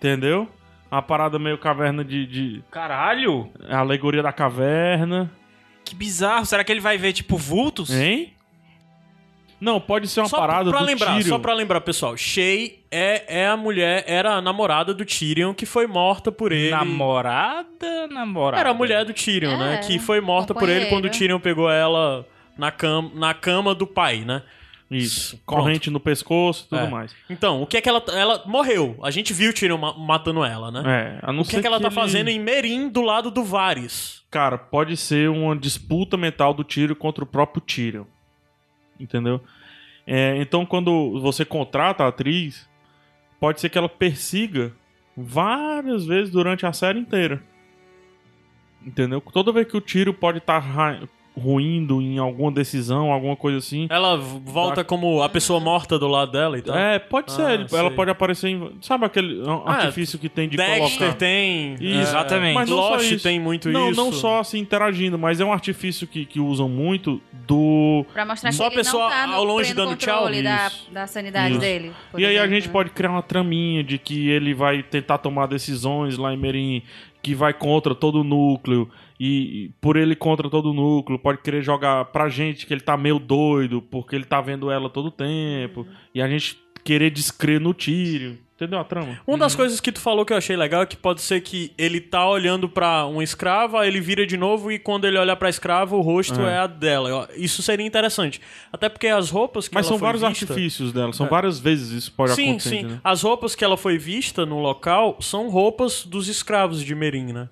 [0.00, 0.48] Entendeu?
[0.90, 2.26] Uma parada meio caverna de.
[2.26, 3.50] de Caralho!
[3.68, 5.30] a alegoria da caverna.
[5.84, 6.46] Que bizarro.
[6.46, 7.90] Será que ele vai ver, tipo, vultos?
[7.90, 8.32] Hein?
[9.60, 11.28] Não, pode ser uma só parada pra do lembrar, Tyrion.
[11.28, 12.16] só pra lembrar, pessoal.
[12.16, 16.70] Shay é, é a mulher, era a namorada do Tyrion que foi morta por ele.
[16.70, 18.58] Namorada, namorada.
[18.58, 19.74] Era a mulher do Tyrion, né?
[19.74, 21.10] É, Que foi morta por ele quando o.
[21.10, 24.42] Tyrion pegou ela na cama, na cama do pai, né?
[24.90, 25.36] Isso.
[25.46, 25.60] Pronto.
[25.60, 26.88] Corrente no pescoço e tudo É.
[26.90, 27.14] mais.
[27.30, 28.02] Então, o que é que ela.
[28.12, 28.98] Ela morreu.
[29.04, 30.82] A gente viu o Tyrion ma- matando ela, né?
[30.84, 33.30] É, a não O que é que ela tá ele- fazendo em Merim do lado
[33.30, 34.24] do Varys?
[34.30, 38.04] Cara, pode ser uma disputa mental do Tyrion contra o próprio Tyrion.
[38.98, 39.40] Entendeu?
[40.06, 42.68] É, então, quando você contrata a atriz,
[43.38, 44.72] pode ser que ela persiga
[45.16, 47.40] várias vezes durante a série inteira.
[48.84, 49.20] Entendeu?
[49.20, 50.58] Toda vez que o Tyrion pode estar
[51.42, 53.86] ruindo em alguma decisão, alguma coisa assim.
[53.90, 54.84] Ela volta Tá.
[54.84, 56.76] como a pessoa morta do lado dela e tal.
[56.76, 57.42] É, pode ser.
[57.42, 57.90] Ah, ela sei.
[57.90, 58.70] pode aparecer em.
[58.80, 61.14] Sabe aquele Ah, artifício que tem de Dexter colocar.
[61.16, 61.74] tem.
[61.74, 62.00] Isso.
[62.00, 62.54] Exatamente.
[62.54, 63.22] Mas não só Lost isso.
[63.22, 64.00] tem muito Não, isso.
[64.00, 68.04] não só assim interagindo, mas é um artifício que, que usam muito do.
[68.12, 70.30] Pra mostrar Só a que ele pessoa não tá no ao longe dando tchau?
[70.30, 71.60] da, da sanidade Isso.
[71.60, 71.92] dele.
[72.16, 76.16] E aí a gente pode criar uma traminha de que ele vai tentar tomar decisões
[76.16, 76.82] lá em Merim
[77.22, 78.88] que vai contra todo o núcleo.
[79.22, 82.96] E por ele contra todo o núcleo, pode querer jogar pra gente que ele tá
[82.96, 85.86] meio doido, porque ele tá vendo ela todo o tempo.
[86.14, 88.38] E a gente querer descrer no tiro.
[88.56, 89.18] Entendeu a trama?
[89.26, 91.72] Uma das coisas que tu falou que eu achei legal é que pode ser que
[91.78, 95.34] ele tá olhando pra um escravo, aí ele vira de novo e quando ele olha
[95.34, 96.58] pra escrava, o rosto é, É.
[96.58, 97.26] a dela.
[97.36, 98.38] Isso seria interessante.
[98.70, 100.44] Até porque as roupas que Mas ela são foi vários vista...
[100.52, 102.68] artifícios dela, são várias vezes isso pode Sim, acontecer.
[102.80, 102.82] sim.
[102.84, 103.00] né?
[103.02, 107.48] As roupas que ela foi vista no local são roupas dos escravos de Merim, né?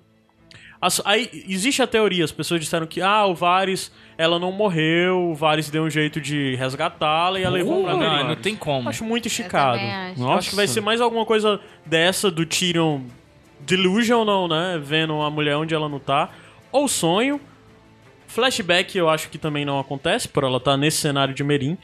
[0.81, 5.31] As- aí existe a teoria, as pessoas disseram que ah, o Varys, ela não morreu,
[5.31, 8.27] o Varys deu um jeito de resgatá-la e ela levou pra Não, Merim.
[8.29, 8.87] não tem como.
[8.87, 9.77] Acho muito esticado.
[9.79, 10.21] acho.
[10.21, 13.01] Eu acho que vai ser mais alguma coisa dessa do Tyrion
[13.59, 14.79] delusional, né?
[14.81, 16.29] Vendo a mulher onde ela não tá.
[16.71, 17.41] Ou sonho.
[18.27, 21.77] Flashback eu acho que também não acontece, por ela estar nesse cenário de Merim.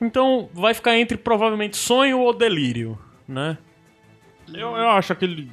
[0.00, 3.56] Então vai ficar entre provavelmente sonho ou delírio, né?
[4.52, 5.50] Eu, eu acho aquele.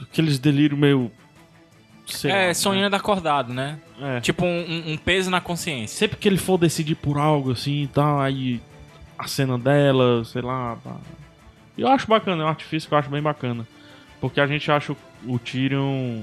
[0.00, 1.10] Aqueles delírios meio.
[2.16, 2.54] Sei lá, É, né?
[2.54, 3.80] sonhando acordado, né?
[4.00, 4.20] É.
[4.20, 5.96] Tipo um, um- peso na consciência.
[5.96, 8.60] Sempre que ele for decidir por algo assim e tal, aí
[9.18, 10.76] a cena dela, sei lá.
[10.82, 10.96] pá.
[11.76, 13.66] Eu acho bacana, é um artifício que eu acho bem bacana.
[14.20, 16.22] Porque a gente acha o, o Tyrion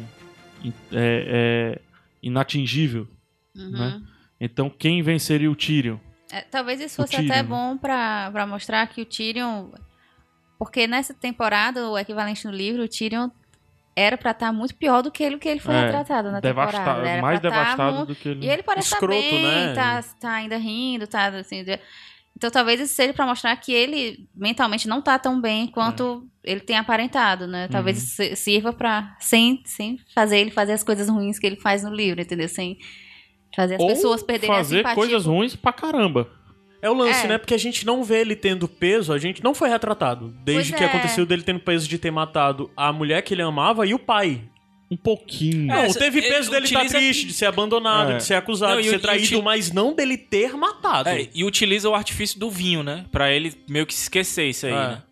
[0.91, 1.81] é, é
[2.21, 3.07] inatingível,
[3.55, 3.71] Uhum.
[3.71, 4.01] né?
[4.39, 5.97] Então quem venceria o Tyrion?
[6.31, 7.47] É, talvez isso fosse Tyrion, até né?
[7.49, 9.69] bom pra, pra mostrar que o Tyrion.
[10.57, 13.29] Porque nessa temporada, o equivalente no livro, o Tyrion
[13.99, 16.77] era pra estar muito pior do que ele, que ele foi É, retratado na Devasta-
[16.77, 17.07] temporada.
[17.07, 18.45] Era mais tá devastado muito- do que ele.
[18.45, 19.73] E ele parece estar Escroto, bem, né?
[19.73, 21.63] tá, tá ainda rindo, tá assim.
[21.63, 21.79] de-
[22.37, 26.51] Então talvez isso seja pra mostrar que ele mentalmente não tá tão bem quanto É.
[26.51, 27.67] ele tem aparentado, né?
[27.67, 28.25] Talvez Uhum.
[28.25, 31.93] isso sirva pra sem, sem fazer ele fazer as coisas ruins que ele faz no
[31.93, 32.47] livro, entendeu?
[32.47, 32.77] Sem
[33.53, 34.95] fazer as Ou pessoas perderem a fazer simpatia.
[34.95, 36.29] coisas ruins pra caramba.
[36.81, 37.27] É o lance, É.
[37.27, 37.37] né?
[37.37, 40.33] Porque a gente não vê ele tendo peso, a gente não foi retratado.
[40.43, 40.87] Desde Pois que é.
[40.87, 44.41] aconteceu dele tendo peso de ter matado a mulher que ele amava e o pai.
[44.91, 45.67] um pouquinho.
[45.67, 48.17] Não, É, teve ele peso dele estar utiliza- triste, de ser abandonado, É.
[48.17, 51.09] de ser acusado, Não, de ser e traído, mas não dele ter matado.
[51.09, 53.05] É, e utiliza o artifício do vinho, né?
[53.11, 54.75] Pra ele meio que se esquecer isso aí, É.
[54.75, 55.03] né?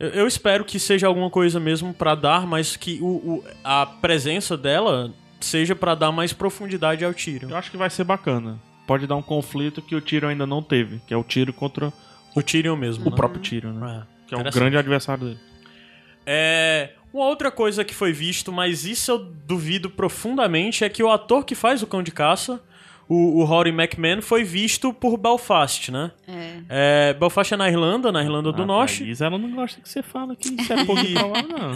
[0.00, 3.86] Eu, eu espero que seja alguma coisa mesmo pra dar, mas que o, o- a
[3.86, 7.48] presença dela seja pra dar mais profundidade ao tiro.
[7.50, 8.58] Eu acho que vai ser bacana.
[8.86, 11.92] Pode dar um conflito que o Tiro ainda não teve, que é o tiro contra
[12.34, 13.16] O Tyrion mesmo, o né?
[13.16, 14.02] próprio Tiro, né?
[14.02, 14.14] É.
[14.28, 15.38] Que é o grande adversário dele.
[16.26, 21.10] É, uma outra coisa que foi visto, mas isso eu duvido profundamente, é que o
[21.10, 22.60] ator que faz o Cão de Caça,
[23.14, 26.10] o, o Rory McMahon, foi visto por Belfast, né?
[26.26, 27.10] É.
[27.10, 29.04] É, Belfast é na Irlanda, na Irlanda do A Norte.
[29.04, 31.74] Thaís, ela não gosta que você fala que isso é pouco provável, não.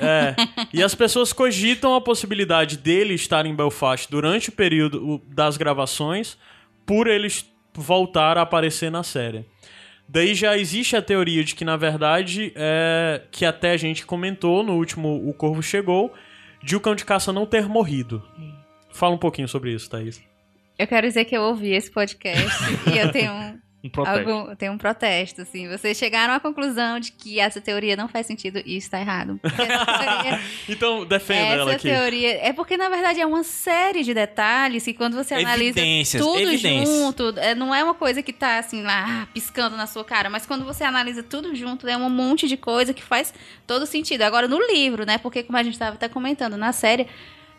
[0.06, 0.34] É,
[0.72, 6.36] e as pessoas cogitam a possibilidade dele estar em Belfast durante o período das gravações,
[6.84, 9.46] por eles voltar a aparecer na série.
[10.06, 14.62] Daí já existe a teoria de que, na verdade, é, que até a gente comentou
[14.62, 16.12] no último O Corvo Chegou,
[16.62, 18.22] de o Cão de Caça não ter morrido.
[18.92, 20.22] Fala um pouquinho sobre isso, Thaís.
[20.78, 22.58] Eu quero dizer que eu ouvi esse podcast
[22.92, 24.18] e eu tenho um, Um protesto.
[24.30, 25.68] algum, tenho um protesto, assim.
[25.68, 29.38] Vocês chegaram à conclusão de que essa teoria não faz sentido e está errado.
[29.44, 31.88] Essa teoria, Então, defenda ela essa aqui.
[31.88, 36.20] teoria é porque, na verdade, é uma série de detalhes que quando você analisa Evidências,
[36.20, 36.88] tudo evidências.
[36.88, 40.44] junto, é, não é uma coisa que tá, assim, lá, piscando na sua cara, mas
[40.44, 43.32] quando você analisa tudo junto, é um monte de coisa que faz
[43.66, 44.22] todo sentido.
[44.22, 47.06] Agora, no livro, né, porque como a gente estava até comentando, na série,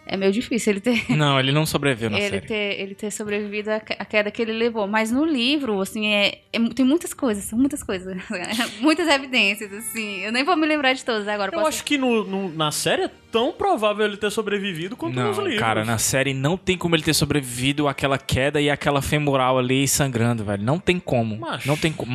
[0.06, 2.46] é meio difícil ele ter Não, ele não sobreviveu na ele série.
[2.48, 4.88] ter, ele ter sobrevivido à que- à queda que ele levou.
[4.88, 8.16] Mas no livro, assim, é, é tem muitas coisas, são muitas coisas.
[8.80, 10.20] muitas evidências, assim.
[10.22, 11.50] Eu nem vou me lembrar de todas agora.
[11.50, 15.16] Eu posso- acho que no, no- na série é tão provável ele ter sobrevivido quanto
[15.16, 15.60] nos Não, livros.
[15.60, 19.88] cara, na série não tem como ele ter sobrevivido àquela queda e àquela femoral ali
[19.88, 20.64] sangrando, velho.
[20.64, 21.38] Não tem como.
[21.38, 21.68] Macho.
[21.68, 22.12] Não tem como.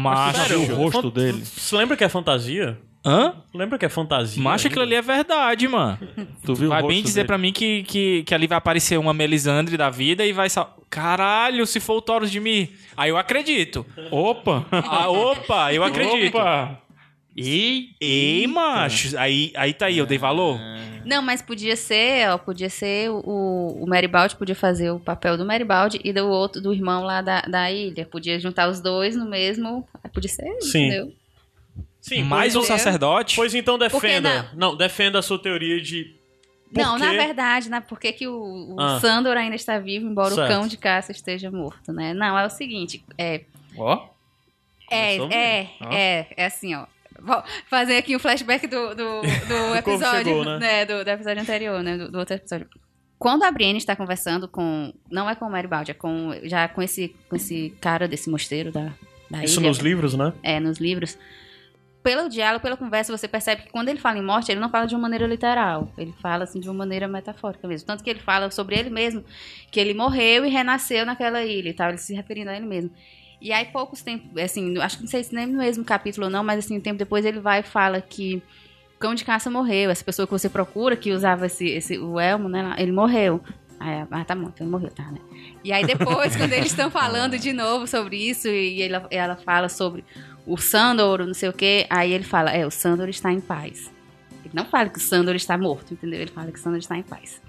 [0.48, 1.42] Viu o rosto dele?
[1.44, 2.78] Você lembra que é fantasia?
[3.04, 3.34] Hã?
[3.54, 4.42] Lembra que é fantasia?
[4.42, 5.98] Macho, aquilo ali é verdade, mano.
[6.44, 7.26] Tu viu vai o rosto bem dizer dele?
[7.26, 10.76] pra mim que, que, que ali vai aparecer uma Melisandre da vida e vai sal...
[10.90, 12.68] Caralho, se for o Taurus de mim.
[12.96, 13.86] Aí eu acredito.
[14.10, 14.66] Opa!
[14.72, 16.36] Ah, opa, eu acredito.
[16.36, 16.78] Opa!
[17.36, 19.16] Ei, ei, macho.
[19.16, 20.58] Aí, aí tá aí, eu dei valor.
[21.04, 25.44] Não, mas podia ser, ó, podia ser o, o Meribaldi podia fazer o papel do
[25.46, 28.04] Meribaldi e do outro, do irmão lá da, da ilha.
[28.04, 29.86] Podia juntar os dois no mesmo.
[30.12, 30.86] Podia ser, Sim.
[30.88, 31.12] entendeu?
[32.00, 33.36] Sim, Mais um então- sacerdote.
[33.36, 34.42] pois então defenda.
[34.44, 36.16] Porque Não, defenda a sua teoria de.
[36.72, 37.80] por Não, na verdade, né?
[37.80, 38.98] Por que, que o, o Ah.
[39.00, 40.46] Sandor ainda está vivo, embora Certo.
[40.50, 42.14] o cão de caça esteja morto, né?
[42.14, 43.42] Não, é o seguinte, é,
[43.76, 44.08] Ó.
[44.90, 45.70] É, Começou é, bem.
[45.82, 45.92] Ó.
[45.92, 46.86] é, é assim, ó.
[47.22, 50.58] Vou fazer aqui um flashback do, do, do episódio, chegou, né?
[50.58, 50.86] né?
[50.86, 51.96] do, do episódio anterior, né?
[51.98, 52.66] Do, do outro episódio.
[53.18, 54.92] Quando a Brienne está conversando com.
[55.10, 56.32] Não é com o Meribaldi, é com.
[56.44, 58.90] Já com esse, com esse cara desse mosteiro da,
[59.30, 59.68] da Isso ilha.
[59.68, 60.32] nos livros, né?
[60.42, 61.18] É, nos livros.
[62.02, 64.86] Pelo diálogo, pela conversa, você percebe que quando ele fala em morte, ele não fala
[64.86, 65.92] de uma maneira literal.
[65.98, 67.86] Ele fala, assim, de uma maneira metafórica mesmo.
[67.86, 69.22] Tanto que ele fala sobre ele mesmo,
[69.70, 71.90] que ele morreu e renasceu naquela ilha e tal.
[71.90, 72.90] Ele se referindo a ele mesmo.
[73.40, 76.32] E aí, poucos tempos, assim, acho que não sei se nem no mesmo capítulo ou
[76.32, 78.42] não, mas assim, um tempo depois ele vai e fala que
[78.96, 79.90] o cão de caça morreu.
[79.90, 82.74] Essa pessoa que você procura, que usava esse, esse o elmo, né?
[82.78, 83.42] Ele morreu.
[83.78, 85.18] Aí, ah, tá bom, ele morreu, tá, né?
[85.64, 90.04] E aí depois, quando eles estão falando de novo sobre isso, e ela fala sobre
[90.52, 93.90] o Sandor, não sei o quê, aí ele fala, é, o Sandor está em paz.
[94.44, 96.20] Ele não fala que o Sandor está morto, entendeu?
[96.20, 97.40] Ele fala que o Sandor está em paz.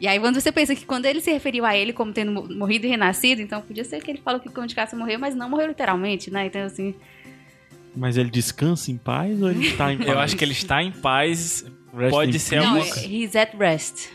[0.00, 2.48] E aí quando você pensa que quando ele se referiu a ele como tendo mo-
[2.54, 5.18] morrido e renascido, então podia ser que ele falou que o cão de caça morreu,
[5.18, 6.46] mas não morreu literalmente, né?
[6.46, 6.94] Então assim,
[7.96, 10.08] Mas ele descansa em paz ou ele está em paz?
[10.10, 11.64] Eu acho que ele está em paz.
[11.96, 13.06] Rest Pode ser não, alguma coisa.
[13.06, 14.08] he's at rest,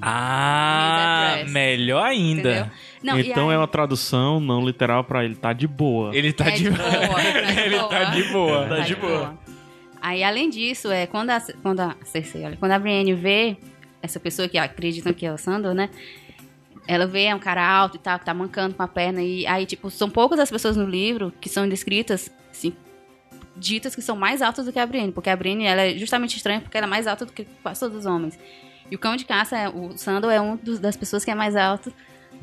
[0.00, 1.52] Ah, at rest.
[1.52, 2.40] melhor ainda.
[2.50, 2.70] entendeu?
[3.04, 6.14] Não, então aí- é uma tradução não literal pra ele tá de boa.
[6.16, 7.88] Ele tá É de, de boa, tá de Ele boa.
[7.88, 8.66] tá de boa.
[8.68, 9.38] Tá de boa.
[10.00, 13.56] Aí, além disso, é, quando, a, quando a Cersei, olha, quando a Brienne vê
[14.02, 15.88] essa pessoa que acreditam que é o Sandor, né?
[16.86, 19.22] Ela vê, é um cara alto e tal, que tá mancando com a perna.
[19.22, 22.74] E aí, tipo, são poucas as pessoas no livro que são descritas, assim,
[23.56, 25.10] ditas que são mais altas do que a Brienne.
[25.12, 27.80] Porque a Brienne, ela é justamente estranha porque ela é mais alta do que quase
[27.80, 28.38] todos os homens.
[28.90, 31.34] E o cão de caça, é- o Sandor é um dos- das pessoas que é
[31.34, 31.90] mais alto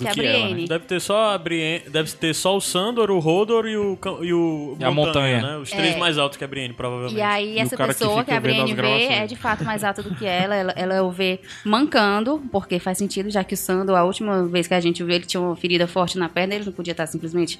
[0.02, 0.66] que a que ela, né?
[0.68, 4.34] Deve ter só a Brienne, deve ter só o Sandor, o Rodor e o, e
[4.34, 5.42] o E a montanha.
[5.42, 5.58] né?
[5.58, 5.98] Os três É.
[6.00, 7.18] mais altos que a Brienne, provavelmente.
[7.18, 9.84] E aí, E essa que pessoa que, fica a Brienne vê é de fato mais
[9.84, 10.56] alta do que ela.
[10.56, 10.72] ela.
[10.76, 14.74] Ela o vê mancando, porque faz sentido, já que o Sando, a última vez que
[14.74, 17.60] a gente viu, ele tinha uma ferida forte na perna, ele não podia estar simplesmente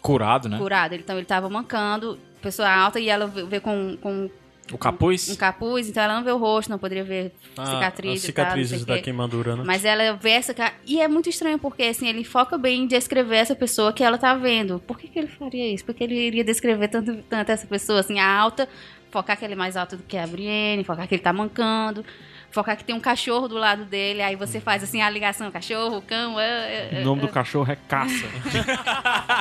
[0.00, 0.58] Curado, né?
[0.58, 0.94] curado.
[0.94, 4.30] Então ele estava mancando, pessoa alta, e ela vê, vê com, com
[4.72, 5.28] O capuz.
[5.28, 8.44] um capuz, então ela não vê o rosto, não poderia ver Ah, cicatrizes as tal,
[8.44, 9.62] cicatrizes da queimadura, né?
[9.66, 10.74] Mas ela vê essa cara.
[10.86, 14.18] E é muito estranho, porque assim, ele foca bem em descrever essa pessoa que ela
[14.18, 14.78] tá vendo.
[14.86, 15.84] Por que, que ele faria isso?
[15.84, 18.68] Porque ele iria descrever tanto, tanto essa pessoa, assim, a alta,
[19.10, 22.04] focar que ele é mais alto do que a Brienne, focar que ele tá mancando.
[22.50, 26.00] Focar que tem um cachorro do lado dele, aí você faz assim a ligação, cachorro,
[26.02, 26.38] cão.
[26.40, 28.24] é, é, O nome é, do cachorro é Caça.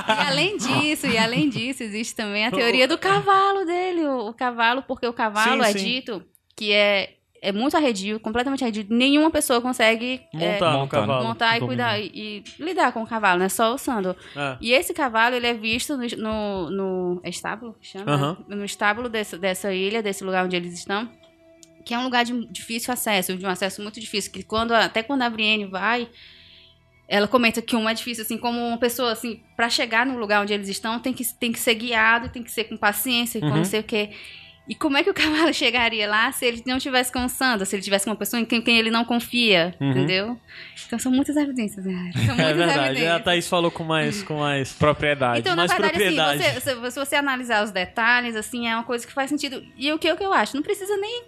[0.07, 4.05] E além disso, e além disso, existe também a teoria do cavalo dele.
[4.05, 5.77] O, o cavalo, porque o cavalo Sim, é sim.
[5.85, 6.23] dito
[6.55, 8.85] que é, é muito arredio, completamente arredio.
[8.89, 11.01] Nenhuma pessoa consegue é, Montar no montando.
[11.07, 11.23] cavalo.
[11.27, 11.95] montar e dominar.
[11.95, 13.49] cuidar e, e lidar com o cavalo, né?
[13.49, 14.15] Só o Sandor.
[14.35, 14.57] É.
[14.59, 18.37] E esse cavalo, ele é visto no, no, no é estábulo, que chama?
[18.47, 21.07] No estábulo desse, dessa ilha, desse lugar onde eles estão,
[21.87, 25.01] que é um lugar de difícil acesso, de um acesso muito difícil, que quando, até
[25.01, 26.09] quando a Brienne vai,
[27.07, 30.41] ela comenta que um é difícil, assim, como uma pessoa, assim, pra chegar no lugar
[30.41, 33.47] onde eles estão, tem que, tem que ser guiado, tem que ser com paciência, com
[33.47, 33.57] Uhum.
[33.57, 34.09] não sei o quê.
[34.67, 37.65] E como é que o cavalo chegaria lá se ele não tivesse com o Sandor,
[37.65, 39.91] se ele tivesse com uma pessoa em quem, quem ele não confia, Uhum.
[39.91, 40.37] entendeu?
[40.85, 42.11] Então são muitas evidências, né?
[42.13, 42.85] São muitas É verdade.
[42.89, 43.11] evidências.
[43.13, 44.21] A Thaís falou com mais.
[44.23, 44.73] Com mais...
[44.73, 45.39] Propriedade.
[45.39, 46.61] Então, na mais verdade, assim, propriedade.
[46.61, 49.63] você, se, se você analisar os detalhes, assim, é uma coisa que faz sentido.
[49.77, 50.53] E o que, o que eu acho?
[50.57, 51.23] Não precisa nem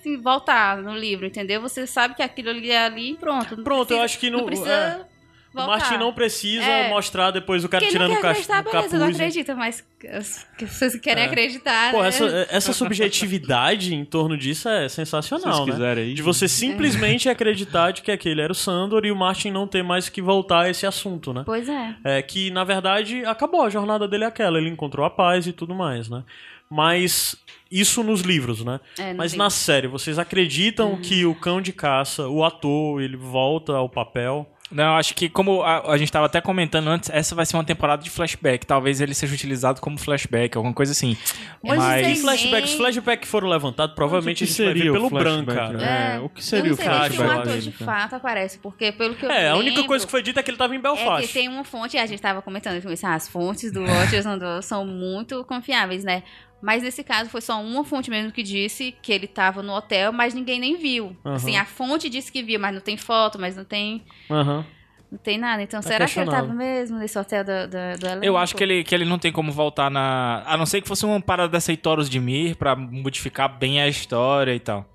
[0.00, 1.60] assim, voltar no livro, entendeu?
[1.60, 3.56] Você sabe que aquilo ali é ali e pronto.
[3.56, 5.06] Não Pronto, eu precisa- acho que não- Não precisa é.
[5.52, 5.78] O voltar.
[5.78, 6.88] Martin não precisa É.
[6.88, 8.26] mostrar depois o cara Quem tirando o, cach...
[8.30, 8.92] acreditar, o beleza, capuz.
[9.00, 9.12] não né?
[9.12, 11.26] acredita, mas as- que vocês querem É.
[11.26, 12.06] acreditar, Pô, né?
[12.08, 15.72] essa, essa subjetividade em torno disso é Se vocês sensacional, né?
[15.72, 16.14] quiserem aí.
[16.14, 19.82] De você simplesmente acreditar de que aquele era o Sandor e o Martin não ter
[19.82, 21.42] mais que voltar a esse assunto, né?
[21.44, 21.96] Pois é.
[22.04, 23.62] É que, na verdade, acabou.
[23.64, 24.56] A jornada dele é aquela.
[24.56, 26.22] Ele encontrou a paz e tudo mais, né?
[26.70, 27.34] Mas
[27.70, 28.80] isso nos livros, né?
[28.98, 29.44] É, Mas livro.
[29.44, 34.46] na série, vocês acreditam que o cão de caça, o ator, ele volta ao papel?
[34.72, 37.64] Não, acho que como a, a gente tava até comentando antes, essa vai ser uma
[37.64, 38.64] temporada de flashback.
[38.64, 41.16] Talvez ele seja utilizado como flashback, alguma coisa assim.
[41.60, 44.92] Mas, Mas- tem flashbacks, flashbacks foram levantados, provavelmente a o que gente vai ver seria
[44.92, 45.72] o pelo branco, cara.
[45.72, 46.14] né?
[46.14, 48.58] É, o que seria eu o não sei se flashback um ator de fato aparece,
[48.60, 50.56] porque pelo que eu É, a única lembro, coisa que foi dita é que ele
[50.58, 51.26] tava em É Belfast.
[51.26, 54.86] que tem uma fonte, a gente tava comentando, assim, as fontes do Watchers Andor são
[54.86, 56.22] muito confiáveis, né?
[56.62, 60.12] Mas nesse caso foi só uma fonte mesmo que disse que ele tava no hotel,
[60.12, 61.16] mas ninguém nem viu.
[61.24, 61.34] Aham.
[61.36, 64.64] Assim, a fonte disse que viu, mas não tem foto, mas não tem, Aham.
[65.10, 65.62] não tem nada.
[65.62, 68.24] Então, Tá será que ele tava mesmo nesse hotel do, do, do elenco?
[68.26, 70.42] Eu acho que ele, que ele não tem como voltar na.
[70.46, 73.88] A não ser que fosse uma parada dessa Toros de Mir pra modificar bem a
[73.88, 74.86] história e tal.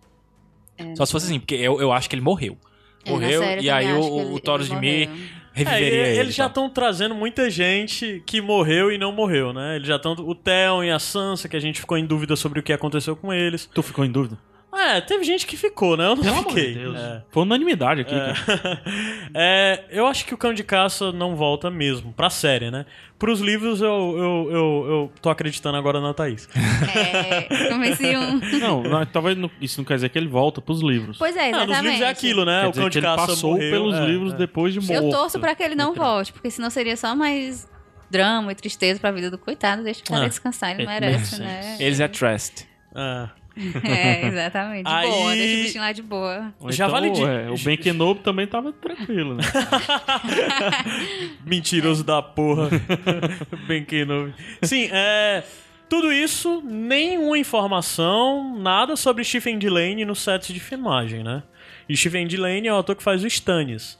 [0.96, 2.58] Só se fosse assim, porque eu, eu acho que ele morreu.
[3.06, 5.10] É, Morreu, série eu e aí o, ele- o Toros de Mir
[5.56, 6.20] É, reviveria e- ele.
[6.20, 9.78] eles já estão trazendo muita gente que morreu e não morreu, né?
[9.78, 10.14] Eles já estão.
[10.14, 13.16] O Theon e a Sansa, que a gente ficou em dúvida sobre o que aconteceu
[13.16, 13.70] com eles.
[13.74, 14.38] Tu ficou em dúvida?
[14.78, 16.06] É, teve gente que ficou, né?
[16.06, 16.74] Eu não Pelo amor fiquei.
[16.74, 16.98] de Deus.
[17.00, 17.22] É.
[17.32, 18.82] Foi unanimidade aqui, cara.
[19.38, 22.86] É, eu acho que o Cão de Caça não volta mesmo, pra série, né?
[23.20, 26.48] Pros livros eu, eu, eu, eu tô acreditando agora na Thaís.
[26.96, 28.40] É, comecei um...
[28.60, 31.18] Não, não, talvez não- isso não quer dizer que ele volta pros livros.
[31.18, 31.70] Pois é, Ah, exatamente.
[31.78, 32.62] nos livros é aquilo, né?
[32.62, 34.38] Quer o Cão que de ele Caça passou morreu, pelos é, livros é.
[34.38, 34.94] depois de morto.
[35.04, 37.68] Eu torço pra que ele não volte, porque senão seria só mais
[38.10, 39.84] drama e tristeza pra vida do coitado.
[39.84, 40.28] Deixa o cara Ah.
[40.30, 41.78] descansar, ele É, merece, né?
[41.80, 42.68] Eles é trust.
[42.96, 43.30] É.
[43.84, 44.86] É, exatamente.
[44.86, 46.54] De Aí- boa, deixa o bichinho lá de boa.
[46.60, 49.44] Ou Já então, vale de- é, o Ben Kenobi também tava tranquilo, né?
[51.46, 52.70] Mentiroso da porra.
[53.88, 54.34] Que não.
[54.62, 55.44] Sim, é.
[55.88, 61.44] Tudo isso, nenhuma informação, nada sobre Stephen Delaney no set de filmagem, né?
[61.88, 64.00] E Stephen Delaney é o ator que faz o Stannis.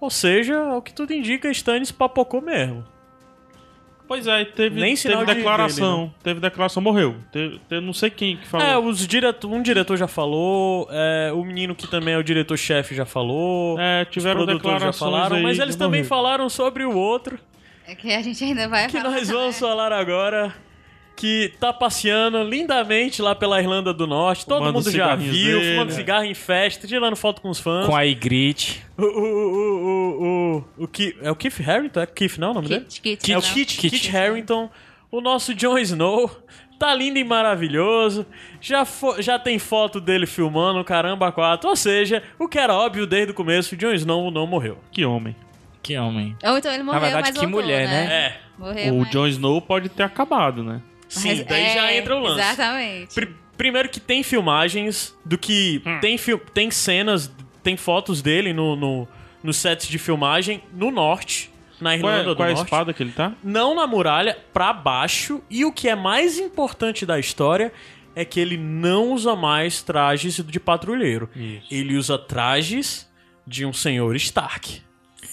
[0.00, 2.84] Ou seja, ao que tudo indica, Stannis papocou mesmo.
[4.08, 5.98] Pois é, teve, Nem sinal teve de- declaração.
[6.02, 7.16] dele, Teve declaração, morreu.
[7.32, 8.66] Teve, teve não sei quem que falou.
[8.66, 12.94] É, os direto, um diretor já falou, é, o menino que também é o diretor-chefe
[12.94, 13.78] já falou.
[13.80, 16.08] É, os tiveram produtores já declarações falaram, aí mas eles também morrer.
[16.08, 17.38] falaram sobre o outro.
[17.88, 19.60] É que a gente ainda vai que falar, nós vamos né?
[19.68, 20.54] falar agora.
[21.16, 24.44] Que tá passeando lindamente lá pela Irlanda do Norte.
[24.44, 25.94] Todo Fumando mundo já viu, dele, fumando é.
[25.94, 27.86] cigarro em festa, tirando foto com os fãs.
[27.86, 28.84] Com a Ygritte.
[28.98, 32.00] O, o, o, o, o, o Keith, é o Keith Harrington?
[32.00, 32.84] É Keith, não é o nome dele?
[32.84, 33.40] Kit, Kit, É o.
[33.40, 33.90] Kit, Kit.
[33.90, 34.68] Kit Harrington,
[35.10, 36.30] o nosso Jon Snow.
[36.78, 38.26] Tá lindo e maravilhoso.
[38.60, 41.70] Já, fo- já tem foto dele filmando, caramba, quatro.
[41.70, 44.76] Ou seja, o que era óbvio desde o começo, Jon Snow não morreu.
[44.92, 45.34] Que homem.
[45.82, 46.36] Que homem.
[46.44, 48.04] Ou então ele morreu, verdade, mas que voltou, mulher, né?
[48.12, 48.36] É.
[48.58, 49.10] Morreu, o mas...
[49.10, 50.82] Jon Snow pode ter acabado, né?
[51.20, 52.40] Sim, mas- daí já é, entra o lance.
[52.40, 53.14] Exatamente.
[53.14, 55.82] Pri- primeiro que tem filmagens do que.
[55.86, 55.98] Hum.
[56.00, 56.16] Tem,
[56.54, 57.30] tem cenas,
[57.62, 59.08] tem fotos dele no, no,
[59.42, 62.66] no sets de filmagem no norte, na Qual Irlanda é, do qual é a Norte.
[62.66, 63.32] espada que ele tá?
[63.42, 65.42] Não na muralha, pra baixo.
[65.50, 67.72] E o que é mais importante da história
[68.14, 71.28] é que ele não usa mais trajes de patrulheiro.
[71.36, 71.66] Isso.
[71.70, 73.06] Ele usa trajes
[73.46, 74.80] de um senhor Stark.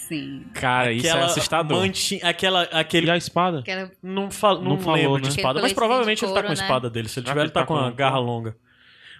[0.07, 0.43] Sim.
[0.53, 1.79] Cara, isso é assustador.
[1.79, 3.59] manti- aquela, aquele E a espada?
[3.59, 3.91] Aquela...
[4.01, 5.29] não, fa não, Não falou, lembro de né?
[5.29, 6.63] espada, Aquele mas provavelmente de ele tá com a couro, né?
[6.65, 7.07] espada dele.
[7.09, 8.27] Se ele tiver, que ele tá, tá com a uma garra couro?
[8.31, 8.57] longa.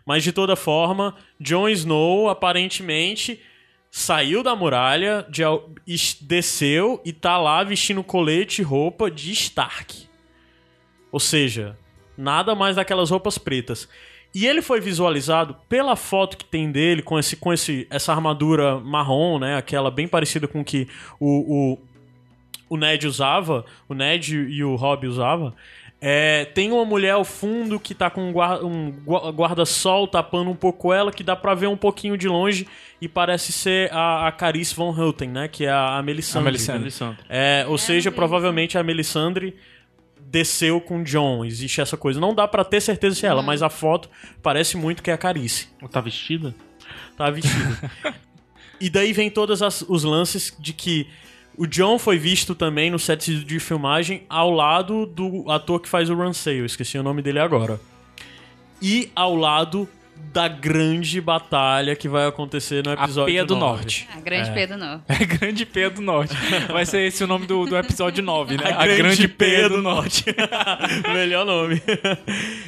[0.05, 3.39] Mas de toda forma, Jon Snow aparentemente
[3.89, 5.43] saiu da muralha, de
[6.21, 10.07] desceu e tá lá vestindo colete e roupa de Stark.
[11.11, 11.77] Ou seja,
[12.17, 13.87] nada mais daquelas roupas pretas.
[14.33, 18.79] E ele foi visualizado pela foto que tem dele, com, esse, com esse, essa armadura
[18.79, 19.55] marrom, né?
[19.57, 20.87] Aquela bem parecida com que
[21.19, 21.79] o, o,
[22.69, 25.53] o Ned usava, o Ned e o Rob usava.
[26.05, 30.49] É, tem uma mulher ao fundo que tá com um guarda- um gua- guarda-sol tapando
[30.49, 32.67] um pouco ela, que dá pra ver um pouquinho de longe
[32.99, 35.47] e parece ser a, a Carice Von Houten, né?
[35.47, 36.39] Que é a, a Melisandre.
[36.41, 36.79] A Melisandre.
[36.81, 37.23] Melisandre.
[37.29, 39.55] É, ou seja, vi provavelmente a Melisandre
[40.33, 41.45] desceu com o John.
[41.45, 42.19] Existe essa coisa.
[42.19, 44.09] Não dá pra ter certeza se é ela, mas a foto
[44.41, 45.67] parece muito que é a Carice.
[45.79, 46.55] Ela tá vestida?
[47.15, 47.91] Tá vestida.
[48.81, 51.07] e daí vem todos as- os lances de que
[51.55, 56.09] o John foi visto também no set de filmagem ao lado do ator que faz
[56.09, 57.79] o Ramsay, eu esqueci o nome dele agora.
[58.81, 59.87] E ao lado
[60.31, 63.75] da grande batalha que vai acontecer no A episódio Peia do 9.
[63.75, 64.09] Norte.
[64.15, 65.03] A grande Pedro Norte.
[65.09, 66.33] É Grande Peia do Norte.
[66.71, 68.63] Vai ser esse o nome do, do episódio 9, né?
[68.75, 70.25] A, grande, Peia do Norte.
[71.13, 71.81] Melhor nome.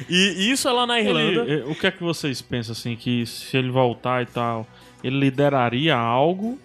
[0.08, 1.40] e isso é lá na Irlanda.
[1.42, 4.66] Ele- eh, o que é que vocês pensam, assim, que se ele voltar e tal,
[5.02, 6.58] ele lideraria algo?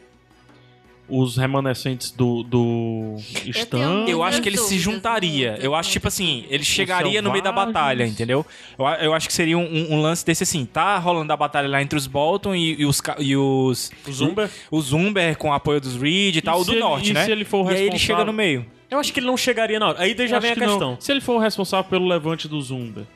[1.11, 3.15] Os remanescentes do, do
[3.47, 3.65] Stan?
[4.05, 5.57] tenho- Eu acho que ele se juntaria.
[5.61, 8.45] Eu acho, tipo assim, ele chegaria no meio da batalha, entendeu?
[8.79, 11.81] Eu, eu acho que seria um, um lance desse assim, tá rolando a batalha lá
[11.81, 13.91] entre os Bolton e, e os, e os...
[14.07, 14.49] O Zumber?
[14.71, 17.13] O Zumber com o apoio dos Reed e tal, o se do ele- norte, e
[17.13, 17.25] né?
[17.25, 17.99] se ele for o e aí ele responsável?
[18.17, 18.65] chega no meio.
[18.89, 20.01] Eu acho que ele não chegaria na hora.
[20.01, 20.73] Aí daí já Eu vem a acho que não.
[20.77, 20.97] questão.
[20.99, 23.07] Se ele for o responsável pelo levante do Zumba.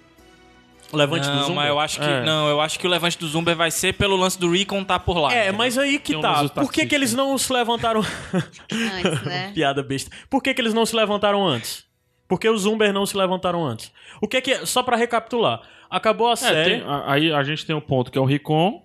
[0.96, 1.56] O levante do Não, Zumber?
[1.56, 2.24] mas eu acho que É.
[2.24, 4.98] não, eu acho que o levante do Zumber vai ser pelo lance do Recon tá
[5.00, 5.34] por lá.
[5.34, 5.58] É, entendeu?
[5.58, 6.42] mas aí que Tem um tá.
[6.44, 8.02] do Por que, que eles não se levantaram.
[8.72, 9.52] Antes, né?
[9.56, 10.10] Piada besta.
[10.30, 11.84] Por que, que eles não se levantaram antes?
[12.28, 13.92] Por que os Zumber não se levantaram antes?
[14.22, 14.66] O que é que.
[14.66, 15.62] Só pra recapitular.
[15.90, 16.80] Acabou a É, série.
[16.80, 18.82] tem- a- aí a gente tem um ponto que é o Ricon,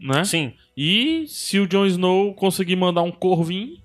[0.00, 0.22] né?
[0.24, 0.52] Sim.
[0.76, 3.76] E se o Jon Snow conseguir mandar um corvinho,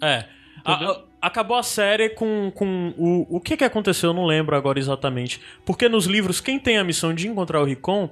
[0.00, 0.24] É.
[0.64, 4.78] A- acabou a série com, com o, o que que aconteceu, eu não lembro agora
[4.78, 5.40] exatamente.
[5.64, 8.10] Porque nos livros, quem tem a missão de encontrar o Ricon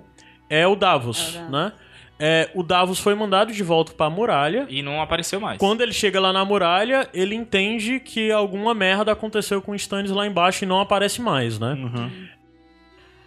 [0.51, 1.51] é o Davos, É o Davos.
[1.51, 1.73] né?
[2.19, 4.67] É, o Davos foi mandado de volta pra muralha.
[4.71, 5.59] E não apareceu mais.
[5.59, 10.11] Quando ele chega lá na muralha, ele entende que alguma merda aconteceu com o Stannis
[10.11, 11.75] lá embaixo e não aparece mais, né?
[11.75, 12.11] Uhum.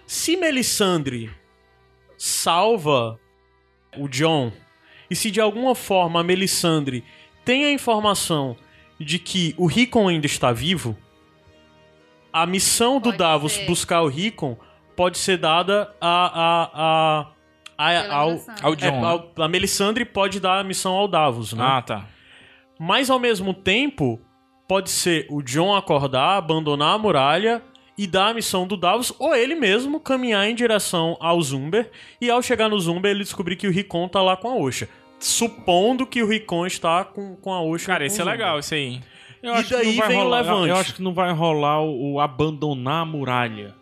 [0.08, 1.30] Se Melisandre
[2.18, 3.20] salva
[3.98, 4.52] o John,
[5.10, 7.04] e se de alguma forma a Melisandre
[7.46, 8.56] tem a informação
[9.00, 10.98] de que o Rickon ainda está vivo,
[12.32, 13.66] a missão do Pode Davos ser.
[13.66, 14.58] buscar o Rickon
[14.96, 17.28] pode ser dada a, a,
[17.78, 18.62] a, a, ao, Melisandre.
[18.64, 19.06] Ao é, John.
[19.06, 21.64] ao- a Melisandre pode dar a missão ao Davos, né?
[21.66, 22.06] Ah, tá.
[22.78, 24.20] Mas ao mesmo tempo,
[24.68, 27.64] pode ser o John acordar, abandonar a muralha
[27.98, 32.30] e dar a missão do Davos, ou ele mesmo caminhar em direção ao Zumber, e
[32.30, 34.88] ao chegar no Zumber ele descobrir que o Rickon tá lá com a Osha.
[35.20, 37.88] Supondo que o Rickon está com, com a Osha.
[37.88, 39.02] Cara, isso é o legal, isso aí.
[39.41, 40.70] Eu E daí vem o rolar, levante.
[40.70, 43.76] Eu, eu acho que não vai rolar o, o abandonar a muralha.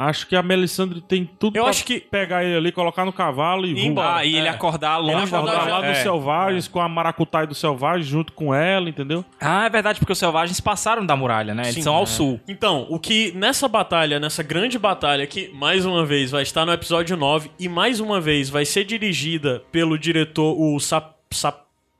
[0.00, 3.12] Acho que a Melisandre tem tudo Eu pra acho que- pegar ele ali, colocar no
[3.12, 3.84] cavalo e Ir voar.
[3.86, 4.14] embora.
[4.18, 4.50] Ah, e ele É.
[4.50, 6.02] acordar Ele longe acordar da- lá dos é.
[6.02, 9.24] selvagens, com a maracutaia dos selvagens junto com ela, entendeu?
[9.40, 11.64] Ah, é verdade, porque os selvagens passaram da muralha, né?
[11.64, 12.06] Eles Sim, são ao é.
[12.06, 12.40] sul.
[12.46, 16.72] Então, o que nessa batalha, nessa grande batalha que mais uma vez vai estar no
[16.72, 21.16] episódio 9 e mais uma vez vai ser dirigida pelo diretor o Sap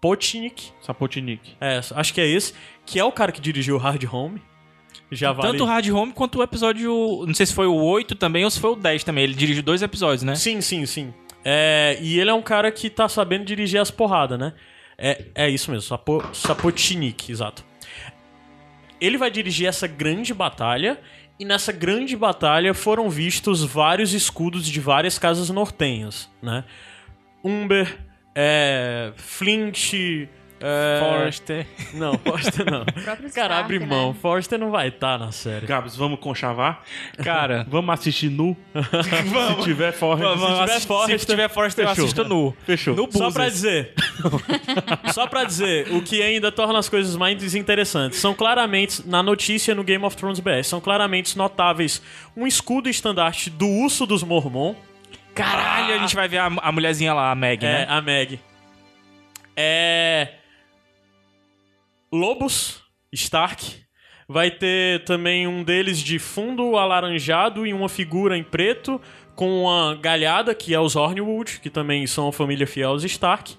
[0.00, 1.56] Sapotnik, Sapotnik.
[1.60, 2.54] É, acho que é esse,
[2.86, 4.40] que é o cara que dirigiu o Hard Home.
[5.10, 5.50] Já vale.
[5.50, 7.24] Tanto o Hard Home quanto o episódio.
[7.26, 9.24] Não sei se foi o 8 também ou se foi o 10 também.
[9.24, 10.34] Ele dirigiu dois episódios, né?
[10.34, 11.12] Sim, sim, sim.
[11.44, 14.52] É, e ele é um cara que tá sabendo dirigir as porradas, né?
[14.98, 16.22] É, é isso mesmo, Sapo,
[17.28, 17.64] exato.
[19.00, 21.00] Ele vai dirigir essa grande batalha,
[21.38, 26.64] e nessa grande batalha foram vistos vários escudos de várias casas nortenhas, né?
[27.44, 27.96] Umber,
[28.34, 30.28] é, Flint,
[30.60, 31.66] é, Forrester.
[31.94, 32.84] Não, Forster não.
[33.34, 33.86] Cara, abre né?
[33.86, 34.12] mão.
[34.14, 35.66] Forster não vai estar na série.
[35.66, 36.82] Gabs, vamos conchavar?
[37.22, 37.66] Cara.
[37.70, 38.56] Vamos assistir nu?
[39.56, 42.56] Se tiver forra, Vamos, se tiver assistir- Forrester, se tiver Forrester, eu assisto nu.
[42.64, 42.94] Fechou.
[42.96, 43.92] No Só pra dizer.
[45.12, 48.18] Só pra dizer, o que ainda torna as coisas mais desinteressantes.
[48.18, 52.02] São claramente, na notícia no Game of Thrones BR, são claramente notáveis
[52.36, 54.74] um escudo estandarte do urso dos Mormon.
[55.34, 57.86] Caralho, a gente vai ver a, a mulherzinha lá, a Meg, É, né?
[57.88, 58.40] a Meg.
[59.56, 59.97] É.
[62.12, 62.82] Lobos
[63.12, 63.82] Stark.
[64.26, 69.00] Vai ter também um deles de fundo alaranjado e uma figura em preto
[69.34, 73.56] com uma galhada, que é os Hornwood, que também são a família fiel aos Stark.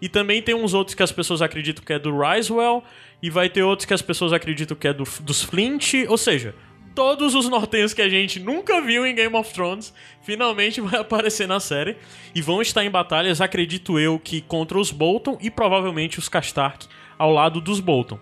[0.00, 2.82] E também tem uns outros que as pessoas acreditam que é do Risewell,
[3.22, 6.54] e vai ter outros que as pessoas acreditam que é do, dos Flint, ou seja,
[6.94, 11.46] todos os nortenhos que a gente nunca viu em Game of Thrones finalmente vai aparecer
[11.46, 11.96] na série
[12.34, 16.86] e vão estar em batalhas, acredito eu, que contra os Bolton e provavelmente os Castark
[17.18, 18.18] ao lado dos Bolton.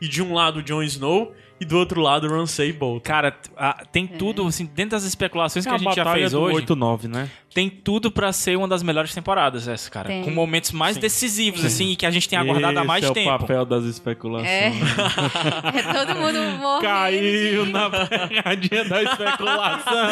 [0.00, 3.00] E de um lado Jon Snow e do outro lado Ramsay Bolton.
[3.02, 6.40] Cara, a- tem tudo, assim, dentro das especulações que É a gente já fez do
[6.40, 7.28] hoje, 8-9, né?
[7.54, 10.08] Tem tudo pra ser uma das melhores temporadas essa, cara.
[10.08, 10.22] Tem.
[10.22, 13.14] Com momentos mais decisivos, assim, e que a gente tem aguardado há mais Esse é
[13.14, 13.34] tempo.
[13.34, 14.48] o papel das especulações.
[14.50, 14.72] É.
[15.78, 16.82] É todo mundo morrendo.
[16.82, 20.08] Caiu de- na pegadinha da especulação.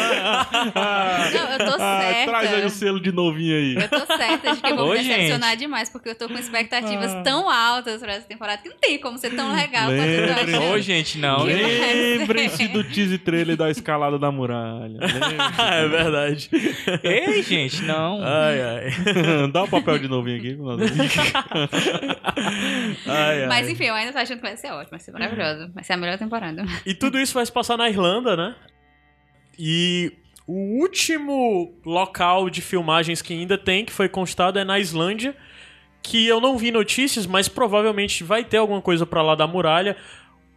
[1.33, 2.31] Não, eu tô Ah, certa.
[2.31, 3.75] traz aí o selo de novinho aí.
[3.75, 5.59] Eu tô certa de que eu vou Ô, me decepcionar gente.
[5.59, 7.21] demais, porque eu tô com expectativas Ah.
[7.23, 10.57] tão altas pra essa temporada que não tem como ser tão legal Lembre-.
[10.73, 11.43] Ô, gente, não.
[11.43, 14.97] Lembrem-se do teaser trailer da escalada da muralha.
[15.77, 16.49] É verdade.
[17.27, 18.21] Ei, gente, não.
[18.23, 18.91] Ai, ai.
[19.51, 20.57] Dá o papel de novinho aqui.
[23.05, 23.47] ai, ai.
[23.47, 25.71] Mas enfim, eu ainda tô achando que vai ser ótimo, vai ser maravilhoso.
[25.73, 26.65] Vai ser a melhor temporada.
[26.85, 28.55] E tudo isso vai se passar na Irlanda, né?
[29.59, 30.13] E
[30.45, 35.35] o último local de filmagens que ainda tem, que foi constado, é na Islândia.
[36.01, 39.97] Que eu não vi notícias, mas provavelmente vai ter alguma coisa pra lá da muralha.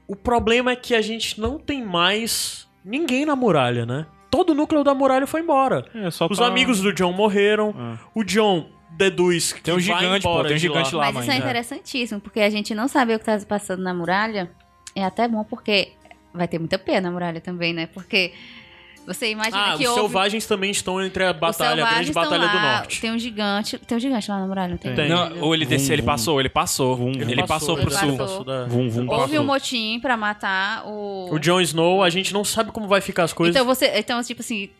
[0.06, 4.06] O problema é que a gente não tem mais ninguém na muralha, né?
[4.30, 5.84] Todo o núcleo da muralha foi embora.
[5.94, 7.74] É, só Os tá- amigos do John morreram.
[7.76, 7.96] Ah.
[8.14, 11.06] O John deduz que Tem um gigante, pô, tem um gigante lá.
[11.06, 11.12] lá.
[11.12, 11.40] Mas isso é né?
[11.40, 14.50] interessantíssimo, porque a gente não saber o que tá se passando na muralha
[14.94, 15.92] é até bom, porque
[16.32, 17.86] vai ter muita pena na muralha também, né?
[17.86, 18.32] Porque
[19.14, 20.00] você imagina Ah, que os houve...
[20.00, 23.00] selvagens também estão entre a batalha, a grande batalha do lá, norte.
[23.00, 23.78] Tem um gigante.
[23.78, 24.94] Tem um gigante lá na muralha, não tem?
[24.94, 25.08] Tem.
[25.08, 26.96] Não, ou ele desceu, ele passou, ele passou.
[26.96, 27.46] Vum, ele, vum.
[27.46, 28.28] passou, ele pro passou.
[28.28, 28.44] sul.
[28.44, 29.40] da- Vum, vum, Houve passou.
[29.40, 31.28] um motim pra matar o...
[31.32, 33.54] O Jon Snow, a gente não sabe como vai ficar as coisas.
[33.54, 33.90] Então você...
[33.96, 34.70] Então, tipo assim,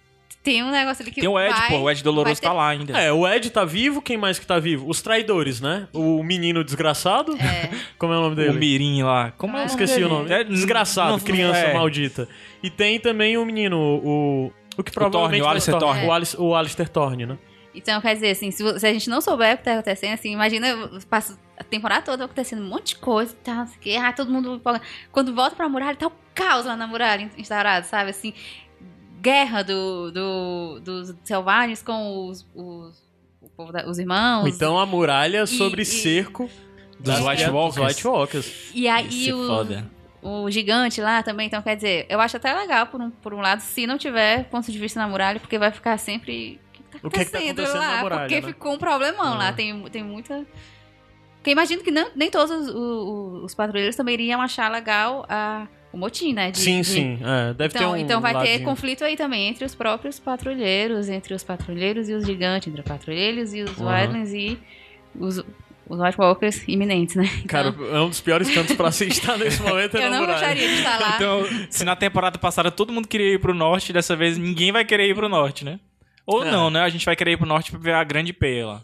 [0.43, 2.53] tem um negócio ali que Tem o Ed, vai- pô, o Ed Doloroso ter- tá
[2.53, 2.99] lá ainda.
[2.99, 4.89] É, o Ed tá vivo, quem mais que tá vivo?
[4.89, 5.87] Os traidores, né?
[5.93, 7.37] O menino desgraçado.
[7.37, 7.71] É.
[7.99, 8.59] Como é o nome O dele?
[8.59, 9.33] Mirim lá.
[9.37, 10.07] Como é o nome Esqueci dele?
[10.07, 10.33] o nome.
[10.33, 11.75] É, Desgraçado, não- criança é.
[11.75, 12.29] maldita.
[12.63, 14.53] E tem também o menino, o.
[14.79, 16.09] O que provavelmente Thorne, o vai Alistair se tornar- Thorne.
[16.09, 17.39] O, Alice- o Alistair Thorne, né?
[17.75, 20.67] Então, quer dizer, assim, se, a gente não souber o que tá acontecendo, assim, imagina,
[21.09, 24.29] passa a temporada toda acontecendo um monte de coisa e tal, o quê, ah, todo
[24.31, 24.61] mundo...
[25.13, 28.33] Quando volta pra muralha, tá o caos lá na muralha instaurado, sabe, assim,
[29.21, 33.03] guerra do, do- dos selvagens com os, os,
[33.41, 34.47] o povo da- os irmãos.
[34.47, 36.49] Então a muralha sobre e- cerco
[36.99, 37.87] Dos das- White dos Walkers.
[37.97, 38.71] White Walkers.
[38.75, 39.91] e aí é o, foda.
[40.23, 43.41] o gigante lá também, então, quer dizer, eu acho até legal, por um, por um
[43.41, 46.61] lado, se não tiver ponto de vista na muralha, porque vai ficar sempre...
[47.03, 47.97] O que é que tá acontecendo lá?
[47.97, 48.47] na muralha, Porque né?
[48.49, 49.39] ficou um problemão É.
[49.39, 50.45] lá, tem, tem muita...
[51.37, 55.67] Porque imagino que não, nem todos os, os- os patrulheiros também iriam achar legal a,
[55.93, 56.51] o motim, né?
[56.51, 57.19] de- Sim, de- sim.
[57.23, 58.65] É, deve então, ter um então vai ter ladinho.
[58.65, 62.87] conflito aí também entre os próprios patrulheiros, entre os patrulheiros e os gigantes, entre os
[62.87, 63.89] patrulheiros e os Uhum.
[63.89, 64.59] Wildlings e
[65.19, 65.39] os,
[65.89, 67.25] os White Walkers iminentes, né?
[67.39, 70.25] Então, Cara, é um dos piores cantos pra se estar nesse momento é eu não
[70.27, 71.17] gostaria de estar lá.
[71.17, 74.85] Então, se na temporada passada todo mundo queria ir pro norte, dessa vez ninguém vai
[74.85, 75.81] querer ir pro norte, né?
[76.25, 76.51] Ou É.
[76.53, 76.81] não, né?
[76.83, 78.83] A gente vai querer ir pro norte pra ver a grande peia lá.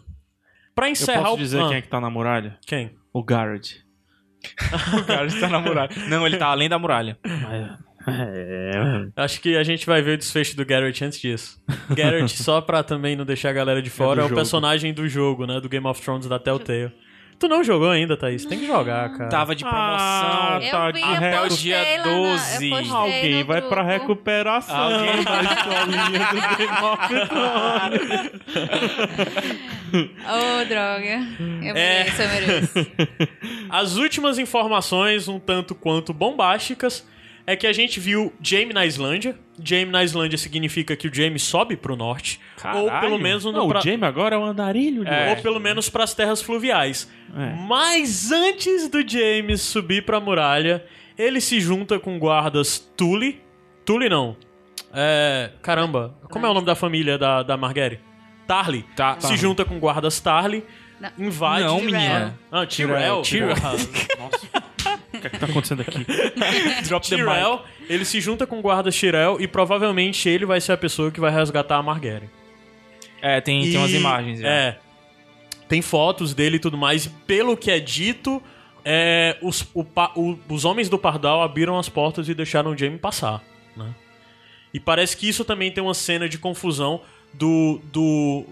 [0.75, 1.37] Pra Eu encerrar posso o...
[1.37, 2.57] dizer Ah, quem é que tá na muralha?
[2.65, 2.91] quem?
[3.13, 3.83] O Garrett.
[4.99, 5.89] O cara está na muralha.
[6.07, 7.17] Não, ele tá além da muralha.
[7.23, 7.87] É.
[9.17, 11.61] Acho que a gente vai ver o desfecho do Garrett antes disso.
[11.89, 14.35] Garrett, só pra também não deixar a galera de fora, do é, o jogo.
[14.35, 15.59] personagem do jogo, né?
[15.59, 16.91] Do Game of Thrones da Telltale.
[17.39, 18.45] Tu não jogou ainda, Thaís?
[18.45, 19.29] Tem que jogar, cara.
[19.29, 19.85] Tava de promoção.
[19.87, 22.69] Ah, eu tá vi, de ré- postei dia lá na- 12.
[22.71, 23.89] eu postei Alguém vai pra grupo.
[23.91, 28.31] recuperação Alguém da escolinha do Game of Thrones.
[30.25, 31.27] Ô, droga.
[31.63, 32.03] Eu É.
[32.03, 32.87] mereço, eu mereço.
[33.69, 37.07] As últimas informações, um tanto quanto bombásticas,
[37.45, 39.37] é que a gente viu Jaime na Islândia.
[39.63, 42.39] Jaime na Islândia significa que o Jaime sobe pro norte.
[42.75, 45.07] Ou pelo menos no Não, pra- o Jamie agora é um andarilho.
[45.07, 45.31] É.
[45.31, 47.09] ou pelo menos pras terras fluviais.
[47.35, 47.55] É.
[47.67, 50.85] Mas antes do James subir pra muralha,
[51.17, 53.41] ele se junta com guardas Tully.
[53.85, 54.37] Tully não.
[54.93, 55.51] É.
[55.61, 58.01] Caramba, como é o nome da família da, da Marguerite?
[58.47, 58.85] Tarly.
[58.95, 59.19] Tá.
[59.19, 60.63] Se junta com guardas Tarly.
[60.99, 61.11] Não.
[61.17, 61.63] Invade.
[61.65, 62.39] Não, menina.
[62.51, 63.21] Ah, Tyrell.
[63.21, 63.55] Tyrell.
[63.55, 63.71] Porra.
[64.19, 64.66] Nossa.
[65.17, 66.05] O que é que tá acontecendo aqui?
[66.87, 67.25] Drop the mic.
[67.25, 71.11] Tyrell, ele se junta com o guarda Tyrell e provavelmente ele vai ser a pessoa
[71.11, 72.31] que vai resgatar a Marguerite.
[73.21, 74.39] É, tem, tem umas E- imagens.
[74.39, 74.47] já.
[74.47, 74.77] É.
[75.67, 77.05] Tem fotos dele e tudo mais.
[77.05, 78.41] E pelo que é dito,
[78.85, 79.85] é, os, o
[80.15, 83.43] o- os homens do Pardal abriram as portas e deixaram o Jaime passar.
[83.75, 83.89] Né?
[84.73, 87.01] E parece que isso também tem uma cena de confusão
[87.33, 87.81] do.
[87.91, 88.45] do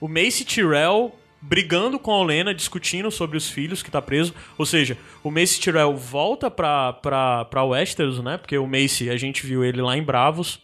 [0.00, 4.34] o Mace Tyrell brigando com a Olena, discutindo sobre os filhos que tá preso.
[4.56, 8.36] Ou seja, o Mace Tyrell volta pra, pra, pra Westeros, né?
[8.36, 10.60] Porque o Mace, a gente viu ele lá em Bravos.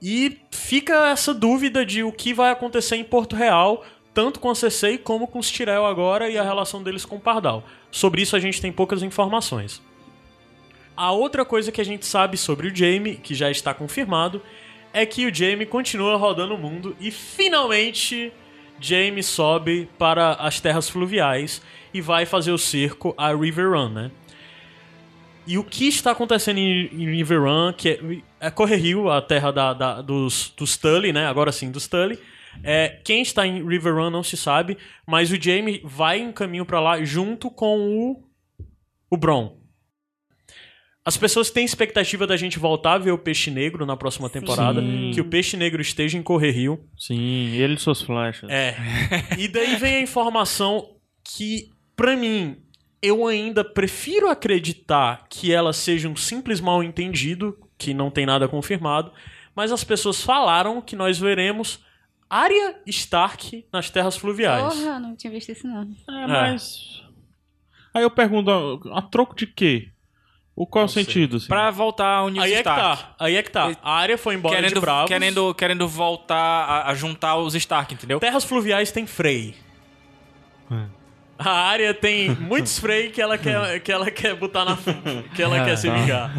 [0.00, 4.54] E fica essa dúvida de o que vai acontecer em Porto Real, tanto com a
[4.54, 7.62] Cersei como com os Tyrell agora e a relação deles com o Pardal.
[7.90, 9.80] Sobre isso a gente tem poucas informações.
[10.96, 14.42] A outra coisa que a gente sabe sobre o Jaime, que já está confirmado,
[14.92, 18.32] é que o Jaime continua rodando o mundo e finalmente
[18.82, 21.62] Jaime sobe para as terras fluviais
[21.94, 24.10] e vai fazer o cerco a River Run, né?
[25.46, 27.88] E o que está acontecendo em, em Riverrun, que
[28.40, 31.26] é, é Correrio, a terra da, da- dos, dos Tully, né?
[31.26, 32.18] Agora sim, dos Tully.
[32.62, 34.76] É, quem está em Riverrun não se sabe,
[35.06, 38.22] mas o Jaime vai um caminho pra lá junto com o,
[39.10, 39.58] o Bron.
[41.04, 44.80] As pessoas têm expectativa da gente voltar a ver o Peixe Negro na próxima temporada,
[44.80, 45.10] Sim.
[45.12, 46.78] que o Peixe Negro esteja em Correrio.
[46.96, 48.48] Sim, ele e suas flechas.
[48.48, 48.76] É.
[49.36, 52.56] E daí vem a informação que, pra mim,
[53.02, 58.46] eu ainda prefiro acreditar que ela seja um simples mal entendido, que não tem nada
[58.46, 59.12] confirmado,
[59.56, 61.80] mas as pessoas falaram que nós veremos
[62.30, 64.72] Arya Stark nas Terras Fluviais.
[64.72, 65.82] Porra, não tinha visto isso não.
[65.82, 67.02] É, mas.
[67.92, 69.91] Aí eu pergunto, a, a troco de quê?
[70.54, 71.38] O qual é sentido?
[71.38, 71.48] Assim?
[71.48, 73.02] Pra voltar ao Nils Aí é que Stark.
[73.02, 73.72] tá, aí é que tá.
[73.82, 75.08] A Arya foi embora de Querendo, Bravos.
[75.08, 78.20] querendo, querendo voltar a, a juntar os Stark, entendeu?
[78.20, 79.54] Terras Fluviais tem Frey.
[80.70, 81.02] É.
[81.38, 84.76] A área tem muitos Frey que ela quer, que ela quer botar na
[85.34, 86.30] que ela quer se vingar.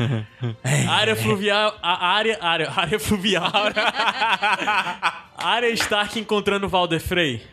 [0.87, 3.51] A área fluvial, a área, área, área fluvial.
[3.51, 7.43] A área Stark encontrando Valder Frey.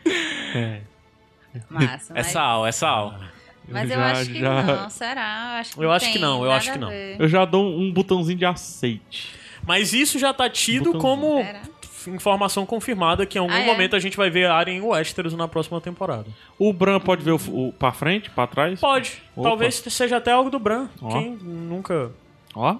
[0.55, 0.81] É.
[1.69, 2.13] Massa.
[2.15, 3.15] É sal, é sal.
[3.71, 5.51] Mas eu Já- acho que já- não, será?
[5.51, 6.91] Eu acho que Eu não acho que não, eu acho que não.
[6.91, 9.33] Eu já dou um botãozinho de aceite.
[9.65, 11.01] Mas isso já tá tido Botãozinho.
[11.01, 11.61] como Será?
[12.15, 13.65] informação confirmada que em algum Ah, é?
[13.65, 16.25] momento a gente vai ver a área em Westeros na próxima temporada.
[16.57, 17.35] O Bran pode ver o,
[17.67, 18.79] o pra frente, pra trás?
[18.79, 19.21] Pode.
[19.35, 19.49] Opa.
[19.49, 20.87] Talvez seja até algo do Bran.
[21.01, 21.09] Ó.
[21.11, 22.11] Quem nunca
[22.55, 22.75] Ó.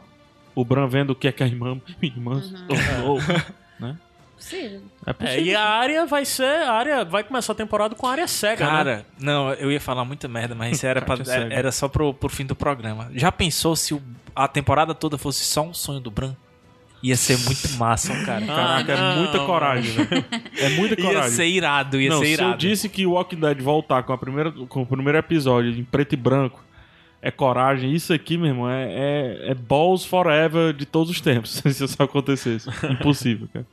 [0.55, 2.67] O Bran vendo o que é que a irmã, minha irmã Uhum.
[2.67, 3.19] tornou.
[3.79, 3.95] né?
[4.41, 4.81] Possível.
[5.05, 5.45] É É, possível.
[5.45, 6.43] e a área vai ser.
[6.63, 8.71] A área vai começar a temporada com a área cega, né?
[8.71, 11.53] Cara, não, eu ia falar muita merda, mas isso era, pra, Kátia cega.
[11.53, 13.09] era só pro, pro fim do programa.
[13.13, 14.01] Já pensou se o-
[14.35, 16.33] a temporada toda fosse só um sonho do Bran?
[17.03, 18.45] Ia ser muito massa, cara.
[18.45, 20.25] Caraca, Ah, é muita coragem, velho.
[20.57, 21.31] É muita Ia coragem.
[21.31, 22.51] ser irado, ia não, ser se irado.
[22.53, 25.83] eu disse que o Walking Dead voltar com, a primeira, com o primeiro episódio em
[25.83, 26.63] preto e branco
[27.23, 31.51] é coragem, isso aqui, meu irmão, é, é, é balls forever de todos os tempos,
[31.71, 32.67] se isso acontecesse.
[32.89, 33.65] Impossível, cara.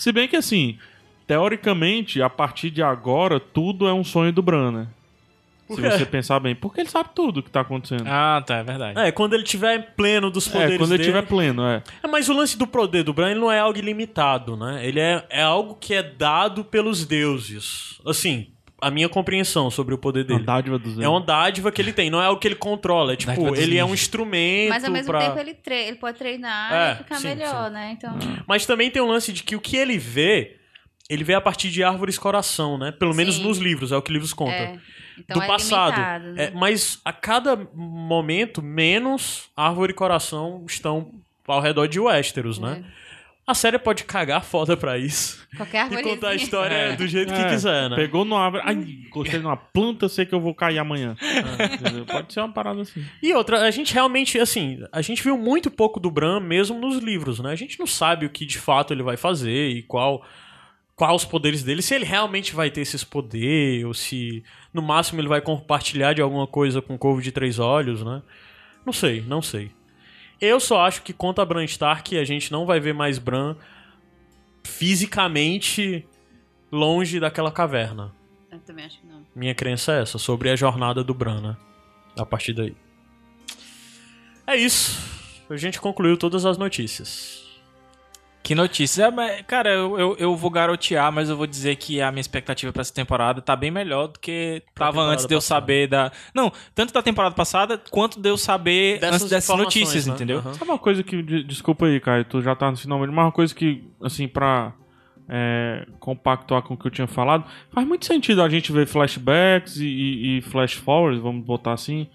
[0.00, 0.78] Se bem que, assim,
[1.26, 4.86] teoricamente, a partir de agora, tudo é um sonho do Bran, né?
[5.68, 6.54] Se você pensar bem.
[6.54, 8.04] Porque ele sabe tudo o que tá acontecendo.
[8.06, 8.98] Ah, tá, é verdade.
[8.98, 11.10] É, quando ele tiver pleno dos poderes é, quando ele dele.
[11.10, 11.82] estiver pleno, é.
[12.02, 14.84] É, mas o lance do poder do Bran ele não é algo ilimitado, né?
[14.84, 18.00] Ele é, é algo que é dado pelos deuses.
[18.04, 18.48] Assim,
[18.80, 20.42] a minha compreensão sobre o poder dele.
[20.42, 23.12] dádiva dos É uma dádiva que ele tem, não é algo que ele controla.
[23.12, 25.20] É tipo, ele é um instrumento Mas ao mesmo pra...
[25.20, 27.92] tempo ele, tre ele pode treinar É, e ficar sim, melhor, né?
[27.96, 28.16] Então.
[28.46, 30.56] Mas também tem o lance de que o que ele vê,
[31.08, 32.92] ele vê a partir de árvores coração, né?
[32.92, 33.44] Pelo menos Sim.
[33.44, 34.54] nos livros, é o que livros contam.
[34.54, 34.78] É.
[35.18, 35.94] Então do é passado.
[35.94, 36.44] limitado, né?
[36.44, 41.12] É, mas a cada momento, menos árvore e coração estão
[41.46, 42.84] ao redor de Westeros, né?
[43.50, 45.44] A série pode cagar foda pra isso.
[45.56, 46.96] Qualquer E contar a história É.
[46.96, 47.96] do jeito que É, quiser, né?
[47.96, 48.62] Pegou numa árvore.
[48.64, 48.76] Ai,
[49.10, 51.16] gostei de uma planta, sei que eu vou cair amanhã.
[51.80, 52.06] Entendeu?
[52.06, 53.04] Pode ser uma parada assim.
[53.20, 56.98] E outra, a gente realmente, assim, a gente viu muito pouco do Bran mesmo nos
[57.02, 57.50] livros, né?
[57.50, 60.24] A gente não sabe o que de fato ele vai fazer e qual
[60.94, 65.18] qual os poderes dele, se ele realmente vai ter esses poderes, ou se no máximo
[65.18, 68.20] ele vai compartilhar de alguma coisa com o Corvo de Três Olhos, né?
[68.84, 69.70] Não sei, não sei.
[70.40, 73.56] Eu só acho que contra Bran Stark a gente não vai ver mais Bran
[74.64, 76.06] fisicamente
[76.72, 78.14] longe daquela caverna.
[78.50, 79.24] Eu também acho que não.
[79.34, 81.56] Minha crença é essa, sobre a jornada do Bran, né?
[82.16, 82.74] A partir daí.
[84.46, 84.98] É isso.
[85.48, 87.39] A gente concluiu todas as notícias.
[88.42, 89.04] Que notícia.
[89.20, 92.72] É, cara, eu, eu, eu vou garotear, mas eu vou dizer que a minha expectativa
[92.72, 95.60] pra essa temporada tá bem melhor do que Pra tava antes de eu passada.
[95.60, 96.10] saber da.
[96.34, 100.14] Não, tanto da temporada passada quanto de eu saber antes dessas informações, notícias, né?
[100.14, 100.38] entendeu?
[100.38, 100.54] Aham.
[100.54, 101.22] Sabe uma coisa que.
[101.22, 104.72] de- Desculpa aí, Caio, tu já tá no finalmente, mas uma coisa que, assim, pra
[105.28, 109.76] é, compactuar com o que eu tinha falado, faz muito sentido a gente ver flashbacks
[109.76, 112.08] e, e, e flash forwards, vamos botar assim,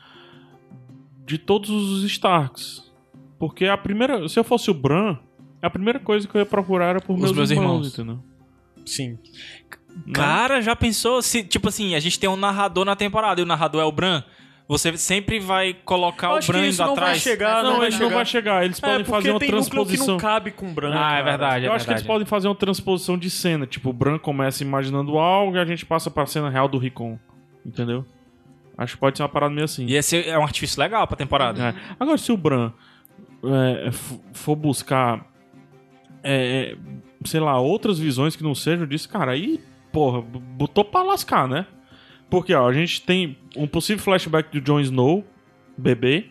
[1.26, 2.92] de todos os Starks.
[3.40, 4.28] Porque a primeira.
[4.28, 5.18] Se eu fosse o Bran,
[5.66, 7.94] a primeira coisa que eu ia procurar era por Os meus, meus irmãos, irmãos.
[7.94, 8.20] entendeu?
[8.86, 9.18] Sim.
[10.06, 10.14] Né?
[10.14, 13.48] Cara, já pensou se, tipo assim, a gente tem um narrador na temporada e o
[13.48, 14.24] narrador é o Bran?
[14.68, 17.22] Você sempre vai colocar Eu o acho que Bran indo não vai atrás?
[17.22, 18.16] chegar, não, não vai eles não chegar.
[18.16, 18.66] vai chegar.
[18.66, 20.18] Eles É, podem fazer uma tem núcleo que não transposição.
[20.18, 20.90] cabe com Bran.
[20.90, 21.20] Ah, cara.
[21.20, 22.08] é verdade, é Eu acho que eles verdade.
[22.08, 23.68] podem fazer uma transposição de cena.
[23.68, 27.20] Tipo, o Bran começa imaginando algo e a gente passa pra cena real do Ricon.
[27.64, 28.04] Entendeu?
[28.78, 29.86] Acho que pode ser uma parada meio assim.
[29.86, 31.70] E esse é um artifício legal pra temporada.
[31.70, 31.74] É.
[32.00, 32.72] Agora, se o Bran
[33.44, 33.92] é,
[34.34, 35.26] for buscar,
[36.26, 36.78] é, é,
[37.24, 39.60] sei lá, outras visões que não sejam disso, cara, aí,
[39.92, 41.66] porra, botou pra lascar, né?
[42.30, 45.24] Porque, ó, a gente tem um possível flashback do Jon Snow,
[45.78, 46.26] bebê.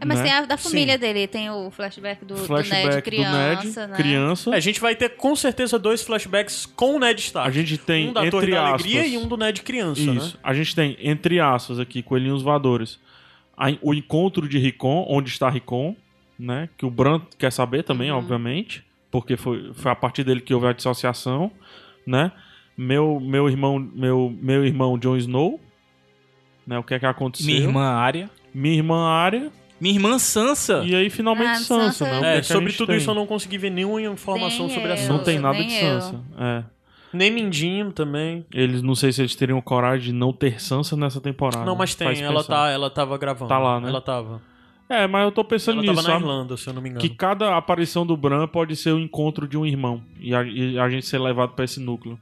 [0.00, 0.24] É, mas né?
[0.24, 0.70] tem a da Sim.
[0.70, 3.96] família dele, tem o flashback do, do flashback Ned criança, né?
[3.96, 4.50] criança.
[4.50, 7.48] É, a gente vai ter com certeza dois flashbacks com o Ned Stark.
[7.48, 8.80] A gente tem, um da Torre entre da aspas...
[8.80, 10.12] Alegria e um do Ned criança, Isso.
[10.34, 10.40] né?
[10.42, 12.98] A gente tem, entre aspas, aqui, coelhinhos voadores.
[13.56, 15.94] a- o encontro de Ricon, onde está Ricon,
[16.38, 16.68] né?
[16.76, 20.66] Que o Bran quer saber também, obviamente, porque foi, foi a partir dele que houve
[20.66, 21.50] a dissociação,
[22.06, 22.32] né?
[22.76, 25.60] Meu, meu irmão, meu, meu irmão Jon Snow,
[26.66, 26.78] né?
[26.78, 27.46] O que é que aconteceu?
[27.46, 28.30] Minha irmã Arya.
[28.54, 29.50] Minha irmã Arya
[29.80, 30.82] Minha irmã Sansa.
[30.84, 32.34] e aí finalmente Ah, Sansa, Sansa- né?
[32.34, 32.96] É, é a sobre tudo tem?
[32.96, 34.96] isso eu não consegui ver nenhuma informação Nem sobre a eu.
[34.98, 35.12] Sansa.
[35.12, 36.00] Não tem nada nem de eu.
[36.00, 36.20] Sansa.
[36.38, 36.64] É.
[37.12, 38.46] Nem Mindinho também.
[38.52, 41.64] Eles não sei se eles teriam coragem de não ter Sansa nessa temporada.
[41.64, 42.06] não, mas tem.
[42.06, 42.54] Faz Ela, pensar.
[42.54, 43.48] tá, ela tava gravando.
[43.50, 43.88] Tá lá, né?
[43.90, 44.40] Ela tava.
[44.92, 46.24] É, mas eu tô pensando Ela tava nisso, na sabe?
[46.24, 47.00] Irlanda, se eu não me engano.
[47.00, 50.02] Que cada aparição do Bran pode ser o encontro de um irmão.
[50.20, 52.18] E a, e a gente ser levado pra esse núcleo.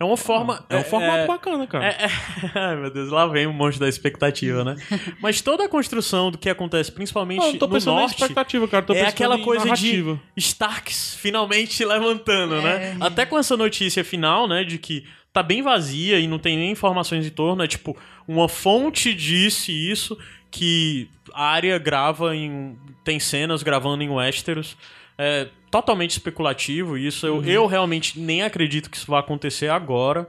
[0.00, 0.64] É uma forma.
[0.68, 1.84] É um formato é- bacana, cara.
[1.84, 2.10] É, é...
[2.54, 4.76] Ai, meu Deus, lá vem um monte da expectativa, né?
[5.20, 8.14] Mas toda a construção do que acontece, principalmente Não, eu tô no pensando na norte,
[8.14, 8.84] expectativa, cara.
[8.84, 10.20] Tô é pensando aquela em coisa narrativa.
[10.36, 12.96] de Starks finalmente levantando, né?
[13.00, 16.70] Até com essa notícia final, né, de que tá bem vazia e não tem nem
[16.70, 17.96] informações em torno, é tipo,
[18.26, 20.16] uma fonte disse isso,
[20.50, 22.78] que a área grava em...
[23.04, 24.76] tem cenas gravando em Westeros,
[25.16, 30.28] é totalmente especulativo isso, eu, eu realmente nem acredito que isso vai acontecer agora,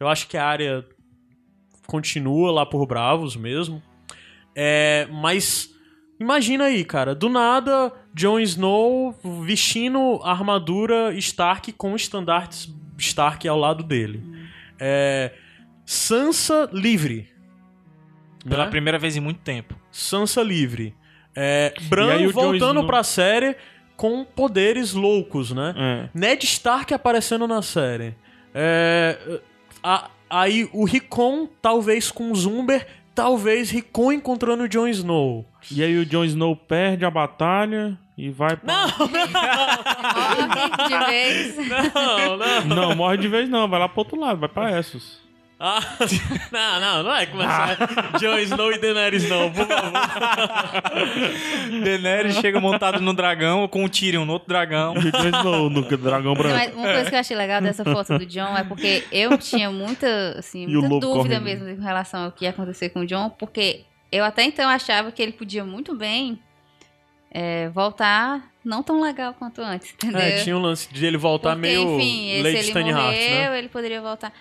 [0.00, 0.86] eu acho que a área
[1.86, 3.82] continua lá por Bravos mesmo,
[4.54, 5.70] é, mas
[6.18, 9.14] imagina aí, cara, do nada Jon Snow
[9.44, 14.22] vestindo a armadura Stark com estandartes Stark ao lado dele.
[14.78, 15.32] É,
[15.84, 17.28] Sansa livre.
[18.46, 18.70] Pela né?
[18.70, 19.74] primeira vez em muito tempo.
[19.90, 20.94] Sansa livre.
[21.34, 23.56] É, Bran o voltando Snow- pra série
[23.96, 25.74] com poderes loucos, né?
[25.76, 26.08] É.
[26.14, 28.14] Ned Stark aparecendo na série.
[28.54, 29.40] É,
[29.82, 35.44] a- aí o Rickon, talvez com Zumber, talvez Rickon encontrando o Jon Snow.
[35.70, 38.72] E aí o Jon Snow perde a batalha e vai pra...
[38.74, 41.56] Não, Morre de vez.
[41.94, 42.64] não, não.
[42.64, 43.68] Não, morre de vez não.
[43.68, 45.20] Vai lá pro outro lado, vai pra Essos.
[45.60, 45.80] Ah,
[46.52, 47.76] não, não, não é começar
[48.20, 49.92] Jon Snow e Daenerys não, por favor.
[51.82, 54.94] Daenerys chega montado no dragão com o Tyrion no outro dragão.
[54.96, 56.54] E Jon Snow no Dragão Branco.
[56.54, 59.68] Mas uma coisa que eu achei legal dessa foto do John é porque eu tinha
[59.68, 61.42] muita, assim, E muita dúvida correndo.
[61.42, 65.10] mesmo em relação ao que ia acontecer com o John, porque eu até então achava
[65.10, 66.38] que ele podia muito bem
[67.32, 70.20] é, voltar não tão legal quanto antes, entendeu?
[70.20, 73.16] É, tinha um lance de ele voltar Porque, meio enfim, Lady se ele Stanley Hart,
[73.16, 73.58] né?
[73.58, 74.32] ele poderia voltar.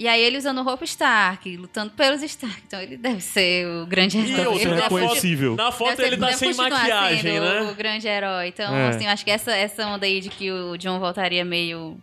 [0.00, 2.62] E aí ele usando roupa Stark, lutando pelos Stark.
[2.66, 4.46] Então ele deve ser o grande E herói.
[4.46, 5.56] outra, Ele Ser na deve foto, reconhecível.
[5.56, 7.60] na foto ele tá sem maquiagem, né?
[7.70, 8.48] o grande herói.
[8.48, 8.88] Então, É.
[8.88, 11.98] assim, eu acho que essa, essa onda aí de que o John voltaria meio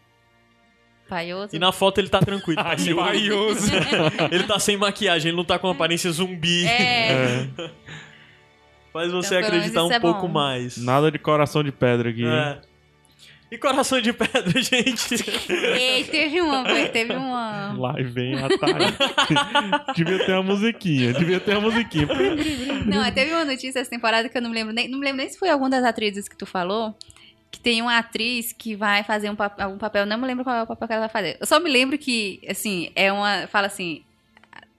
[1.09, 1.55] paioso.
[1.55, 2.61] E na foto ele tá tranquilo.
[2.63, 3.71] tá Paioso.
[4.31, 6.67] ele tá sem maquiagem, ele não tá com aparência zumbi.
[6.67, 7.47] É,
[8.93, 10.77] Faz você Então, acreditar um é pouco mais.
[10.77, 12.25] Nada de coração de pedra aqui.
[12.25, 12.59] É.
[13.49, 15.15] E coração de pedra, gente?
[15.49, 17.73] Ei, teve uma, teve uma.
[17.77, 18.93] Lá vem a Thalia.
[19.95, 22.07] devia ter uma musiquinha, devia ter uma musiquinha.
[22.85, 25.05] Não, é, teve uma notícia essa temporada que eu não me lembro nem, não me
[25.05, 26.93] lembro nem se foi alguma das atrizes que tu falou.
[27.49, 30.57] Que tem uma atriz que vai fazer um papel, algum papel, não me lembro qual
[30.57, 31.37] é o papel que ela vai fazer.
[31.39, 33.47] Eu só me lembro que, assim, é uma.
[33.47, 34.03] Fala assim,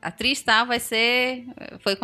[0.02, 1.44] a atriz tal vai ser.
[1.80, 1.96] Foi,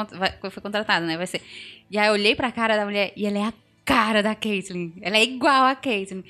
[0.50, 1.18] foi contratada, né?
[1.18, 1.42] Vai ser.
[1.90, 3.52] E aí eu olhei pra cara da mulher e ela é a
[3.84, 4.92] cara da Caitlyn.
[5.02, 6.22] Ela é igual a Caitlyn.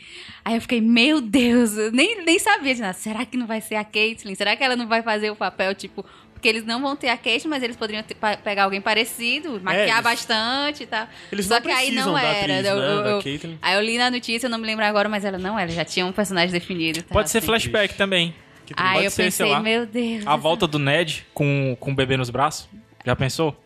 [0.45, 2.93] Aí eu fiquei, meu Deus, eu nem, nem sabia de nada.
[2.95, 4.35] Será que não vai ser a Caitlyn?
[4.35, 6.05] Será que ela não vai fazer o papel, tipo.
[6.33, 9.89] Porque eles não vão ter a Caitlyn, mas eles poderiam ter- pegar alguém parecido, maquiar
[9.89, 11.09] eles- bastante e tal.
[11.33, 12.41] Eles Só não que aí não era.
[12.41, 14.85] atriz, eu, né, eu- da eu- aí eu li na notícia, eu não me lembro
[14.85, 17.03] agora, mas ela não, ela já tinha um personagem definido.
[17.03, 17.47] tá, Pode ser assim.
[17.47, 18.35] flashback também.
[18.67, 19.61] Que Aí pode eu ser, sei pensei, lá.
[19.61, 20.27] meu Deus.
[20.27, 22.69] A volta do Ned com, com o bebê nos braços.
[23.07, 23.57] Já pensou?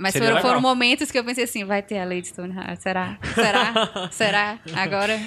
[0.00, 3.18] Mas seria foram, foram momentos que eu pensei assim, vai ter a Lady Stoneheart, será?
[3.34, 4.08] Será?
[4.10, 4.58] será?
[4.74, 5.20] Agora?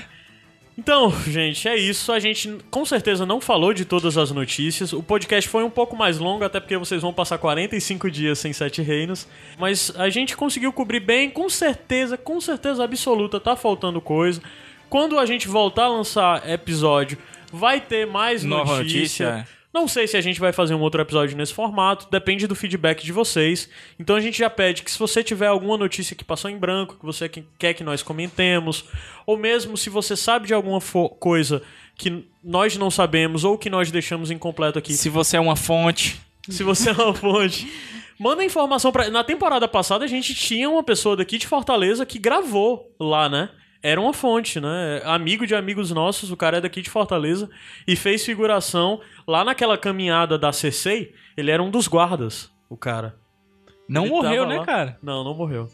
[0.76, 2.12] Então, gente, é isso.
[2.12, 4.92] A gente com certeza não falou de todas as notícias.
[4.92, 8.52] O podcast foi um pouco mais longo, até porque vocês vão passar 45 dias sem
[8.52, 9.28] Sete Reinos.
[9.60, 14.42] Mas a gente conseguiu cobrir bem, com certeza, com certeza absoluta, tá faltando coisa.
[14.90, 17.20] Quando a gente voltar a lançar episódio,
[17.52, 19.36] vai ter mais Nova notícia.
[19.36, 19.63] notícia.
[19.74, 23.04] Não sei se a gente vai fazer um outro episódio nesse formato, depende do feedback
[23.04, 23.68] de vocês.
[24.00, 26.96] Então a gente já pede que se você tiver alguma notícia que passou em branco,
[27.00, 28.86] que você que- quer que nós comentemos,
[29.26, 30.80] ou mesmo se você sabe de alguma
[31.20, 31.64] coisa
[31.98, 36.22] que nós não sabemos ou que nós deixamos incompleto aqui, Se você é uma fonte.
[36.48, 37.68] se você é uma fonte,
[38.20, 39.10] manda informação pra.
[39.10, 43.50] Na temporada passada a gente tinha uma pessoa daqui de Fortaleza que gravou lá, né?
[43.84, 45.02] Era uma fonte, né?
[45.04, 47.50] Amigo de amigos nossos, o cara é daqui de Fortaleza
[47.86, 51.14] e fez figuração lá naquela caminhada da CC.
[51.36, 53.16] Ele era um dos guardas, o cara.
[53.90, 54.66] Não Ele morreu, né, lá.
[54.66, 54.98] cara?
[55.04, 55.68] Não, não morreu.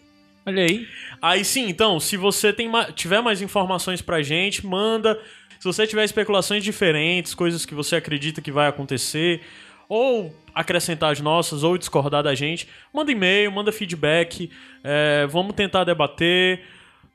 [0.45, 0.87] Olha aí.
[1.21, 5.19] Aí sim, então, se você tem ma- tiver mais informações pra gente, manda.
[5.59, 9.41] Se você tiver especulações diferentes, coisas que você acredita que vai acontecer,
[9.87, 14.49] ou acrescentar as nossas, ou discordar da gente, manda e-mail, manda feedback,
[14.83, 16.61] é, vamos tentar debater.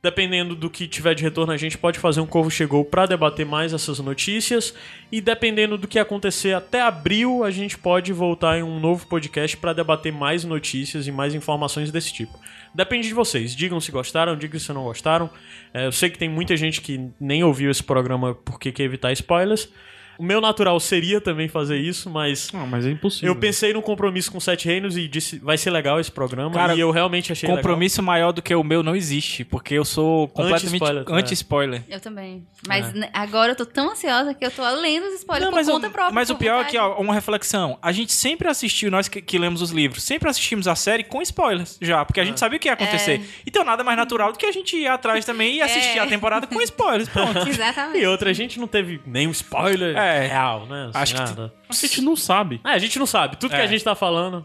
[0.04, 3.46] Dependendo do que tiver de retorno, a gente pode fazer um Corvo Chegou para debater
[3.46, 4.74] mais essas notícias.
[5.10, 9.56] E dependendo do que acontecer até abril, a gente pode voltar em um novo podcast
[9.56, 12.38] para debater mais notícias e mais informações desse tipo.
[12.74, 13.56] Depende de vocês.
[13.56, 15.30] Digam se gostaram, digam se não gostaram.
[15.72, 19.10] É, eu sei que tem muita gente que nem ouviu esse programa porque quer evitar
[19.12, 19.70] spoilers.
[20.18, 23.28] O meu natural seria também fazer isso, mas Ah, mas é impossível.
[23.28, 26.52] eu pensei num compromisso com Sete Reinos e disse vai ser legal esse programa.
[26.52, 29.84] Cara, e eu realmente achei Compromisso maior do que o meu não existe, porque eu
[29.84, 31.12] sou completamente Anti-spoiler, é.
[31.14, 31.82] anti-spoiler.
[31.88, 32.46] Eu também.
[32.66, 35.68] Mas né, agora eu tô tão ansiosa que eu tô lendo os spoilers Não, mas,
[35.68, 36.14] conta o, própria.
[36.14, 37.78] mas o pior é que, ó, uma reflexão.
[37.82, 41.20] A gente sempre assistiu, nós que, que lemos os livros, sempre assistimos a série com
[41.22, 43.20] spoilers já, porque a gente sabia o que ia acontecer.
[43.46, 46.00] Então nada mais natural do que a gente ir atrás também e assistir É.
[46.00, 47.08] a temporada com spoilers.
[47.10, 47.28] Pronto.
[47.34, 47.48] legal.
[47.48, 47.98] Exatamente.
[48.02, 50.26] E outra, a gente não teve nenhum spoiler É.
[50.28, 50.90] real, né?
[50.90, 51.52] Assim, Acho que nada.
[51.68, 52.60] A gente não sabe.
[52.64, 53.36] É, a gente não sabe.
[53.36, 53.64] Tudo que É.
[53.64, 54.44] a gente tá falando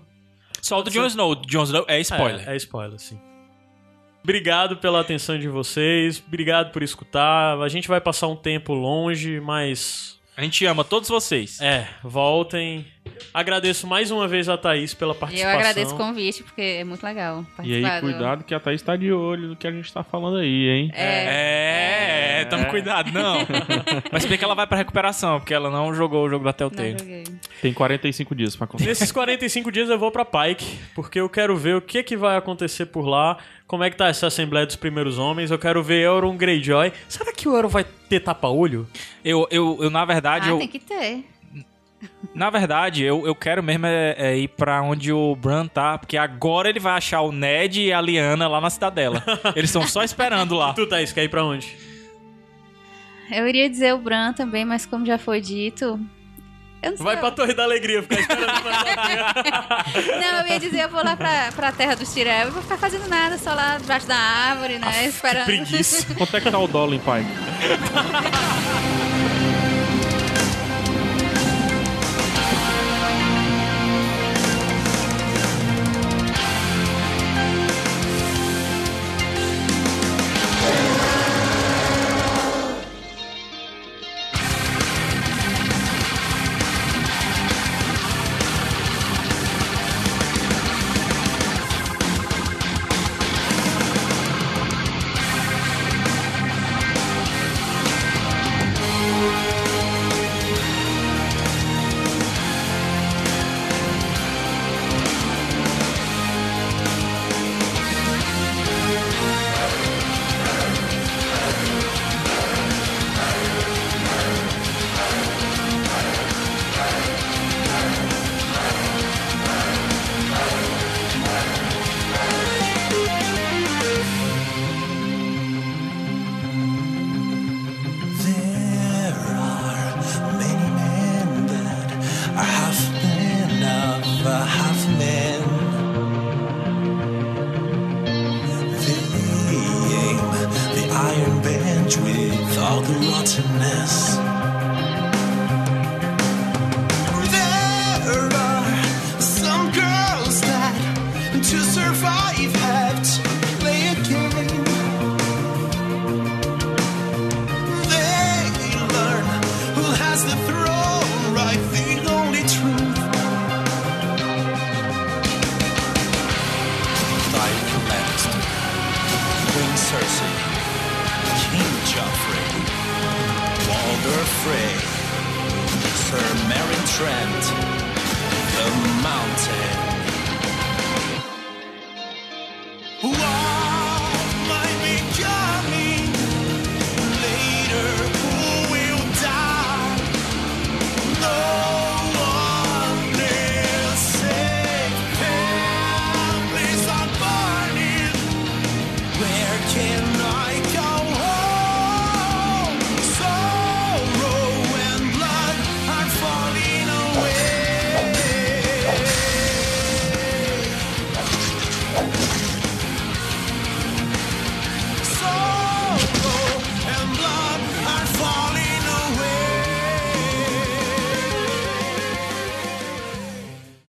[0.61, 1.35] Só o do Jon Snow.
[1.35, 2.47] Jon Snow é spoiler.
[2.49, 3.19] É, é spoiler, sim.
[4.23, 6.21] Obrigado pela atenção de vocês.
[6.27, 7.57] Obrigado por escutar.
[7.61, 10.17] A gente vai passar um tempo longe, mas.
[10.35, 11.59] A gente ama todos vocês.
[11.59, 12.85] É, voltem.
[13.33, 15.59] Agradeço mais uma vez a Thaís pela E eu participação.
[15.59, 17.91] agradeço o convite, porque é muito legal E participar.
[17.95, 20.37] aí, do- cuidado que a Thaís tá de olho no que a gente tá falando
[20.37, 20.91] aí, hein?
[20.93, 21.03] É,
[22.49, 23.37] tamo cuidado, não.
[24.11, 26.53] Mas bem que ela vai pra recuperação, porque ela não jogou o jogo da Não
[26.53, 26.97] Telltale.
[26.99, 27.23] joguei.
[27.61, 28.83] Tem 45 dias pra contar.
[28.85, 32.37] Nesses 45 dias eu vou pra Pike, porque eu quero ver o que, que vai
[32.37, 36.01] acontecer por lá, como é que tá essa Assembleia dos Primeiros Homens, eu quero ver
[36.05, 36.91] Euron Greyjoy.
[37.07, 38.87] Será que o Euron vai ter tapa-olho?
[39.23, 41.23] Eu, eu, eu, na verdade, Ah, eu, tem que ter.
[42.33, 46.15] na verdade, eu, eu quero mesmo é, é ir pra onde o Bran tá, porque
[46.17, 49.23] agora ele vai achar o Ned e a Liana lá na cidadela.
[49.55, 50.73] Eles estão só esperando lá.
[50.79, 51.75] Tu, Thaís, quer ir pra onde?
[53.31, 55.99] Eu iria dizer o Bran também, mas como já foi dito.
[56.81, 57.05] Eu não sei.
[57.05, 59.83] Vai pra Torre da Alegria, ficar esperando pra.
[60.21, 62.77] Não, eu ia dizer, eu vou lá pra, pra terra dos Tirel e vou ficar
[62.77, 65.05] fazendo nada, só lá debaixo da árvore, né?
[65.05, 65.45] esperando.
[65.45, 66.15] Preguiça.
[66.15, 67.25] Quanto é que tá o dólar em pai?